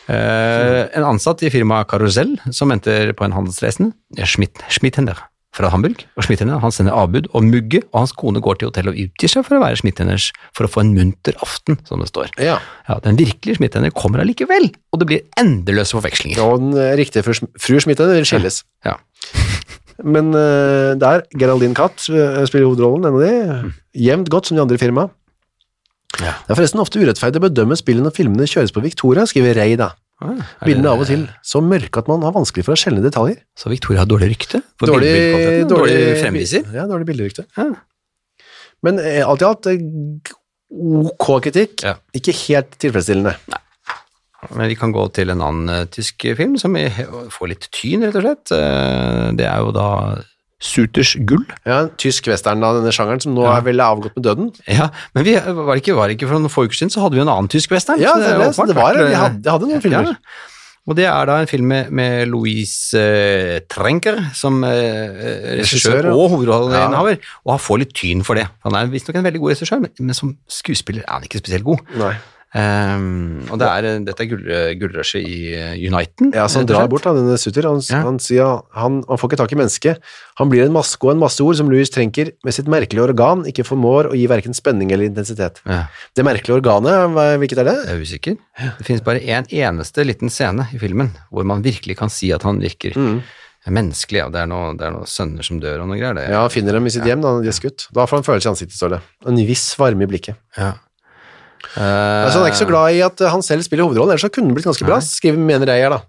Eh, 0.08 0.86
en 0.96 1.10
ansatt 1.10 1.44
i 1.44 1.52
firmaet 1.52 1.89
Karusell 1.91 2.38
som 2.56 2.72
venter 2.72 3.12
på 3.12 3.28
en 3.28 3.36
handelsreisende, 3.36 3.91
Schmidt, 4.24 4.63
Schmidtender 4.72 5.20
fra 5.56 5.70
Hamburg. 5.72 6.06
Og 6.16 6.26
Schmidtender 6.26 6.62
han 6.64 6.74
sender 6.74 6.96
avbud, 6.96 7.28
og 7.36 7.44
Mugge 7.44 7.82
og 7.92 8.02
hans 8.04 8.14
kone 8.16 8.42
går 8.44 8.60
til 8.60 8.70
hotellet 8.70 8.94
og 8.94 9.02
utgir 9.04 9.32
seg 9.32 9.46
for 9.48 9.58
å 9.58 9.64
være 9.64 9.80
smittehenders 9.82 10.30
for 10.58 10.68
å 10.68 10.72
få 10.72 10.86
en 10.86 10.94
munter 10.96 11.36
aften, 11.44 11.80
som 11.88 12.04
det 12.04 12.10
står. 12.12 12.32
Ja, 12.40 12.60
Ja, 12.88 13.00
Den 13.04 13.18
virkelige 13.20 13.60
smittehenderen 13.60 13.96
kommer 13.96 14.20
allikevel, 14.24 14.72
og 14.92 15.00
det 15.00 15.08
blir 15.08 15.22
endeløse 15.40 15.96
forvekslinger. 15.96 16.40
og 16.42 16.60
den 16.60 16.78
eh, 16.78 16.96
riktige 16.98 17.24
fru, 17.24 17.34
fru 17.60 17.80
vil 17.80 18.26
skilles. 18.26 18.64
Ja. 18.86 18.98
Men 20.04 20.34
uh, 20.34 20.98
der, 20.98 21.22
Geraldine 21.38 21.76
Katt 21.78 22.08
eh, 22.10 22.44
spiller 22.50 22.66
hovedrollen, 22.66 23.06
en 23.06 23.18
av 23.18 23.22
de, 23.22 23.72
jevnt 23.94 24.30
godt 24.30 24.48
som 24.48 24.58
de 24.58 24.64
andre 24.64 24.80
i 24.80 24.82
firmaet. 24.82 25.12
Ja. 26.20 26.36
Det 26.46 26.54
er 26.54 26.58
forresten 26.58 26.82
ofte 26.82 27.00
urettferdig 27.00 27.40
å 27.40 27.46
bedømme 27.46 27.78
spillene 27.80 28.10
når 28.10 28.16
filmene 28.16 28.50
kjøres 28.50 28.74
på 28.76 28.84
Victoria, 28.84 29.26
skriver 29.30 29.56
Rei 29.58 29.76
da. 29.80 29.94
Ah, 30.21 30.38
Bildene 30.62 30.86
er 30.86 30.93
av 30.93 31.01
og 31.01 31.07
til 31.10 31.23
så 31.49 31.62
mørke 31.65 32.01
at 32.03 32.10
man 32.12 32.21
har 32.21 32.34
vanskelig 32.36 32.65
for 32.67 32.75
å 32.75 32.79
skjelne 32.79 33.01
detaljer. 33.01 33.39
Så 33.57 33.71
Victoria 33.71 34.03
har 34.03 34.10
dårlig 34.12 34.27
rykte? 34.36 34.62
Dårlig, 34.81 35.10
dårlig, 35.10 35.63
dårlig 35.71 35.95
fremviser? 36.21 36.67
Ja, 36.75 36.86
dårlig 36.89 37.07
bilderykte. 37.10 37.47
Ja. 37.57 37.65
Men 38.86 38.99
eh, 39.01 39.21
alt 39.25 39.41
i 39.41 39.47
alt, 39.49 39.69
eh, 39.71 40.34
ok 41.15 41.27
kritikk, 41.47 41.84
Ja. 41.88 41.95
ikke 42.17 42.36
helt 42.47 42.77
tilfredsstillende. 42.81 43.36
Men 44.57 44.67
vi 44.71 44.75
kan 44.77 44.93
gå 44.93 45.03
til 45.13 45.29
en 45.34 45.41
annen 45.45 45.69
eh, 45.73 45.86
tysk 45.93 46.25
film 46.38 46.55
som 46.62 46.77
får 47.34 47.51
litt 47.51 47.67
tyn, 47.73 48.05
rett 48.05 48.17
og 48.17 48.25
slett. 48.25 48.53
Det 49.38 49.45
er 49.49 49.60
jo 49.65 49.73
da 49.75 49.89
Suters 50.62 51.15
gull. 51.26 51.43
Ja, 51.65 51.80
en 51.88 51.91
tysk 52.00 52.28
western 52.30 52.62
av 52.63 52.78
denne 52.78 52.93
sjangeren 52.93 53.21
som 53.24 53.34
nå 53.34 53.43
Ja. 53.47 53.58
er 53.58 53.65
vel 53.65 53.82
avgått 53.82 54.13
med 54.19 54.28
døden. 54.28 54.52
Ja, 54.69 54.91
men 55.17 55.26
vi, 55.26 55.34
var, 55.41 55.76
ikke, 55.82 55.95
var 55.97 56.13
ikke 56.13 56.30
for 56.30 56.38
noen 56.38 56.54
få 56.54 56.67
uker 56.69 56.78
siden, 56.78 56.93
så 56.93 57.02
hadde 57.02 57.17
vi 57.17 57.24
en 57.26 57.32
annen 57.34 57.50
tysk 57.52 57.74
western. 57.74 58.00
Ja, 58.00 58.13
det, 58.21 58.30
det, 58.38 58.52
det, 58.54 58.67
det 58.69 58.78
var 58.78 59.00
eh, 59.02 59.15
hadde, 59.17 59.41
de 59.41 59.50
hadde 59.56 59.69
noen 59.71 59.82
filmer. 59.84 60.13
Ja. 60.13 60.47
Og 60.89 60.95
det 60.97 61.06
er 61.06 61.28
da 61.30 61.36
en 61.43 61.50
film 61.50 61.67
med, 61.69 61.91
med 61.93 62.28
Louise 62.32 62.97
eh, 62.97 63.60
Trenker 63.69 64.17
som 64.34 64.63
eh, 64.65 64.71
regissør 65.62 65.62
Regissør, 65.62 66.08
ja. 66.10 66.13
og 66.17 66.32
hovedrolleinnehaver, 66.34 67.19
og 67.45 67.52
han 67.54 67.62
får 67.62 67.82
litt 67.84 67.93
tyn 67.97 68.24
for 68.26 68.38
det. 68.39 68.47
Han 68.65 68.78
er 68.80 68.89
visstnok 68.89 69.19
en 69.19 69.28
veldig 69.28 69.41
god 69.43 69.54
regissør, 69.54 69.82
men, 69.84 69.93
men 70.02 70.17
som 70.17 70.34
skuespiller 70.50 71.04
er 71.06 71.13
han 71.19 71.28
ikke 71.30 71.41
spesielt 71.43 71.67
god. 71.67 71.84
Nei. 72.02 72.15
Ehm, 72.54 73.48
og 73.50 73.60
det 73.62 73.68
er, 73.68 73.86
eh, 73.88 74.00
dette 74.04 74.24
er 74.26 74.28
gull, 74.28 74.44
gullrushet 74.82 75.24
i 75.24 75.54
eh, 75.56 75.76
Uniten. 75.88 76.34
Ja, 76.36 76.48
så 76.52 76.60
han 76.60 76.68
drar 76.68 76.90
bort, 76.92 77.06
da, 77.08 77.14
denne 77.16 77.38
Sutter. 77.40 77.64
Han, 77.70 77.80
Ja. 77.88 78.02
han 78.04 78.20
sier 78.20 78.62
han, 78.76 79.04
han 79.08 79.18
får 79.18 79.30
ikke 79.32 79.38
tak 79.40 79.54
i 79.54 79.60
mennesket. 79.60 80.02
Han 80.38 80.50
blir 80.52 80.66
en 80.66 80.74
maske 80.76 81.00
og 81.08 81.12
en 81.14 81.20
masse 81.24 81.40
ord 81.40 81.56
som 81.56 81.70
Louis 81.72 81.90
Trenker 81.90 82.34
med 82.44 82.54
sitt 82.54 82.68
merkelige 82.68 83.06
organ 83.08 83.46
ikke 83.48 83.64
formår 83.68 84.12
å 84.12 84.16
gi 84.20 84.28
hverken 84.28 84.54
spenning 84.58 84.92
eller 84.92 85.06
intensitet. 85.08 85.62
Ja, 85.66 85.86
Det 86.16 86.26
merkelige 86.26 86.60
organet, 86.60 87.16
hvilket 87.40 87.60
er 87.60 87.64
det? 87.72 87.78
jeg 87.88 87.96
er 87.96 88.02
usikker. 88.04 88.38
Det 88.80 88.86
finnes 88.86 89.02
bare 89.04 89.24
en 89.24 89.46
eneste 89.46 90.04
liten 90.06 90.30
scene 90.30 90.68
i 90.74 90.78
filmen 90.78 91.12
hvor 91.32 91.46
man 91.46 91.64
virkelig 91.64 91.98
kan 91.98 92.10
si 92.10 92.32
at 92.34 92.44
han 92.44 92.60
virker 92.60 92.92
Mm. 92.98 93.22
menneskelig. 93.70 94.18
Ja. 94.18 94.30
Det, 94.30 94.40
er 94.42 94.48
noe, 94.48 94.72
er 94.76 94.92
noen 94.92 95.06
sønner 95.08 95.44
som 95.46 95.60
dør 95.62 95.82
og 95.84 95.88
noe 95.88 95.98
greier. 96.00 96.16
Det, 96.16 96.30
Ja, 96.30 96.48
finner 96.50 96.74
dem 96.74 96.86
i 96.88 96.90
sitt 96.90 97.04
hjem 97.06 97.22
da 97.22 97.40
de 97.42 97.48
er 97.48 97.52
skutt. 97.56 97.88
Da 97.94 98.06
får 98.06 98.18
han 98.18 98.24
følelse 98.24 98.48
i 98.50 98.52
ansiktet, 98.52 98.76
står 98.76 98.90
det. 98.90 99.02
En 99.28 99.36
viss 99.38 99.76
varme 99.78 100.04
i 100.04 100.08
blikket. 100.08 100.36
Ja. 100.58 100.74
Altså, 101.76 102.39
han 102.39 102.45
er 102.45 102.52
ikke 102.52 102.63
så 102.63 102.69
glad 102.69 102.95
i 102.97 103.04
at 103.06 103.21
eh, 103.21 103.32
han 103.32 103.43
selv 103.45 103.65
spiller 103.67 103.86
hovedrollen, 103.88 104.13
ellers 104.13 104.26
så 104.26 104.32
kunne 104.34 104.50
det 104.52 104.58
blitt 104.60 104.69
ganske 104.69 104.88
bra, 104.88 105.00
skriver 105.06 105.39
mener 105.39 105.69
jeg 105.71 105.86
her 105.86 105.95
da. 105.95 106.02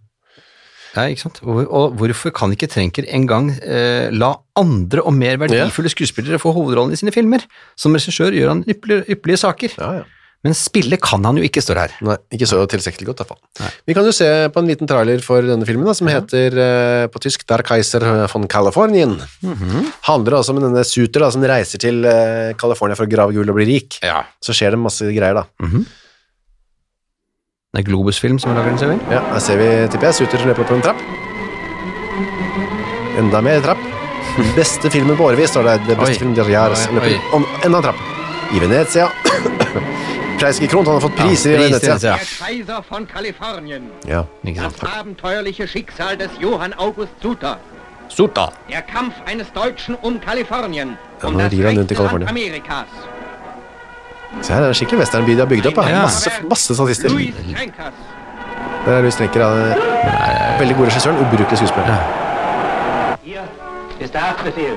Ja, 0.93 1.07
ikke 1.09 1.25
sant? 1.25 1.39
Og, 1.49 1.63
og 1.73 1.95
hvorfor 1.97 2.33
kan 2.37 2.53
ikke 2.53 2.69
Trenker 2.69 3.07
engang 3.09 3.51
eh, 3.65 4.11
la 4.13 4.35
andre 4.61 5.01
og 5.01 5.15
mer 5.17 5.39
verdifulle 5.41 5.93
skuespillere 5.93 6.41
få 6.41 6.53
hovedrollen 6.53 6.93
i 6.93 6.99
sine 7.01 7.15
filmer? 7.15 7.45
Som 7.81 7.97
regissør 7.97 8.35
gjør 8.37 8.53
han 8.53 8.65
ypperlige, 8.69 9.07
ypperlige 9.17 9.41
saker, 9.47 9.79
Ja, 9.81 9.93
ja. 10.03 10.11
Men 10.43 10.57
spille 10.59 10.99
kan 10.99 11.23
han 11.23 11.37
jo 11.39 11.45
ikke, 11.47 11.63
står 11.63 11.79
her. 11.79 11.93
Nei, 12.03 12.17
ikke 12.35 12.49
så 12.51 12.59
tilstrekkelig 12.67 13.07
godt 13.13 13.21
i 13.21 13.23
hvert 13.23 13.31
fall. 13.31 13.71
Vi 13.87 13.95
kan 13.95 14.07
jo 14.09 14.15
se 14.17 14.27
på 14.51 14.59
en 14.59 14.71
liten 14.73 14.89
trailer 14.91 15.23
for 15.23 15.47
denne 15.47 15.67
filmen 15.69 15.87
da, 15.87 15.95
som 15.95 16.11
heter 16.11 16.57
eh, 16.59 17.05
på 17.15 17.23
tysk 17.23 17.45
Der 17.47 17.63
Kaiser 17.67 18.03
von 18.33 18.49
Kalifornien. 18.51 19.15
Handler 20.09 20.41
altså 20.41 20.57
om 20.57 20.59
denne 20.65 20.83
Suter 20.89 21.23
da, 21.23 21.31
som 21.31 21.47
reiser 21.47 21.79
til 21.83 22.03
eh, 22.11 22.57
California 22.59 22.99
for 22.99 23.07
å 23.07 23.13
grave 23.15 23.37
gull 23.37 23.55
og 23.55 23.61
bli 23.61 23.69
rik. 23.71 24.01
Ja. 24.03 24.25
Så 24.43 24.57
skjer 24.57 24.75
det 24.75 24.83
masse 24.83 25.07
greier 25.15 25.39
da. 25.45 25.47
Det 27.73 27.81
er 27.81 27.87
Globus-film 27.87 28.43
som 28.43 28.51
lager 28.57 28.75
den, 28.75 28.83
ser 28.83 28.91
vi. 28.91 28.99
Ja, 29.15 29.23
her 29.31 29.41
ser 29.47 29.63
vi, 29.63 29.71
tipper 29.95 30.11
jeg, 30.11 30.19
Suter 30.19 30.43
som 30.43 30.51
løper 30.51 30.67
opp 30.67 30.73
på 30.75 30.81
en 30.81 30.87
trapp. 30.91 31.01
Enda 33.23 33.47
mer 33.47 33.63
trapp. 33.63 33.91
Beste 34.59 34.91
filmen 34.91 35.15
på 35.15 35.31
årevis, 35.31 35.55
står 35.55 35.71
det. 35.71 35.79
Det 35.87 36.01
beste 36.03 36.17
Oi. 36.17 36.21
filmen 36.25 36.35
de 36.35 36.51
har, 36.51 36.75
Oi, 36.75 37.13
oi. 37.13 37.19
Om, 37.39 37.47
enda 37.63 37.79
en 37.79 37.93
trapp. 37.93 38.09
I 38.53 38.61
Venezia. 38.67 39.07
Har 40.43 41.01
fått 41.01 41.17
priser 41.17 41.51
i 41.53 41.57
pris 41.57 41.69
i 41.69 41.71
Venezia. 41.71 41.89
Venezia. 41.89 42.17
Der 42.17 42.47
Kaiser 42.47 42.85
von 42.89 43.07
Kalifornien. 43.07 43.91
Ja. 44.07 44.25
Das 44.43 44.75
abenteuerliche 44.99 45.69
Schicksal 45.69 46.17
des 46.17 46.31
Johann 46.41 46.75
August 46.75 47.13
Suter. 47.23 47.57
Sota. 48.09 48.53
Der 48.69 48.83
Kampf 48.83 49.15
eines 49.27 49.53
Deutschen 49.53 49.97
um 50.03 50.21
Kalifornien. 50.21 50.97
Ja, 51.23 51.29
Um 51.29 51.35
nå 51.35 51.39
das 51.39 51.53
rechte 51.53 51.95
Kalifornien. 51.95 52.29
Amerikas. 52.29 52.87
Se 54.41 54.53
her, 54.53 54.61
det 54.61 54.69
er 54.69 54.73
skikkelig 54.75 55.01
westernby 55.01 55.31
de 55.37 55.39
har 55.39 55.47
bygd 55.47 55.67
opp. 55.67 55.77
da. 55.77 55.89
Ja. 55.89 56.03
Masse, 56.03 56.31
masse 56.51 56.75
statister. 56.75 57.09
Louis 57.09 57.35
Schenkers. 57.55 57.95
Der 58.87 58.93
er 58.93 59.01
Louis 59.01 59.15
Strenker. 59.15 59.45
han 59.45 59.59
er 59.61 60.59
Veldig 60.59 60.77
god 60.77 60.87
regissør, 60.87 61.13
ubrukelig 61.21 61.59
skuespiller. 61.59 61.97
Hier 63.25 63.43
ist 64.01 64.15
der 64.15 64.21
Haftbefehl. 64.21 64.77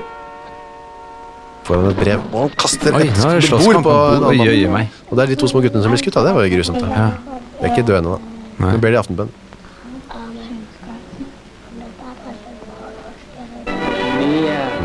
Får 1.66 1.80
han 1.80 1.88
et 1.90 1.98
brev, 1.98 2.20
og 2.30 2.44
han 2.44 2.52
kaster 2.62 2.94
Oi, 2.94 3.08
et 3.08 3.24
er 3.26 3.40
det 3.42 3.50
bord 3.50 3.80
på 3.82 3.94
en 3.96 4.24
annen 4.28 4.42
oi, 4.46 4.58
oi, 4.70 4.84
Og 5.10 5.16
det 5.18 5.24
er 5.24 5.32
de 5.32 5.38
to 5.40 5.48
små 5.50 5.64
guttene 5.64 5.82
som 5.82 5.90
blir 5.90 5.98
skutt, 5.98 6.14
da. 6.14 6.22
Det 6.28 6.34
var 6.36 6.46
jo 6.46 6.52
grusomt. 6.54 6.78
da. 6.78 6.86
Ja. 6.94 7.40
De 7.56 7.66
er 7.66 7.72
ikke 7.72 7.86
døde 7.88 7.98
ennå, 8.04 8.14
da. 8.14 8.70
Nå 8.70 8.78
ber 8.84 8.94
de 8.94 9.00
aftenbønn. 9.00 9.32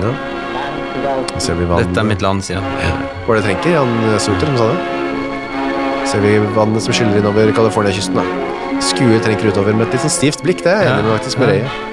Ja. 0.01 0.11
Ser 1.37 1.55
vi 1.59 1.67
vann. 1.69 1.85
Dette 1.85 2.01
er 2.01 2.07
mitt 2.09 2.25
land, 2.25 2.41
sier 2.45 2.61
han. 2.61 3.05
Var 3.27 3.37
det 3.37 3.43
Trenker, 3.45 3.77
han 3.77 4.19
Soter, 4.21 4.49
som 4.49 4.57
sa 4.57 4.71
det? 4.71 6.09
Ser 6.09 6.25
vi 6.25 6.33
vannet 6.57 6.81
som 6.83 6.97
skyller 6.97 7.21
innover 7.21 7.53
California-kysten, 7.55 8.17
da. 8.17 8.25
Skuer 8.81 9.21
Trenker 9.21 9.53
utover 9.53 9.77
med 9.77 9.87
et 9.87 9.93
litt 9.99 10.05
sånn 10.07 10.17
stivt 10.17 10.41
blikk, 10.45 10.65
det 10.65 10.73
er 10.73 10.85
jeg 10.87 10.93
enig 10.95 11.05
med 11.05 11.17
faktisk 11.19 11.45
med 11.45 11.53
Ja. 11.53 11.61
Alle. 11.61 11.87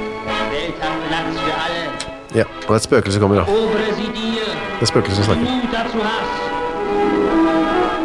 Ja, 2.36 2.44
og 2.68 2.76
et 2.76 2.84
spøkelse 2.84 3.20
kommer, 3.20 3.44
da. 3.44 3.87
Det 4.78 4.86
er 4.86 4.90
spøkelset 4.92 5.24
som 5.24 5.32
snakker. 5.32 5.46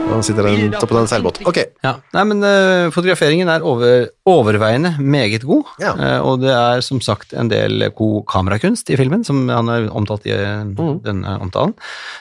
Og. 0.03 0.13
Han 0.13 0.21
sitter 0.25 0.45
der 0.45 0.73
toppen 0.77 0.97
av 0.99 1.05
en 1.05 1.09
seilbåt. 1.09 1.39
Ok, 1.49 1.57
Ja, 1.83 1.95
nei, 2.13 2.23
men 2.29 2.43
uh, 2.45 2.89
fotograferingen 2.93 3.49
er 3.49 3.63
over, 3.65 4.09
overveiende 4.29 4.91
meget 5.01 5.45
god, 5.47 5.63
Ja. 5.81 5.93
uh, 5.97 6.19
og 6.27 6.41
det 6.43 6.51
er 6.53 6.83
som 6.85 6.99
sagt 7.01 7.33
en 7.33 7.49
del 7.49 7.87
god 7.97 8.25
kamerakunst 8.29 8.89
i 8.93 8.97
filmen, 8.99 9.23
som 9.25 9.47
han 9.49 9.67
har 9.71 9.87
omtalt 9.95 10.27
i 10.29 10.33
eh, 10.35 10.63
Mm. 10.73 10.99
denne 11.05 11.37
omtalen. 11.41 11.73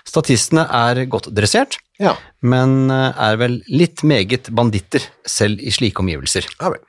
Statistene 0.09 0.65
er 0.69 1.05
godt 1.07 1.29
dressert, 1.35 1.77
ja. 2.01 2.15
men 2.43 2.91
er 2.91 3.37
vel 3.41 3.61
litt 3.69 4.03
meget 4.05 4.49
banditter, 4.55 5.01
selv 5.27 5.61
i 5.61 5.71
slike 5.71 6.01
omgivelser. 6.01 6.49
Ja 6.61 6.71
vel. 6.73 6.81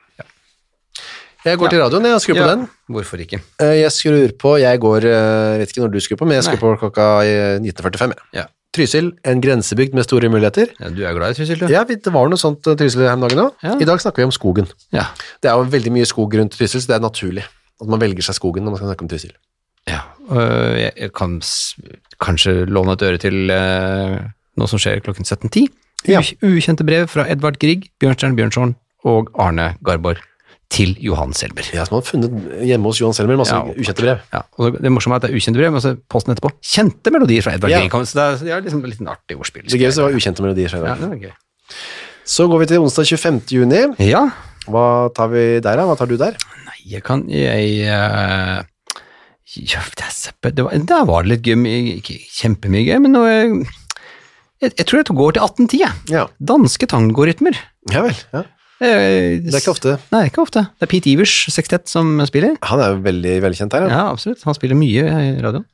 Jeg 1.44 1.58
går 1.60 1.68
til 1.74 1.80
radioen, 1.82 2.06
jeg 2.08 2.20
skrur 2.24 2.38
på 2.40 2.48
den. 2.48 2.66
Hvorfor 2.88 3.20
ikke? 3.20 3.40
Eh, 3.60 3.74
Jeg 3.82 3.92
skrur 3.92 4.32
på, 4.40 4.56
jeg 4.62 4.80
går, 4.80 5.04
Jeg 5.04 5.58
vet 5.60 5.72
ikke 5.74 5.82
når 5.84 5.92
du 5.92 6.00
skrur 6.00 6.16
på, 6.22 6.28
men 6.28 6.38
jeg 6.40 6.44
skrur 6.48 6.60
på 6.62 6.74
klokka 6.84 7.08
eh, 7.24 7.56
1945. 7.60 8.14
Ja. 8.32 8.46
Trysil, 8.74 9.12
en 9.24 9.40
grensebygd 9.44 9.92
med 9.94 10.02
store 10.02 10.28
muligheter. 10.32 10.72
Ja, 10.80 10.88
du 10.90 11.04
er 11.06 11.12
glad 11.14 11.30
i 11.30 11.38
Trysil, 11.38 11.60
du? 11.60 11.68
Ja, 11.70 11.84
det 11.86 12.10
var 12.12 12.28
noe 12.32 12.40
sånt 12.40 12.66
eh, 12.66 12.74
Trysil 12.80 13.04
her 13.04 13.12
om 13.14 13.22
dagen 13.22 13.42
òg. 13.44 13.52
Ja. 13.62 13.76
I 13.78 13.86
dag 13.86 14.00
snakker 14.02 14.24
vi 14.24 14.26
om 14.30 14.34
skogen. 14.34 14.66
Ja. 14.90 15.04
Det 15.44 15.50
er 15.52 15.60
jo 15.60 15.68
veldig 15.76 15.92
mye 15.94 16.08
skog 16.10 16.34
rundt 16.40 16.56
Trysil, 16.56 16.80
så 16.82 16.90
det 16.90 16.96
er 16.98 17.04
naturlig 17.04 17.44
at 17.44 17.90
man 17.90 18.00
velger 18.02 18.24
seg 18.24 18.38
skogen 18.40 18.64
når 18.64 18.74
man 18.74 18.80
skal 18.80 18.90
snakke 18.90 19.06
om 19.06 19.12
Trysil. 19.12 19.36
Ja, 19.90 20.00
øh, 20.30 20.74
jeg, 20.80 20.92
jeg 20.96 21.12
kan 21.14 21.38
kanskje 22.24 22.64
låne 22.66 22.96
et 22.96 23.02
øre 23.04 23.20
til 23.20 23.50
øh, 23.52 24.18
noe 24.58 24.70
som 24.70 24.80
skjer 24.80 25.04
klokken 25.04 25.28
17.10. 25.28 25.68
Ja. 26.08 26.20
Ukjente 26.44 26.84
brev 26.88 27.06
fra 27.12 27.28
Edvard 27.30 27.60
Grieg, 27.60 27.90
Bjørnstjerne 28.00 28.36
Bjørnson 28.38 28.74
og 29.04 29.30
Arne 29.38 29.74
Garborg 29.84 30.18
til 30.74 30.96
Johan 31.04 31.30
Selmer. 31.36 31.66
Ja, 31.76 31.84
som 31.86 32.00
har 32.00 32.04
funnet 32.08 32.32
hjemme 32.66 32.90
hos 32.90 32.98
Johan 33.00 33.14
Selmer, 33.16 33.38
masse 33.38 33.54
Ja. 33.54 33.62
ukjente 33.70 34.02
brev. 34.02 34.22
Ja, 34.34 34.40
og 34.58 34.80
det 34.82 34.90
morsomme 34.92 35.14
er 35.14 35.22
at 35.22 35.26
det 35.28 35.30
er 35.30 35.38
ukjente 35.38 35.60
brev, 35.60 35.70
men 35.76 35.84
så 35.84 35.92
posten 36.10 36.34
etterpå 36.34 36.50
kjente 36.60 37.12
melodier 37.14 37.42
fra 37.46 37.54
Edvard 37.54 37.70
Ja. 37.70 37.80
Grieg. 37.84 38.08
Så 38.10 38.18
det 38.18 38.24
er, 38.24 38.40
det 38.44 38.52
er 38.56 38.64
liksom 38.66 38.82
litt 38.90 39.04
artig 39.14 39.38
ordspill. 39.38 39.68
Det 39.70 39.78
gøyeste 39.80 40.02
var 40.02 40.16
ukjente 40.18 40.42
melodier. 40.42 40.68
fra 40.72 40.78
Edvard. 40.82 40.98
Ja, 40.98 41.06
det 41.06 41.10
var 41.14 41.22
gøy. 41.28 41.78
Så 42.34 42.48
går 42.50 42.58
vi 42.64 42.66
til 42.72 42.80
onsdag 42.80 43.06
25. 43.06 43.40
juni. 43.52 43.82
Ja, 44.10 44.24
Hva 44.66 44.84
tar 45.14 45.28
vi 45.28 45.60
der, 45.60 45.76
da? 45.76 45.84
Hva 45.84 45.96
tar 46.00 46.08
du 46.08 46.16
der? 46.16 46.36
nei, 46.64 46.78
jeg 46.96 47.02
kan 47.04 47.26
Jeg 47.28 47.84
uh, 47.84 48.64
ja, 49.60 49.82
det, 50.42 50.54
det 50.56 50.64
var, 50.64 50.72
Der 50.72 51.04
var 51.04 51.22
det 51.22 51.30
litt 51.34 51.42
gøy, 51.44 51.66
ikke 52.00 52.16
kjempemye 52.40 52.86
gøy, 52.88 52.98
men 53.04 53.12
noe 53.12 53.28
jeg, 54.62 54.72
jeg 54.78 54.86
tror 54.88 55.02
jeg 55.02 55.16
går 55.18 55.36
til 55.36 55.42
1810, 55.44 55.78
jeg. 55.82 55.92
Ja, 56.14 56.26
Danske 56.40 56.86
tangorytmer. 56.88 57.58
ja 57.92 58.00
vel. 58.06 58.16
Ja. 58.32 58.42
Eh, 58.84 59.40
Det 59.44 59.54
er 59.54 59.60
ikke 59.62 59.72
ofte. 59.74 59.94
Nei, 60.12 60.24
ikke 60.30 60.42
ofte. 60.44 60.64
Det 60.78 60.86
er 60.86 60.90
Pete 60.90 61.10
Ivers 61.12 61.34
sekstett 61.54 61.88
som 61.88 62.18
spiller. 62.28 62.56
Han 62.70 62.80
er 62.84 62.92
jo 62.94 63.00
veldig 63.04 63.34
velkjent 63.44 63.72
her. 63.76 63.86
Ja. 63.88 63.94
Ja, 63.96 64.04
absolutt. 64.12 64.42
Han 64.44 64.54
spiller 64.56 64.76
mye 64.78 65.04
i 65.08 65.30
radioen. 65.42 65.64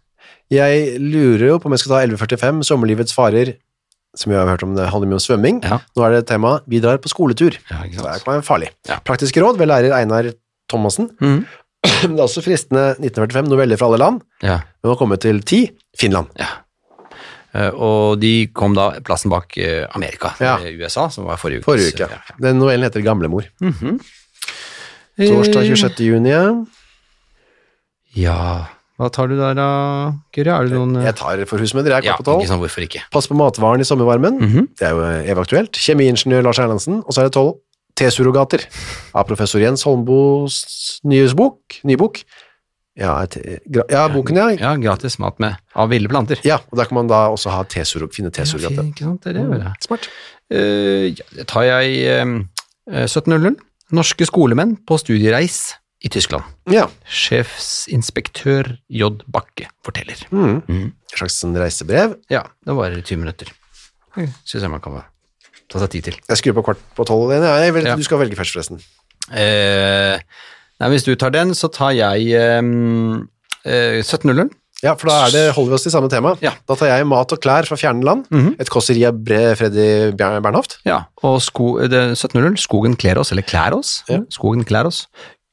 Jeg 0.51 0.97
lurer 0.99 1.47
jo 1.53 1.59
på 1.63 1.67
om 1.71 1.75
jeg 1.77 1.83
skal 1.85 1.93
ta 1.95 2.01
1145, 2.05 2.65
Sommerlivets 2.67 3.15
farer, 3.15 3.53
som 4.19 4.33
vi 4.33 4.37
har 4.39 4.49
hørt 4.51 4.65
om, 4.67 4.73
det 4.75 4.89
handler 4.91 5.07
mye 5.13 5.19
om 5.21 5.23
svømming. 5.23 5.61
Ja. 5.63 5.79
Nå 5.97 6.03
er 6.07 6.17
det 6.17 6.25
tema 6.27 6.57
Vi 6.67 6.81
drar 6.83 6.99
på 6.99 7.11
skoletur. 7.13 7.55
Ja, 7.71 7.83
ikke 7.87 8.01
Så 8.01 8.03
det 8.07 8.15
sant. 8.17 8.25
kan 8.25 8.35
være 8.35 8.47
farlig. 8.49 8.71
Ja. 8.91 8.99
Praktiske 9.07 9.43
råd 9.45 9.59
ved 9.61 9.69
lærer 9.71 9.95
Einar 9.95 10.33
Thomassen. 10.69 11.11
Mm. 11.21 11.45
Det 11.85 12.11
er 12.19 12.25
også 12.27 12.43
fristende 12.45 12.91
1945, 12.99 13.49
noveller 13.49 13.79
fra 13.81 13.87
alle 13.89 13.99
land. 14.03 14.21
Ja, 14.43 14.59
Vi 14.83 14.89
må 14.91 14.97
komme 14.99 15.17
til 15.23 15.39
10, 15.43 15.71
Finland. 15.99 16.27
ja. 16.39 16.47
Eh, 17.55 17.71
og 17.75 18.21
de 18.23 18.47
kom 18.55 18.75
da 18.75 18.93
plassen 19.03 19.31
bak 19.33 19.57
eh, 19.59 19.87
Amerika, 19.97 20.35
Ja. 20.41 20.57
eh, 20.63 20.77
USA, 20.79 21.09
som 21.11 21.25
var 21.27 21.37
forrige 21.37 21.61
uke. 21.61 21.65
Forrige 21.73 21.95
uke. 21.95 22.07
Ja. 22.11 22.21
Den 22.39 22.59
novellen 22.63 22.85
heter 22.87 23.03
Gamlemor. 23.03 23.49
Mhm. 23.61 23.99
Torsdag 25.21 25.65
Eh, 25.67 25.75
26. 25.75 26.05
juni. 26.07 26.31
ja. 28.17 28.67
Hva 29.01 29.09
tar 29.09 29.31
du 29.31 29.37
der 29.39 29.55
da, 29.57 29.67
Kyrre? 30.37 30.59
Er 30.61 30.67
det 30.69 30.77
noen 30.77 30.99
Jeg 31.03 31.15
tar 31.17 31.41
for 31.49 31.57
husmødre, 31.63 31.89
jeg 31.89 32.05
er 32.05 32.07
kvart 32.11 32.21
på 32.21 32.25
tolv. 32.27 32.45
sånn? 32.45 33.01
Pass 33.11 33.27
på 33.31 33.35
matvaren 33.39 33.81
i 33.81 33.85
sommervarmen. 33.89 34.37
Mhm. 34.39 34.67
Det 34.77 34.87
er 34.87 34.91
jo 34.91 35.01
evig-aktuelt. 35.35 35.73
Kjemiingeniør 35.73 36.43
Lars 36.45 36.59
Erlandsen. 36.59 36.99
Og 37.07 37.13
så 37.15 37.23
er 37.23 37.31
det 37.31 37.33
tolv 37.33 37.55
T-surrogater 37.97 38.61
av 39.15 39.27
professor 39.27 39.59
Jens 39.59 39.83
Holmbos 39.85 41.01
nye 41.05 41.27
bok. 41.35 41.81
Ny 41.85 41.97
bok. 41.97 42.23
Ja, 42.99 43.15
gra- 43.27 43.87
ja, 43.89 44.09
boken, 44.13 44.37
ja. 44.37 44.49
Ja, 44.59 44.75
gratis 44.77 45.19
mat 45.23 45.39
med 45.41 45.57
av 45.79 45.89
ville 45.93 46.09
planter. 46.11 46.41
Ja, 46.45 46.59
og 46.71 46.77
der 46.77 46.89
kan 46.91 46.97
man 46.99 47.07
da 47.09 47.29
også 47.31 47.51
ha 47.55 47.63
T-surrog, 47.65 48.13
finne 48.13 48.33
Ja, 48.33 48.43
T-surrogater. 48.43 48.83
fint, 48.83 48.95
ikke 48.97 49.07
sant, 49.07 49.23
det 49.23 49.31
er 49.31 49.39
det, 49.39 49.45
vel. 49.49 49.67
Smart. 49.87 50.09
Uh, 50.53 51.07
ja, 51.15 51.25
det 51.39 51.47
tar 51.47 51.63
jeg 51.69 52.01
eh, 52.11 53.05
1700. 53.07 53.57
Norske 53.95 54.27
skolemenn 54.27 54.77
på 54.87 54.99
studiereis 54.99 55.77
i 56.03 56.09
Tyskland. 56.13 56.45
Ja. 56.71 56.89
Sjefsinspektør 57.07 58.69
J. 58.91 59.09
Bakke 59.31 59.69
forteller. 59.87 60.21
Mm. 60.35 60.61
Mm. 60.67 60.85
Et 61.11 61.17
slags 61.19 61.39
sånn 61.43 61.57
reisebrev. 61.59 62.17
Ja, 62.33 62.45
det 62.67 62.77
varer 62.77 63.01
20 63.03 63.23
minutter. 63.25 63.51
Syns 64.17 64.63
jeg 64.65 64.71
man 64.73 64.83
kan 64.85 65.01
ta 65.71 65.79
seg 65.83 65.91
tid 65.95 66.09
til. 66.11 66.17
Jeg 66.29 66.41
skrur 66.41 66.57
på 66.59 66.65
kvart 66.71 66.81
på 66.99 67.07
tolv. 67.09 67.31
Nei, 67.43 67.71
vel, 67.75 67.87
Ja. 67.87 67.97
Du 67.99 68.03
skal 68.07 68.19
velge 68.23 68.39
først, 68.39 68.55
forresten. 68.57 68.81
Eh, 69.31 70.19
nei, 70.81 70.89
hvis 70.95 71.07
du 71.07 71.13
tar 71.19 71.35
den, 71.35 71.55
så 71.57 71.71
tar 71.73 71.95
jeg 71.97 72.33
um, 72.61 73.29
eh, 73.65 74.01
1700. 74.01 74.51
Ja, 74.81 74.95
for 74.97 75.11
da 75.11 75.17
er 75.27 75.33
det, 75.35 75.43
holder 75.57 75.75
vi 75.75 75.77
oss 75.77 75.85
til 75.85 75.93
samme 75.93 76.09
tema. 76.13 76.33
Ja. 76.41 76.55
Da 76.69 76.77
tar 76.79 76.89
jeg 76.89 77.09
mat 77.09 77.33
og 77.35 77.41
klær 77.45 77.69
fra 77.69 77.77
fjerne 77.77 78.05
land. 78.07 78.25
Et 78.63 78.71
kåseri 78.73 79.03
av 79.09 79.19
Freddy 79.61 79.89
Bernhoft. 80.17 80.79
Ja, 80.89 81.03
og 81.27 81.37
sko, 81.45 81.75
det 81.85 82.01
1700, 82.15 82.57
skogen 82.63 82.97
kler 83.01 83.21
oss, 83.21 83.33
eller 83.35 83.45
klær 83.45 83.77
oss. 83.77 83.99
Ja. 84.09 84.23
Skogen 84.33 84.65
klær 84.69 84.89
oss. 84.89 85.05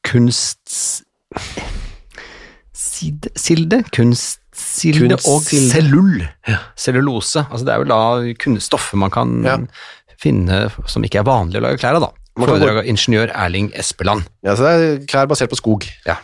Kunst... 0.08 1.04
Silde, 2.78 3.82
kunstsilde 3.94 5.18
og 5.28 5.44
cellul. 5.44 6.24
Ja. 6.48 6.62
Cellulose. 6.80 7.44
Altså 7.44 7.68
det 7.68 7.74
er 7.74 7.82
jo 7.84 7.88
da 7.92 8.00
kunststoffer 8.42 8.98
man 8.98 9.12
kan 9.12 9.68
finne 10.18 10.64
som 10.90 11.04
ikke 11.06 11.20
er 11.20 11.28
vanlig 11.28 11.60
å 11.60 11.66
lage 11.68 11.78
klær 11.82 11.98
av, 12.00 12.08
da. 12.08 12.27
Foredrag 12.38 12.82
av 12.82 12.88
ingeniør 12.88 13.34
Erling 13.34 13.70
Espeland. 13.78 14.26
Ja, 14.46 14.56
så 14.58 14.66
det 14.66 14.72
er 14.74 14.98
klær 15.10 15.30
basert 15.30 15.52
på 15.52 15.58
skog. 15.58 15.86
Ja. 16.06 16.20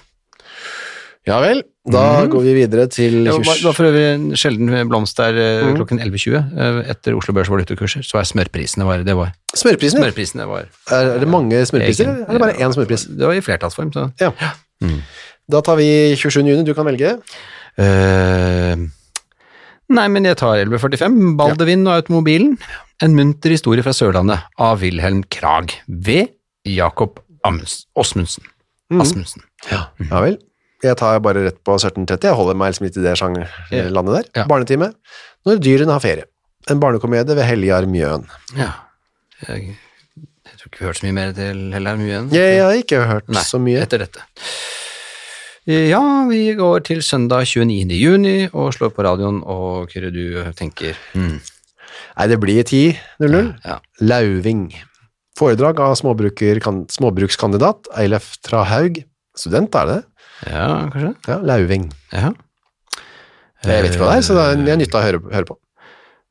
Ja 1.25 1.39
vel, 1.41 1.63
da 1.89 2.27
går 2.29 2.43
vi 2.45 2.53
videre 2.53 2.85
til 2.93 3.23
kurs. 3.25 3.47
var, 3.47 3.57
20 3.57 3.63
det 3.63 3.65
var 3.65 3.77
for 3.79 3.89
øvrig 3.89 4.03
en 4.11 4.25
sjelden 4.37 4.89
blomst 4.91 5.17
der 5.17 5.39
mm. 5.65 5.71
klokken 5.79 6.03
11.20 6.05 6.35
eh, 6.37 6.81
etter 6.93 7.17
Oslo 7.17 7.33
Børs 7.33 7.49
valutakurser, 7.49 8.05
så 8.05 8.21
er 8.21 8.29
smørprisene 8.29 8.85
var, 8.85 9.07
det 9.07 9.15
var, 9.17 9.33
Smørprisene? 9.57 10.03
smørprisene 10.05 10.45
var 10.51 10.69
Er 10.93 11.17
det 11.23 11.29
mange 11.33 11.63
smørpriser, 11.65 12.11
eller 12.11 12.29
er 12.29 12.37
det 12.37 12.43
bare 12.45 12.59
én 12.61 12.77
smørpris? 12.77 13.07
Det 13.09 13.25
var 13.25 13.41
i 13.41 13.41
flertallsform, 13.45 13.95
så 13.97 14.11
Ja. 14.21 14.53
Da 15.51 15.61
tar 15.65 15.77
vi 15.77 15.89
27. 16.17 16.45
juni, 16.45 16.65
du 16.65 16.75
kan 16.77 16.87
velge. 16.89 17.17
Eh, 17.81 18.77
Nei, 19.93 20.07
men 20.09 20.25
jeg 20.25 20.39
tar 20.41 20.57
1145. 20.63 21.37
Baldevin 21.37 21.85
og 21.87 21.99
automobilen. 21.99 22.55
En 23.05 23.15
munter 23.19 23.53
historie 23.53 23.85
fra 23.85 23.93
Sørlandet 23.93 24.45
av 24.63 24.81
Wilhelm 24.81 25.23
Krag 25.35 25.75
ved 25.87 26.33
Jakob 26.65 27.21
Åsmundsen. 27.45 28.47
Asmundsen. 28.95 29.43
Ja. 29.71 29.87
ja 30.01 30.21
vel. 30.25 30.39
Jeg 30.85 30.97
tar 31.01 31.19
bare 31.25 31.43
rett 31.47 31.59
på 31.65 31.77
1730. 31.77 32.29
Jeg 32.31 32.37
holder 32.39 32.57
meg 32.61 32.73
liksom 32.73 32.87
litt 32.89 32.99
i 33.01 33.05
det 33.05 33.15
sjangerlandet 33.21 34.17
der. 34.19 34.31
Ja. 34.41 34.47
Barnetime. 34.49 34.91
Når 35.49 35.61
dyrene 35.65 35.97
har 35.97 36.05
ferie. 36.05 36.29
En 36.73 36.81
barnekomedie 36.81 37.37
ved 37.37 37.45
Heljar 37.45 37.89
Mjøen. 37.91 38.25
Ja. 38.57 38.71
Jeg, 39.45 39.75
jeg 40.49 40.61
tror 40.61 40.71
ikke 40.71 40.79
vi 40.81 40.85
har 40.87 40.93
hørt 40.93 41.01
så 41.03 41.09
mye 41.09 41.17
mer 41.19 41.35
til 41.37 41.65
Heljar 41.77 42.01
Mjøen. 42.01 42.31
Jeg, 42.33 42.55
Jeg 42.57 42.65
har 42.65 42.81
ikke 42.81 43.03
hørt 43.11 43.29
Nei, 43.33 43.45
så 43.45 43.61
mye. 43.61 43.83
etter 43.85 44.05
dette. 44.07 44.25
Ja, 45.65 46.27
vi 46.29 46.53
går 46.59 46.83
til 46.85 46.99
søndag 47.01 47.47
29. 47.49 47.89
juni 47.97 48.49
og 48.53 48.75
slår 48.77 48.91
på 48.93 49.05
radioen, 49.07 49.39
og 49.49 49.89
Kyrre, 49.89 50.11
du 50.13 50.53
tenker 50.59 50.99
mm. 51.17 51.39
Nei, 52.19 52.27
det 52.29 52.37
blir 52.43 52.61
10.00. 52.61 53.49
ja. 53.65 53.79
Lauving. 54.05 54.67
Foredrag 55.39 55.81
av 55.81 55.97
kan, 56.61 56.85
småbrukskandidat 56.93 57.89
Eilef 57.97 58.35
Trahaug. 58.45 59.01
Student, 59.35 59.75
er 59.75 59.89
det 59.89 59.95
det? 59.97 60.05
ja, 60.53 60.69
kanskje? 60.93 61.15
Ja, 61.33 61.39
Lauving. 61.41 61.89
Ja. 62.13 62.35
Jeg 63.65 63.87
vet 63.87 63.95
ikke 63.95 64.05
hva 64.05 64.13
det 64.13 64.21
er, 64.21 64.27
så 64.29 64.37
det 64.37 64.69
er 64.69 64.79
nyttig 64.79 65.01
å 65.01 65.03
høre, 65.07 65.23
høre 65.33 65.49
på. 65.49 65.57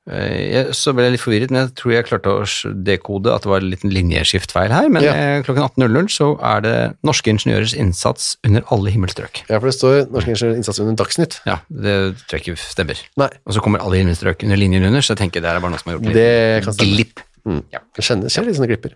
Eh, 0.03 0.51
Jeg, 0.51 0.73
så 0.75 0.91
ble 0.91 1.05
jeg 1.05 1.13
litt 1.13 1.21
forvirret, 1.23 1.51
men 1.53 1.61
jeg 1.63 1.75
tror 1.79 1.91
jeg 1.93 2.05
klarte 2.09 2.31
å 2.33 2.43
dekode 2.83 3.31
at 3.31 3.45
det 3.45 3.49
var 3.53 3.61
en 3.63 3.69
liten 3.71 3.89
linjeskiftfeil 3.93 4.73
her. 4.75 4.89
Men 4.91 5.03
Ja. 5.05 5.13
eh, 5.15 5.43
klokken 5.45 5.63
18.00 5.63 6.09
så 6.11 6.27
er 6.43 6.59
det 6.65 6.73
norske 7.07 7.31
ingeniørers 7.31 7.73
innsats 7.73 8.35
under 8.43 8.63
alle 8.69 8.91
himmelstrøk. 8.91 9.43
Ja, 9.47 9.59
for 9.59 9.67
det 9.71 9.75
står 9.77 10.11
norske 10.11 10.33
ingeniørers 10.33 10.57
Innsats 10.59 10.79
under 10.83 10.97
Dagsnytt. 11.05 11.39
Ja, 11.47 11.59
det 11.71 11.95
tror 12.27 12.35
jeg 12.39 12.41
ikke 12.43 12.57
stemmer. 12.59 12.99
Nei, 13.17 13.29
Og 13.47 13.53
så 13.55 13.61
kommer 13.63 13.79
alle 13.79 13.95
himmelstrøk 14.01 14.43
under 14.43 14.57
linjen 14.59 14.83
under, 14.83 14.99
så 14.99 15.15
jeg 15.15 15.23
tenker 15.23 15.39
det 15.41 15.49
er 15.55 15.59
bare 15.63 15.71
noe 15.71 15.79
som 15.79 15.91
har 15.93 15.99
gjort 15.99 16.05
litt 16.11 16.19
det 16.19 16.63
kan 16.65 16.73
glipp. 16.83 17.19
Mm. 17.47 17.63
Jeg 17.71 18.03
kjenner, 18.03 18.29
ser 18.31 18.43
litt 18.43 18.55
sånne 18.59 18.67
glipper. 18.71 18.91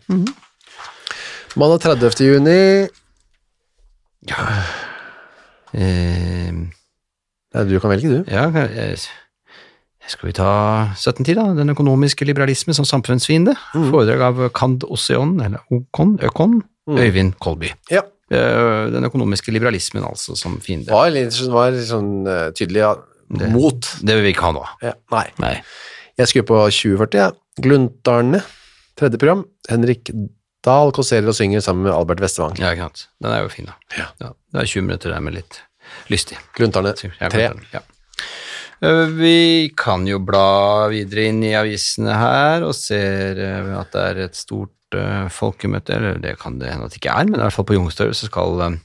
Mandag 1.55 1.81
30. 1.87 2.19
juni. 2.27 2.89
Eh, 5.73 6.51
Ja, 7.53 7.63
du 7.63 7.79
kan 7.79 7.89
velge, 7.89 8.09
du. 8.11 8.23
ja, 8.31 8.43
eh, 8.51 8.95
skal 10.07 10.29
vi 10.29 10.33
ta 10.37 10.49
1710 10.95 11.35
da? 11.37 11.45
Den 11.57 11.73
økonomiske 11.73 12.25
liberalisme 12.27 12.73
som 12.77 12.85
samfunnsfiende. 12.87 13.55
Mm. 13.75 13.89
Foredrag 13.91 14.23
av 14.29 14.41
Kand 14.57 14.85
Oseon, 14.87 15.37
eller 15.43 15.63
Okon, 15.73 16.17
Økon, 16.23 16.61
Mm. 16.87 16.97
Øyvind 17.03 17.33
Kolby. 17.43 17.67
Ja. 17.91 17.99
Eh, 18.31 18.87
Den 18.91 19.03
økonomiske 19.03 19.51
liberalismen 19.51 20.05
altså 20.07 20.37
som 20.39 20.57
fiende. 20.63 20.87
Var 20.87 21.09
litt 21.11 21.35
var 21.51 21.75
sånn 21.83 22.23
eh, 22.27 22.45
tydelig 22.55 22.79
ja, 22.79 22.93
mot. 23.51 23.89
Det 23.99 24.15
vil 24.15 24.23
vi 24.23 24.31
ikke 24.31 24.45
ha 24.47 24.53
nå. 24.55 24.63
Ja, 24.81 24.93
nei. 25.11 25.25
Nei. 25.43 25.51
Jeg 26.17 26.31
skulle 26.31 26.47
på 26.47 26.61
2040, 26.71 27.19
ja. 27.19 27.27
Gluntarne, 27.59 28.39
tredje 28.95 29.19
program. 29.19 29.43
Henrik 29.67 30.13
Dahl 30.65 30.91
kåserer 30.95 31.27
og 31.27 31.35
synger 31.37 31.59
sammen 31.63 31.83
med 31.89 31.93
Albert 31.95 32.23
Vestervang. 32.23 32.55
Ja, 32.59 32.71
ikke 32.71 32.87
sant. 32.87 33.07
Den 33.23 33.35
er 33.35 33.43
jo 33.43 33.51
fin, 33.51 33.67
da. 33.67 33.75
Ja. 33.99 34.07
Det 34.23 34.63
er 34.63 34.71
20 34.71 34.87
minutter 34.87 35.11
der 35.11 35.23
med 35.27 35.35
litt 35.37 35.59
lystig. 36.11 36.39
Gluntarne 36.55 36.95
tre. 36.95 37.11
Ja. 37.75 37.83
Eh, 38.81 39.05
Vi 39.17 39.71
kan 39.77 40.05
jo 40.07 40.19
bla 40.23 40.87
videre 40.91 41.27
inn 41.31 41.43
i 41.45 41.53
avisene 41.57 42.13
her 42.17 42.65
og 42.67 42.75
ser 42.77 43.39
eh, 43.41 43.71
at 43.79 43.91
det 43.95 44.03
er 44.11 44.21
et 44.27 44.37
stort 44.37 44.97
eh, 44.97 45.27
folkemøte, 45.33 45.95
eller 45.97 46.19
det 46.23 46.35
kan 46.41 46.59
det 46.61 46.69
hende 46.73 46.85
at 46.89 46.93
det 46.93 47.01
ikke 47.01 47.15
er, 47.15 47.25
men 47.29 47.39
i 47.39 47.43
hvert 47.45 47.55
fall 47.57 47.67
på 47.69 47.77
Youngstorget 47.77 48.17
så 48.19 48.29
skal 48.29 48.77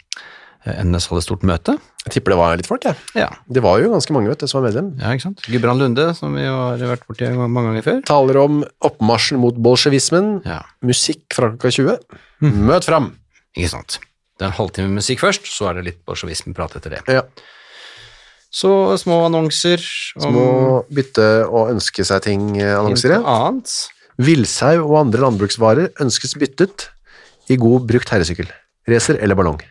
NS 0.63 1.09
holde 1.11 1.25
stort 1.27 1.43
møte. 1.47 1.75
Jeg 2.07 2.13
tipper 2.17 2.33
det 2.35 2.39
var 2.39 2.57
litt 2.59 2.69
folk, 2.71 2.85
jeg. 2.87 2.95
Ja. 3.19 3.29
Det 3.51 3.63
var 3.65 3.81
jo 3.83 3.91
ganske 3.93 4.15
mange 4.15 4.31
vet 4.31 4.43
du, 4.43 4.47
som 4.51 4.61
var 4.61 4.69
medlem. 4.71 4.93
ja, 5.01 5.11
ikke 5.15 5.25
sant. 5.29 5.43
Gudbrand 5.51 5.83
Lunde, 5.83 6.05
som 6.19 6.35
vi 6.39 6.45
har 6.47 6.79
vært 6.87 7.03
borti 7.09 7.29
mange 7.35 7.65
ganger 7.69 7.87
før. 7.87 7.99
Taler 8.07 8.39
om 8.43 8.61
oppmarsjen 8.87 9.41
mot 9.43 9.59
bolsjevismen. 9.59 10.37
Ja, 10.47 10.61
Musikk 10.87 11.27
fra 11.35 11.51
klokka 11.53 11.75
20. 11.75 11.99
Møt 12.63 12.87
fram! 12.87 13.13
ikke 13.59 13.69
sant. 13.75 13.99
Det 14.39 14.47
er 14.47 14.53
en 14.53 14.57
halvtime 14.57 14.95
musikk 14.97 15.21
først, 15.23 15.45
så 15.53 15.69
er 15.69 15.77
det 15.79 15.85
litt 15.91 15.99
bolsjevismeprat 16.09 16.79
etter 16.79 16.95
det. 16.97 17.03
Ja. 17.11 17.27
Så 18.53 18.71
små 19.01 19.23
annonser 19.31 19.81
om 20.21 20.27
Små 20.29 20.47
bytte- 20.93 21.47
og 21.49 21.71
ønske 21.73 22.05
seg 22.05 22.21
ting-annonser. 22.27 23.17
Ja. 23.17 23.23
annet. 23.49 23.73
Villsau 24.21 24.83
og 24.85 24.99
andre 25.07 25.23
landbruksvarer 25.25 25.89
ønskes 26.05 26.37
byttet 26.37 26.91
i 27.49 27.57
god 27.57 27.87
brukt 27.89 28.13
herresykkel. 28.13 28.51
Racer 28.89 29.17
eller 29.23 29.39
ballong. 29.39 29.63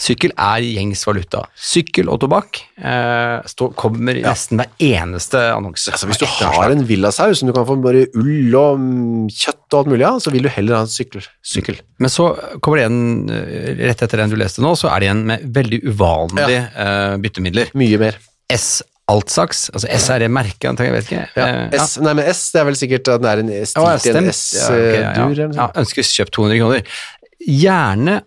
Sykkel 0.00 0.32
er 0.36 0.64
gjengs 0.64 1.02
valuta. 1.08 1.42
Sykkel 1.58 2.10
og 2.12 2.20
tobakk 2.22 2.60
eh, 2.78 3.38
stå, 3.50 3.70
kommer 3.78 4.18
i 4.18 4.24
nesten 4.24 4.60
hver 4.60 4.70
eneste 4.82 5.40
annonse. 5.52 5.92
Altså, 5.92 6.08
hvis 6.10 6.22
du 6.22 6.26
har 6.28 6.72
en 6.72 6.84
villasaus 6.88 7.40
som 7.40 7.50
du 7.50 7.54
kan 7.56 7.66
få 7.68 7.78
bare 7.82 8.06
ull 8.18 8.56
og 8.58 8.80
mm, 8.82 9.26
kjøtt 9.32 9.66
og 9.72 9.80
alt 9.82 9.92
mulig 9.94 10.06
av, 10.08 10.20
så 10.24 10.32
vil 10.34 10.46
du 10.46 10.52
heller 10.52 10.78
ha 10.78 10.86
en 10.86 10.92
sykkel. 10.92 11.24
sykkel. 11.44 11.80
Men 12.02 12.12
så 12.12 12.30
kommer 12.60 12.82
det 12.82 12.86
en, 12.90 13.02
eh, 13.32 13.74
rett 13.86 14.06
etter 14.06 14.24
den 14.24 14.32
du 14.32 14.38
leste 14.40 14.64
nå, 14.64 14.74
så 14.78 14.92
er 14.92 15.04
det 15.04 15.12
en 15.12 15.26
med 15.32 15.44
veldig 15.58 15.82
uvanlige 15.90 16.62
eh, 16.70 17.18
byttemidler. 17.22 17.74
Mye 17.78 18.00
mer. 18.02 18.18
S 18.52 18.82
Altsaks, 19.10 19.66
altså 19.74 19.88
S 19.90 20.04
er 20.14 20.22
det 20.22 20.28
merket, 20.30 20.68
antar 20.70 20.86
jeg, 20.86 20.94
vet 20.94 21.08
ikke. 21.08 21.24
Ja. 21.34 21.46
Eh, 21.66 21.80
S, 21.82 21.96
nei, 22.00 22.12
men 22.16 22.28
S 22.30 22.44
det 22.54 22.60
er 22.62 22.68
vel 22.68 22.78
sikkert 22.78 23.10
at 23.10 23.22
den 23.24 23.30
er 23.32 23.42
en 23.42 23.50
stilt 23.66 24.06
i 24.06 24.12
en. 24.12 24.18
Ja, 24.18 24.22
ja, 24.22 24.34
S-dur. 24.36 24.76
ja. 24.78 25.10
okay, 25.26 25.40
ja, 25.42 25.48
sånt. 25.56 25.80
ønskes 25.82 26.12
kjøpt 26.14 26.34
200 26.38 26.60
kroner. 26.62 27.00
Gjerne 27.42 28.20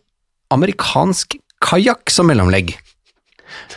amerikansk 0.53 1.37
kajakk 1.65 2.13
som 2.13 2.29
mellomlegg. 2.29 2.75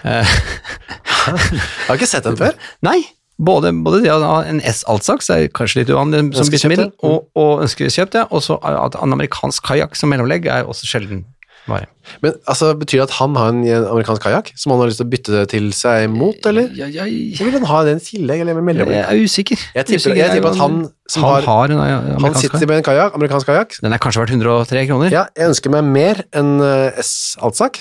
Jeg 0.05 0.27
har 1.89 1.97
ikke 1.97 2.09
sett 2.09 2.27
den 2.27 2.39
før. 2.39 2.59
Nei, 2.85 3.01
både, 3.39 3.73
både 3.85 4.03
det 4.05 4.13
å 4.13 4.21
ha 4.23 4.39
en 4.49 4.61
S-altsaks 4.67 5.31
er 5.35 5.49
kanskje 5.55 5.83
litt 5.83 5.93
uvanlig 5.95 6.27
som 6.37 6.51
byttemiddel, 6.53 6.93
og, 7.07 7.29
og 7.39 7.65
ønskes 7.65 7.99
kjøpt, 7.99 8.19
ja. 8.21 8.27
Og 8.35 8.45
så 8.45 8.59
at 8.61 8.99
en 8.99 9.17
amerikansk 9.17 9.67
kajakk 9.69 9.99
som 9.99 10.13
mellomlegg 10.13 10.49
er 10.51 10.69
også 10.69 10.91
sjelden 10.91 11.25
vare. 11.71 11.89
Men 12.25 12.37
altså, 12.49 12.71
Betyr 12.79 13.03
det 13.03 13.05
at 13.09 13.15
han 13.19 13.35
har 13.39 13.51
en, 13.53 13.61
en 13.69 13.87
amerikansk 13.91 14.25
kajakk 14.25 14.51
som 14.59 14.73
han 14.73 14.81
har 14.83 14.91
lyst 14.91 15.01
til 15.03 15.07
å 15.09 15.11
bytte 15.13 15.43
til 15.53 15.67
seg 15.77 16.07
mot, 16.13 16.39
eller? 16.49 16.71
Ja, 16.79 16.89
ja, 16.93 17.05
Eller 17.05 17.51
vil 17.53 17.59
han 17.59 17.69
ha 17.71 17.83
den 17.89 18.01
i 18.01 18.07
tillegg, 18.07 18.43
eller 18.45 18.61
med 18.65 18.81
jeg 18.81 19.03
er 19.03 19.21
usikker. 19.21 19.67
Jeg 19.77 19.89
tipper, 19.91 20.01
Usikker, 20.05 20.21
jeg 20.23 20.39
tipper 20.39 20.55
at 20.55 20.63
han 20.63 20.81
som 21.09 21.25
han 21.25 21.37
har, 21.39 21.47
har 21.49 21.75
en 21.75 21.83
eh, 21.85 22.17
han 22.25 22.39
sitter 22.41 22.65
med 22.69 22.81
en 22.81 22.87
kajak, 22.89 23.15
amerikansk 23.19 23.49
kajakk. 23.49 23.77
Den 23.85 23.97
er 23.97 24.03
kanskje 24.03 24.25
verdt 24.25 24.35
103 24.37 24.87
kroner, 24.91 25.15
Ja, 25.15 25.27
jeg 25.37 25.53
ønsker 25.53 25.73
meg 25.73 25.87
mer 25.89 26.25
enn 26.37 26.57
uh, 26.61 27.01
S-altsak. 27.05 27.81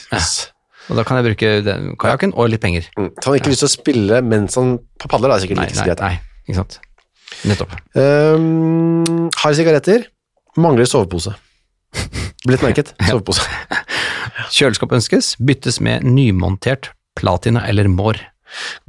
og 0.88 1.00
da 1.00 1.08
kan 1.08 1.20
jeg 1.20 1.30
bruke 1.32 1.54
den 1.66 1.96
kajakken 2.00 2.36
og 2.36 2.52
litt 2.54 2.64
penger. 2.64 2.88
Mm. 2.98 3.10
Så 3.16 3.26
han 3.26 3.34
har 3.34 3.42
ikke 3.42 3.56
lyst 3.56 3.66
til 3.66 3.72
å 3.72 3.76
spille 3.78 4.22
mens 4.24 4.60
han 4.60 4.78
padler, 5.08 5.32
da, 5.32 5.40
er 5.40 5.46
sikkert 5.48 5.64
Nei, 5.64 5.72
like 5.72 5.82
nei, 5.82 5.90
greit. 5.92 6.06
nei, 6.06 6.46
ikke 6.48 6.60
sant. 6.62 6.80
Nettopp. 7.48 7.76
Um, 7.96 9.28
har 9.36 9.58
sigaretter. 9.58 10.08
Mangler 10.58 10.90
sovepose. 10.90 11.36
Blitt 12.48 12.64
merket. 12.66 12.94
Sovepose. 13.10 13.44
Kjøleskap 14.54 14.94
ønskes, 14.98 15.34
byttes 15.44 15.82
med 15.84 16.06
nymontert 16.08 16.92
platina 17.18 17.66
eller 17.68 17.90
mår. 17.92 18.20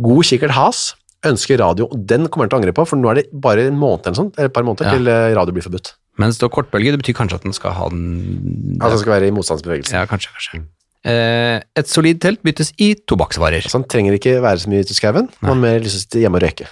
God 0.01 0.27
kikkert 0.29 0.55
has. 0.57 0.83
Ønsker 1.27 1.59
radio. 1.59 1.89
Den 1.93 2.29
kommer 2.31 2.47
han 2.47 2.53
til 2.53 2.59
å 2.59 2.61
angre 2.63 2.75
på, 2.77 2.85
for 2.87 3.01
nå 3.01 3.11
er 3.11 3.21
det 3.23 3.25
bare 3.43 3.65
en 3.67 3.79
måned 3.81 4.07
eller 4.07 4.19
sånt, 4.21 4.37
eller 4.39 4.53
et 4.53 4.55
par 4.55 4.67
måneder 4.67 4.87
Ja. 4.87 4.95
til 4.95 5.09
eh, 5.11 5.33
radio 5.35 5.57
blir 5.57 5.65
forbudt. 5.67 5.97
Men 6.19 6.31
det 6.31 6.37
står 6.39 6.51
kortbølge, 6.55 6.93
det 6.95 7.01
betyr 7.03 7.17
kanskje 7.19 7.39
at 7.41 7.47
den 7.47 7.55
skal 7.57 7.75
ha 7.75 7.89
den 7.91 8.79
Altså 8.79 8.97
den 8.97 9.03
skal 9.03 9.15
være 9.17 9.31
i 9.31 9.35
motstandsbevegelsen. 9.35 9.99
Ja, 9.99 10.07
kanskje, 10.11 10.31
kanskje. 10.37 10.61
Eh, 11.09 11.59
et 11.79 11.91
solid 11.91 12.21
telt 12.23 12.43
byttes 12.47 12.71
i 12.83 12.93
tobakksvarer. 13.07 13.67
Så 13.67 13.79
han 13.81 13.87
trenger 13.91 14.15
ikke 14.19 14.37
være 14.45 14.63
så 14.63 14.71
mye 14.71 14.87
ute 14.87 14.95
i 14.95 14.99
skauen, 14.99 15.29
man 15.43 15.53
har 15.57 15.61
mer 15.63 15.83
lyst 15.83 15.95
til 15.95 15.99
å 15.99 16.05
sitte 16.07 16.23
hjemme 16.23 16.39
og 16.39 16.47
røyke. 16.47 16.71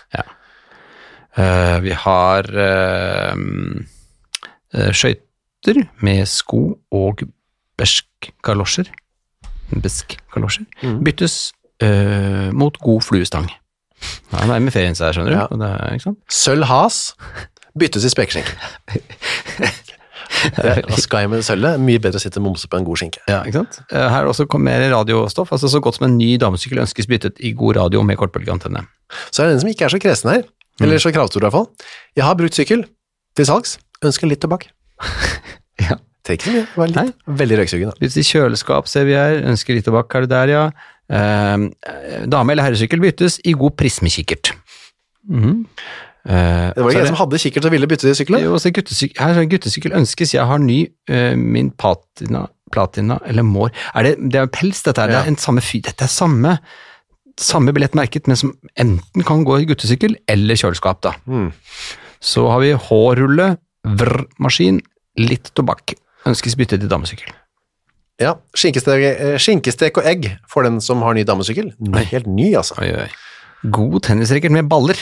Eh, 1.37 1.77
vi 1.85 1.93
har 2.07 2.49
eh, 2.67 3.35
eh, 4.75 4.91
skøyter 5.67 5.89
med 6.07 6.23
sko 6.31 6.61
og 6.95 7.23
besk-kalosjer. 7.81 8.89
Besk-kalosjer. 9.83 10.67
Mm. 10.83 11.01
Byttes 11.07 11.53
eh, 11.83 12.51
mot 12.57 12.77
god 12.83 13.03
fluestang. 13.05 13.49
Ja, 14.33 14.45
det 14.45 14.55
er 14.57 14.61
med 14.63 14.73
ferien 14.75 14.95
seg, 14.97 15.15
skjønner 15.17 15.33
du. 15.33 15.57
Ja. 15.65 15.99
Det? 15.99 16.15
Sølv 16.33 16.67
has 16.69 17.15
byttes 17.77 18.05
i 18.07 18.13
spekeskinke. 18.13 18.57
Det- 20.57 20.85
Hva 20.85 20.99
skal 21.01 21.23
jeg 21.25 21.31
med 21.33 21.45
sølvet? 21.47 21.79
Mye 21.81 22.01
bedre 22.03 22.19
å 22.19 22.23
sitte 22.23 22.41
og 22.41 22.45
momse 22.49 22.69
på 22.69 22.77
en 22.77 22.85
god 22.85 22.99
skinke. 23.01 23.21
Ja, 23.31 23.39
ikke 23.47 23.63
sant? 23.63 23.79
Eh, 23.91 24.09
Her 24.11 24.25
er 24.27 24.31
også 24.31 24.47
mer 24.61 24.83
radiostoff, 24.93 25.53
altså 25.55 25.69
så 25.71 25.81
godt 25.81 25.97
som 25.97 26.07
en 26.11 26.17
ny 26.19 26.37
damesykkel 26.43 26.81
ønskes 26.83 27.07
byttet 27.09 27.39
i 27.41 27.53
god 27.57 27.77
radio 27.79 28.03
med 28.03 28.19
kortbølgeantenne. 28.21 28.85
Så 29.31 29.43
er 29.43 29.47
det 29.49 29.55
en 29.57 29.61
som 29.65 29.71
ikke 29.71 29.87
er 29.87 29.95
så 29.95 30.01
kresen 30.03 30.31
her, 30.33 30.43
eller 30.83 30.99
så 31.01 31.13
kravstor 31.15 31.41
i 31.41 31.47
hvert 31.47 31.53
fall. 31.57 31.69
Jeg 32.19 32.25
har 32.27 32.35
brukt 32.37 32.55
sykkel 32.59 32.85
til 33.39 33.47
salgs, 33.49 33.79
ønsker 34.05 34.29
litt 34.29 34.43
tobakk. 34.45 34.67
Trenger 36.27 36.41
ikke 36.41 36.51
så 36.51 36.55
mye, 36.57 36.67
bare 36.77 36.91
litt. 37.07 37.15
Veldig 37.41 37.59
røyksugen 37.63 37.93
da. 37.93 38.09
I 38.11 38.27
kjøleskap, 38.31 38.89
ser 38.91 39.05
vi 39.09 39.15
her. 39.15 39.39
Ønsker 39.53 39.77
litt 39.79 39.87
tobakk, 39.87 40.15
er 40.19 40.27
det 40.27 40.33
der, 40.35 40.53
ja. 40.53 40.65
Eh, 41.07 41.67
dame- 42.27 42.53
eller 42.57 42.67
herresykkel 42.67 42.99
byttes 43.05 43.39
i 43.47 43.53
god 43.55 43.77
prismekikkert. 43.79 44.51
Mhm. 45.29 45.67
Eh, 46.27 46.73
Det 46.75 46.83
var 46.83 46.91
så 46.91 46.97
ikke 46.97 47.01
en 47.07 47.07
som 47.13 47.17
hadde 47.21 47.39
kikkert 47.39 47.65
og 47.69 47.71
ville 47.71 47.87
bytte 47.87 48.09
de 48.09 48.15
sykkel? 48.19 48.41
Jo, 48.43 48.57
så 48.59 48.73
guttesykkel, 48.75 49.21
her 49.23 49.39
er 49.39 49.47
guttesykkel 49.47 49.93
ønskes, 49.95 50.33
jeg 50.35 50.45
har 50.45 50.59
ny, 50.59 50.89
eh, 51.09 51.37
min 51.39 51.71
patina, 51.71 52.49
platina 52.73 53.21
eller 53.25 53.45
mår. 53.47 53.71
Er 53.95 54.03
det, 54.03 54.17
det 54.33 54.41
er 54.41 54.47
pels 54.51 54.83
dette 54.83 54.99
her, 54.99 55.07
det 55.07 55.15
Ja. 55.15 55.23
er 55.23 55.29
en 55.29 55.37
samme 55.37 55.63
fy, 55.63 55.79
dette 55.81 56.03
er 56.03 56.09
samme, 56.11 56.59
samme 57.39 57.73
billett 57.73 57.95
merket, 57.95 58.27
men 58.27 58.35
som 58.35 58.57
enten 58.77 59.23
kan 59.25 59.45
gå 59.45 59.61
i 59.63 59.67
guttesykkel 59.67 60.17
eller 60.27 60.55
kjøleskap 60.59 61.01
da. 61.03 61.13
Mm. 61.29 61.53
Så 62.21 62.51
har 62.51 62.59
vi 62.61 62.73
hårrulle, 62.73 63.59
vrmaskin, 63.87 64.81
litt 65.17 65.53
tobakk. 65.55 65.95
Ønskes 66.27 66.57
byttet 66.59 66.81
til 66.83 66.91
damesykkel. 66.91 67.33
Ja, 68.21 68.35
skinkestek, 68.57 69.03
eh, 69.21 69.37
skinkestek 69.39 69.99
og 70.01 70.07
egg 70.09 70.31
for 70.49 70.65
den 70.67 70.81
som 70.81 71.03
har 71.05 71.15
ny 71.15 71.23
damesykkel. 71.29 71.75
Helt 72.13 72.27
ny, 72.27 72.55
altså. 72.57 72.79
Oi, 72.81 72.89
oi. 73.05 73.11
God 73.73 74.03
tennisracket 74.07 74.53
med 74.55 74.69
baller, 74.71 74.97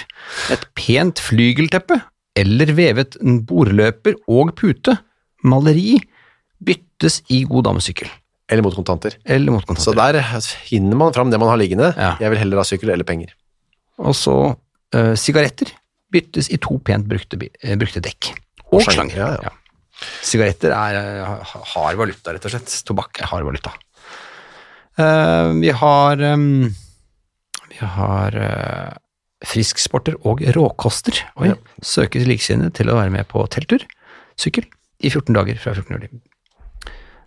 et 0.50 0.64
pent 0.78 1.20
flygelteppe, 1.22 2.00
eller 2.36 2.72
vevet 2.74 3.16
bordløper 3.46 4.16
og 4.30 4.54
pute, 4.58 4.96
maleri, 5.44 6.00
byttes 6.64 7.20
i 7.30 7.42
god 7.44 7.66
damesykkel, 7.68 8.08
Eller 8.50 8.62
mot 8.66 8.74
kontanter. 8.74 9.14
eller 9.24 9.52
mot 9.52 9.64
kontanter. 9.66 9.84
Så 9.84 9.94
der 9.94 10.20
finner 10.68 10.96
man 10.96 11.12
fram 11.12 11.30
det 11.30 11.38
man 11.40 11.48
har 11.48 11.56
liggende. 11.60 11.94
Ja. 11.96 12.16
Jeg 12.20 12.30
vil 12.30 12.38
heller 12.38 12.56
ha 12.58 12.64
sykkel 12.64 12.90
eller 12.90 13.04
penger. 13.04 13.32
Og 13.98 14.14
så 14.14 14.56
sigaretter 14.92 15.16
sigaretter, 15.16 15.70
byttes 16.12 16.48
i 16.50 16.56
to 16.62 16.78
pent 16.78 17.06
brukte, 17.08 17.38
eh, 17.62 17.76
brukte 17.76 18.00
dekk. 18.00 18.32
Og 18.72 18.80
Og 18.80 18.82
slanger. 18.82 19.16
ja, 19.16 19.28
ja. 19.42 19.50
Sigaretter 20.24 20.74
er 20.74 20.98
hard 21.74 21.98
valuta, 22.00 22.34
rett 22.34 22.44
og 22.48 22.52
slett. 22.54 22.72
Tobakk 22.88 23.20
er 23.22 23.30
hard 23.30 23.46
valuta. 23.46 23.72
Uh, 24.98 25.50
vi 25.58 25.72
har 25.74 26.20
um, 26.34 26.68
Vi 27.72 27.80
har 27.96 28.36
uh, 28.38 28.92
frisksporter 29.44 30.16
og 30.26 30.42
råkoster. 30.56 31.18
Oi, 31.40 31.50
Ja. 31.52 31.56
Søkes 31.84 32.26
likesinnede 32.28 32.72
til 32.78 32.90
å 32.92 32.98
være 33.00 33.12
med 33.12 33.26
på 33.28 33.42
telttur, 33.52 33.82
sykkel, 34.40 34.66
i 35.04 35.10
14 35.10 35.34
dager 35.36 35.58
fra 35.60 35.74
14 35.74 35.96
juli. 35.98 36.10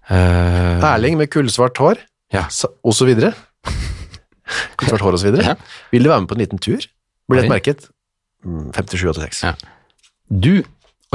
Uh, 0.08 0.80
Erling 0.94 1.18
med 1.20 1.30
kullsvart 1.34 1.78
hår, 1.84 2.00
Ja. 2.34 2.46
og 2.48 2.96
så 2.96 3.06
videre. 3.10 3.34
kullsvart 4.80 5.04
hår 5.04 5.18
og 5.18 5.22
så 5.22 5.30
videre. 5.30 5.54
Ja. 5.54 5.56
Vil 5.92 6.08
du 6.08 6.10
være 6.10 6.24
med 6.24 6.32
på 6.32 6.38
en 6.38 6.44
liten 6.46 6.64
tur? 6.64 6.88
Blir 7.28 7.44
det 7.44 7.52
merket? 7.52 7.90
Mm, 8.48 8.72
5786. 8.72 9.44
Ja. 9.44 9.54
Du 10.32 10.64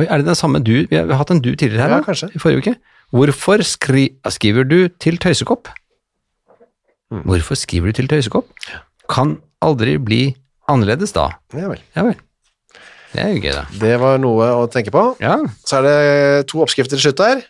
Oi, 0.00 0.06
er 0.08 0.22
det 0.22 0.26
den 0.30 0.38
samme 0.38 0.60
du? 0.64 0.72
Vi 0.88 0.96
har, 0.96 1.04
vi 1.04 1.12
har 1.12 1.20
hatt 1.20 1.30
en 1.34 1.40
du 1.44 1.50
tidligere 1.52 1.82
her, 1.84 1.90
Ja, 1.92 2.00
da, 2.00 2.06
kanskje. 2.06 2.30
i 2.32 2.40
forrige 2.40 2.62
uke. 2.64 2.74
Hvorfor 3.12 3.60
skri, 3.68 4.06
skriver 4.32 4.64
du 4.64 4.78
til 5.02 5.18
tøysekopp? 5.20 5.68
Mm. 7.12 7.24
Hvorfor 7.28 7.58
skriver 7.60 7.92
du 7.92 7.98
til 8.00 8.08
tøysekopp? 8.08 8.48
Kan 9.12 9.34
aldri 9.60 9.98
bli 10.00 10.20
annerledes 10.72 11.12
da. 11.12 11.26
Ja 11.52 11.68
vel. 11.68 11.82
Ja 11.96 12.06
vel. 12.08 12.16
Det 13.12 13.20
er 13.20 13.34
jo 13.34 13.42
gøy, 13.44 13.52
da. 13.52 13.64
Det 13.82 13.92
var 14.00 14.16
noe 14.22 14.46
å 14.56 14.64
tenke 14.72 14.94
på. 14.94 15.02
Ja. 15.20 15.34
Så 15.68 15.82
er 15.82 15.84
det 15.84 16.46
to 16.48 16.62
oppskrifter 16.64 16.96
til 16.96 17.10
slutt 17.10 17.20
der. 17.20 17.42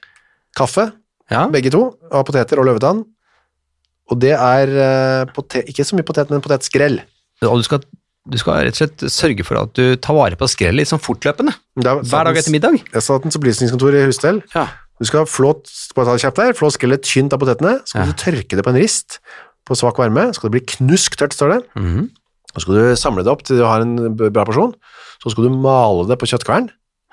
Kaffe, 0.59 0.89
ja. 1.31 1.45
begge 1.53 1.71
to, 1.71 1.85
av 2.11 2.25
poteter 2.27 2.59
og 2.59 2.67
løvetann. 2.67 3.05
Og 4.11 4.19
det 4.21 4.33
er 4.35 4.73
potet, 5.33 5.71
ikke 5.71 5.87
så 5.87 5.95
mye 5.95 6.05
potet, 6.09 6.33
men 6.35 6.43
potetskrell. 6.43 6.99
Og 7.47 7.63
du 7.63 7.67
skal, 7.69 7.87
du 8.29 8.39
skal 8.39 8.63
rett 8.63 8.77
og 8.77 8.81
slett 8.83 9.03
sørge 9.11 9.45
for 9.47 9.59
at 9.59 9.73
du 9.75 9.97
tar 9.99 10.15
vare 10.15 10.39
på 10.39 10.47
skrellet 10.51 10.83
litt 10.85 10.91
sånn 10.93 11.03
fortløpende. 11.03 11.55
Er 11.83 12.03
Hver 12.07 12.29
dag 12.29 12.39
etter 12.39 12.55
middag. 12.55 12.79
Det 12.87 13.01
er 13.01 13.03
til 13.03 13.39
opplysningskontor 13.41 13.97
i 13.99 14.05
Husstell. 14.07 14.43
Ja. 14.55 14.69
Du 15.03 15.09
skal 15.09 15.27
flå, 15.27 15.57
bare 15.97 16.15
ta 16.23 16.31
der, 16.37 16.55
flå 16.55 16.71
skrellet 16.71 17.03
tynt 17.03 17.35
av 17.35 17.41
potetene, 17.43 17.81
så 17.83 17.97
skal 17.97 18.07
Ja. 18.07 18.13
du 18.13 18.21
tørke 18.23 18.55
det 18.57 18.63
på 18.65 18.71
en 18.71 18.79
rist 18.79 19.19
på 19.67 19.75
svak 19.75 19.99
varme, 19.99 20.29
så 20.31 20.35
skal 20.39 20.51
det 20.51 20.55
bli 20.61 20.77
knusktørt, 20.77 21.35
står 21.35 21.49
det. 21.57 21.61
Mhm. 21.75 22.11
Så 22.55 22.61
skal 22.63 22.75
du 22.75 22.97
samle 22.97 23.25
det 23.25 23.33
opp 23.33 23.43
til 23.43 23.57
du 23.59 23.65
har 23.65 23.81
en 23.81 24.15
bra 24.15 24.45
porsjon, 24.45 24.75
så 25.23 25.31
skal 25.31 25.45
du 25.45 25.51
male 25.51 26.07
det 26.07 26.19
på 26.19 26.27
kjøttkvern, 26.29 26.69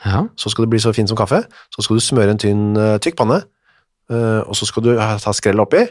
ja. 0.05 0.27
så 0.35 0.49
skal 0.51 0.65
det 0.65 0.69
bli 0.69 0.79
så 0.79 0.93
fint 0.93 1.07
som 1.09 1.17
kaffe, 1.17 1.45
så 1.73 1.81
skal 1.81 1.95
du 1.95 2.01
smøre 2.01 2.29
en 2.29 2.37
tynn, 2.37 2.77
eh, 2.77 2.97
tykk 2.99 3.15
panne, 3.15 3.43
eh, 4.11 4.41
og 4.45 4.53
så 4.53 4.65
skal 4.67 4.83
du 4.83 4.95
ta 4.97 5.31
skrellet 5.31 5.61
oppi, 5.65 5.87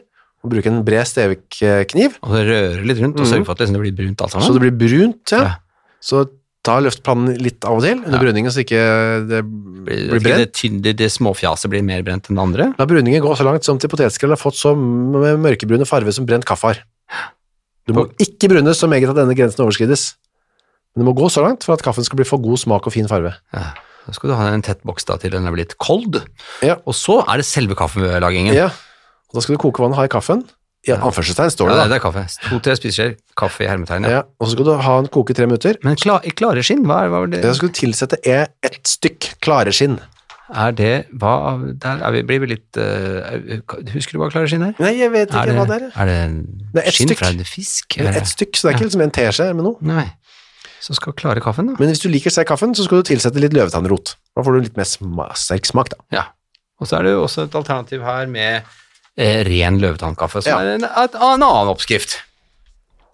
bruke 0.46 0.66
en 0.70 0.84
bred 0.86 1.02
stevekkniv, 1.08 2.18
Og 2.22 2.30
så 2.30 2.42
røre 2.46 2.84
litt 2.86 2.98
rundt 3.02 3.18
og 3.20 3.26
sørge 3.26 3.44
for 3.44 3.52
at 3.58 3.66
det 3.66 3.80
blir 3.80 3.96
brunt 3.96 4.20
alt 4.22 4.30
sammen. 4.30 4.46
så 4.46 4.54
det 4.54 4.62
blir 4.62 4.76
brunt, 4.88 5.32
ja. 5.34 5.42
Ja. 5.42 5.54
Så 6.00 6.28
ta 6.62 6.78
løftplanen 6.80 7.38
litt 7.40 7.64
av 7.64 7.78
og 7.78 7.82
til 7.82 7.98
under 7.98 8.18
Ja. 8.18 8.22
bruningen, 8.22 8.50
så 8.52 8.60
ikke 8.62 9.28
det 9.28 9.40
blir, 9.42 9.84
blir 9.84 10.14
ikke 10.18 10.22
brent. 10.22 10.38
det, 10.38 10.52
tynn- 10.54 10.82
det, 10.82 11.10
småfjaset 11.10 11.70
blir 11.70 11.82
mer 11.82 12.02
brent 12.02 12.28
enn 12.30 12.36
det 12.36 12.42
andre. 12.42 12.74
La 12.78 12.84
bruningen 12.86 13.22
gå 13.22 13.34
så 13.36 13.44
langt 13.44 13.64
som 13.64 13.78
til 13.78 13.88
potetskrell 13.88 14.30
har 14.30 14.36
fått 14.38 14.54
så 14.58 14.74
mørkebrune 14.76 15.86
farve 15.86 16.12
som 16.12 16.26
brent 16.26 16.44
kaffe 16.44 16.62
har. 16.74 16.78
Du 17.86 17.94
må 17.94 18.06
ikke 18.20 18.48
brunes 18.52 18.76
så 18.78 18.86
meget 18.90 19.08
at 19.08 19.16
denne 19.16 19.34
grensen 19.34 19.64
overskrides. 19.64 20.14
Men 20.94 21.04
det 21.04 21.08
må 21.08 21.14
gå 21.16 21.30
så 21.30 21.42
langt 21.42 21.64
for 21.64 21.72
at 21.74 21.82
kaffen 21.82 22.04
skal 22.04 22.16
bli 22.16 22.24
for 22.28 22.38
god 22.38 22.58
smak 22.58 22.86
og 22.86 22.92
fin 22.92 23.08
farve. 23.08 23.34
Ja. 23.54 23.72
Da 24.06 24.12
skal 24.12 24.30
du 24.30 24.36
ha 24.36 24.48
en 24.52 24.62
tett 24.62 24.82
boks 24.84 25.04
da 25.04 25.16
til 25.20 25.30
den 25.30 25.46
er 25.46 25.52
blitt 25.52 25.76
kold. 25.78 26.22
Ja. 26.64 26.76
Og 26.86 26.94
så 26.96 27.20
er 27.28 27.36
det 27.40 27.46
selve 27.46 27.74
kaffelagingen. 27.76 28.54
Ja, 28.56 28.70
og 29.28 29.38
da 29.38 29.44
skal 29.44 29.56
du 29.56 29.60
koke 29.62 29.82
vannet, 29.84 29.98
ha 30.00 30.04
i 30.08 30.12
kaffen. 30.12 30.44
I 30.86 30.92
anførselstegn 30.94 31.50
står 31.52 31.68
det 31.72 31.76
Ja, 31.76 31.86
det 31.90 31.96
er 31.98 32.02
kaffe. 32.04 32.22
To-tre 32.48 32.76
spiseskjeer 32.78 33.16
kaffe 33.36 33.64
i 33.64 33.68
hermetegn. 33.68 34.06
Ja. 34.08 34.22
Og 34.38 34.46
så 34.46 34.54
skal 34.54 34.68
du 34.68 34.70
ha 34.86 34.92
den 35.02 35.08
koke 35.12 35.34
i 35.34 35.36
tre 35.36 35.48
minutter. 35.50 35.74
Men 35.84 35.98
kla, 36.00 36.20
klare 36.38 36.62
skinn, 36.64 36.84
hva 36.86 37.00
er, 37.04 37.10
hva 37.12 37.24
er 37.26 37.32
det? 37.34 37.40
Da 37.42 37.50
skal 37.58 37.72
du 37.72 37.74
tilsette 37.76 38.20
e- 38.22 38.46
ett 38.64 38.86
stykk 38.88 39.32
klare 39.44 39.74
skinn. 39.74 39.98
Er 40.48 40.72
det 40.72 40.92
hva, 41.20 41.32
Der 41.82 41.98
er 42.06 42.14
vi, 42.14 42.22
blir 42.24 42.40
vi 42.40 42.46
litt 42.54 42.78
uh, 42.80 43.58
Husker 43.92 44.16
du 44.16 44.22
hva 44.22 44.30
klare 44.32 44.48
skinn 44.48 44.62
er? 44.64 44.70
Nei, 44.80 44.94
jeg 44.96 45.12
vet 45.12 45.28
ikke 45.28 45.42
Er 45.42 45.50
det, 45.50 45.56
hva 45.58 45.66
det 45.68 45.76
er. 45.76 45.90
er 45.92 46.08
det 46.08 46.22
Det 46.78 46.84
er 46.86 46.96
skinn 46.96 47.10
stykk. 47.10 47.20
fra 47.20 47.28
en 47.34 47.42
fisk? 47.44 47.98
Det 47.98 48.06
er 48.08 48.16
ett 48.22 48.30
stykk, 48.30 48.54
så 48.56 48.64
det 48.64 48.70
er 48.70 48.78
ikke 48.78 48.86
liksom 48.88 49.04
en 49.04 49.12
teskje 49.18 49.48
med 49.58 49.66
noe. 49.68 49.76
Nei. 49.84 50.06
Så 50.80 50.96
skal 50.96 51.12
klare 51.18 51.42
kaffen, 51.44 51.68
da. 51.68 51.76
Men 51.82 51.92
hvis 51.92 52.00
du 52.00 52.08
liker 52.08 52.32
sterk 52.32 52.48
kaffen, 52.54 52.72
så 52.78 52.86
skal 52.86 53.02
du 53.02 53.10
tilsette 53.10 53.42
litt 53.42 53.52
løvetannrot. 53.52 54.14
Da 54.38 54.46
får 54.46 54.56
du 54.56 54.64
litt 54.70 54.78
mer 54.80 54.88
sma 54.88 55.28
sterk 55.36 55.68
smak, 55.68 55.90
da. 55.92 56.00
Ja. 56.16 56.24
Og 56.80 56.88
så 56.88 56.96
er 57.02 57.10
det 57.10 57.12
jo 57.18 57.24
også 57.26 57.44
et 57.50 57.58
alternativ 57.58 58.06
her 58.08 58.30
med 58.30 58.62
ren 59.18 59.78
løvetannkaffe, 59.82 60.42
som 60.44 60.52
Ja. 60.52 60.58
er 60.62 60.74
en, 60.78 60.84
et, 60.84 61.14
en 61.18 61.42
annen 61.42 61.70
oppskrift. 61.72 62.18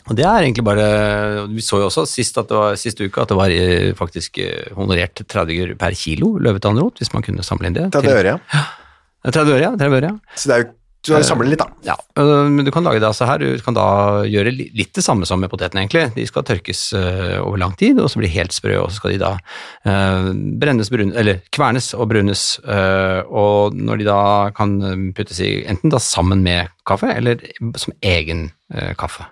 Og 0.05 0.16
det 0.18 0.24
er 0.28 0.42
egentlig 0.44 0.64
bare 0.66 1.46
Vi 1.48 1.62
så 1.64 1.78
jo 1.80 1.86
også 1.88 2.02
sist 2.07 2.36
var, 2.36 2.74
siste 2.76 3.07
uke 3.09 3.22
at 3.22 3.30
det 3.32 3.36
var 3.38 3.48
eh, 3.55 3.94
faktisk 3.96 4.36
eh, 4.44 4.66
honorert 4.76 5.22
30 5.24 5.62
øre 5.64 5.76
per 5.80 5.96
kilo 5.96 6.34
løvetannrot, 6.44 6.98
hvis 7.00 7.12
man 7.14 7.22
kunne 7.24 7.42
samle 7.46 7.70
inn 7.70 7.78
det. 7.78 7.86
Ta 7.92 8.02
det 8.05 8.11
til- 8.11 8.18
øret, 8.20 8.40
ja. 8.52 8.64
Ja, 9.24 9.30
30 9.32 9.55
øre, 9.55 9.62
ja. 9.64 9.70
30 9.80 9.96
øre, 9.96 10.11
ja. 10.12 10.36
Så 10.36 10.50
det 10.50 10.55
er 10.59 10.64
jo, 10.66 10.72
du 11.05 11.12
har 11.12 11.20
samle 11.20 11.28
samlet 11.28 11.52
litt, 11.52 11.61
da. 11.61 11.90
Ja, 11.90 11.94
øh, 12.22 12.46
men 12.48 12.64
du 12.64 12.70
kan 12.72 12.86
lage 12.86 13.00
det 13.02 13.09
altså 13.09 13.26
her. 13.28 13.42
Du 13.42 13.61
kan 13.64 13.76
da 13.76 14.24
gjøre 14.24 14.52
litt 14.55 14.94
det 14.96 15.05
samme 15.05 15.28
som 15.28 15.42
med 15.42 15.50
potetene, 15.52 15.82
egentlig. 15.82 16.07
De 16.16 16.24
skal 16.28 16.46
tørkes 16.48 16.80
øh, 16.96 17.42
over 17.42 17.61
lang 17.61 17.74
tid, 17.80 18.00
og 18.00 18.09
så 18.09 18.20
blir 18.20 18.30
de 18.30 18.38
helt 18.38 18.57
sprø, 18.57 18.78
og 18.80 18.88
så 18.90 19.02
skal 19.02 19.14
de 19.14 19.20
da 19.20 19.34
brennes, 19.84 20.90
brun, 20.92 21.12
eller 21.12 21.42
kvernes 21.52 21.90
og 21.96 22.09
brunes. 22.09 22.44
og 22.64 23.76
når 23.76 24.00
de 24.00 24.09
da 24.09 24.18
kan 24.57 24.78
puttes 25.16 25.40
i 25.44 25.52
enten 25.68 25.92
da 25.92 26.00
sammen 26.00 26.42
med 26.44 26.72
kaffe, 26.88 27.12
eller 27.12 27.42
som 27.80 27.92
egen 28.00 28.48
kaffe. 28.98 29.26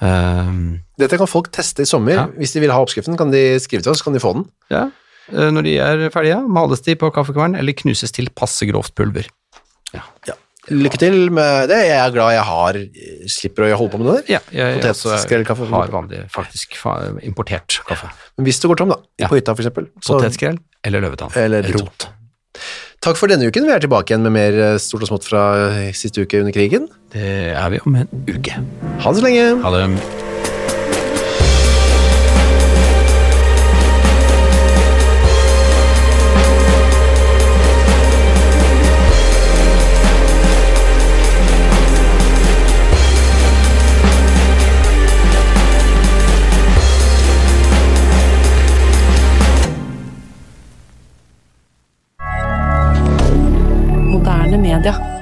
Dette 0.00 1.18
kan 1.18 1.30
folk 1.30 1.50
teste 1.54 1.82
i 1.82 1.88
sommer. 1.88 2.14
Ja. 2.14 2.26
Hvis 2.38 2.54
de 2.54 2.62
vil 2.62 2.72
ha 2.74 2.80
oppskriften, 2.82 3.18
kan 3.18 3.34
de 3.34 3.58
skrive 3.62 3.82
til 3.82 3.94
oss, 3.94 4.02
kan 4.02 4.14
de 4.14 4.22
få 4.22 4.36
den. 4.38 4.50
ja. 4.70 4.88
når 5.32 5.62
de 5.66 5.76
er 5.78 6.08
ferdige, 6.12 6.40
males 6.50 6.82
de 6.84 6.96
på 6.98 7.10
kaffekvern, 7.14 7.54
eller 7.58 7.74
knuses 7.78 8.12
til 8.14 8.30
passe 8.36 8.66
grovt 8.70 8.94
pulver. 8.98 9.28
Ja. 9.94 10.02
Ja. 10.28 10.38
Lykke 10.70 10.98
til 11.00 11.16
med 11.34 11.68
det. 11.72 11.80
Jeg 11.88 11.98
er 11.98 12.12
glad 12.14 12.30
jeg 12.36 12.44
har 12.46 12.76
slipper 13.26 13.66
å 13.66 13.76
holde 13.80 13.90
på 13.90 13.98
med 13.98 14.06
det 14.06 14.14
der. 14.14 14.32
Ja, 14.36 14.40
jeg 14.54 14.78
Potetskrellkaffe. 14.84 15.66
har 15.66 15.90
vanlig, 15.90 16.20
faktisk 16.30 16.76
importert 17.26 17.80
kaffe. 17.88 18.12
Men 18.38 18.46
hvis 18.46 18.60
du 18.62 18.68
går 18.70 18.78
tom, 18.78 18.92
da, 18.94 18.96
Ja. 19.18 19.26
på 19.26 19.34
hytta 19.40 19.56
for 19.56 19.62
eksempel, 19.64 19.88
Potetskrell 20.06 20.58
eller 20.84 21.00
løvetann. 21.02 21.34
Eller. 21.36 21.62
Rot. 21.74 22.06
Takk 23.02 23.16
for 23.18 23.26
denne 23.26 23.48
uken. 23.50 23.66
Vi 23.66 23.72
er 23.74 23.80
tilbake 23.80 24.12
igjen 24.14 24.22
med 24.22 24.30
mer 24.32 24.52
eh, 24.54 24.78
stort 24.78 25.02
og 25.02 25.08
smått 25.10 25.24
fra 25.26 25.42
eh, 25.82 25.92
siste 25.92 26.22
uke 26.22 26.38
under 26.38 26.52
krigen. 26.54 26.86
Det 27.10 27.50
er 27.56 27.70
vi 27.70 27.80
om 27.84 27.96
en 27.96 28.06
uke. 28.28 28.54
Ha 29.02 29.10
det 29.10 29.18
så 29.18 29.26
lenge. 29.26 29.62
Ha 29.64 29.70
det. 29.74 30.31
Moderne 54.52 54.60
media. 54.60 55.21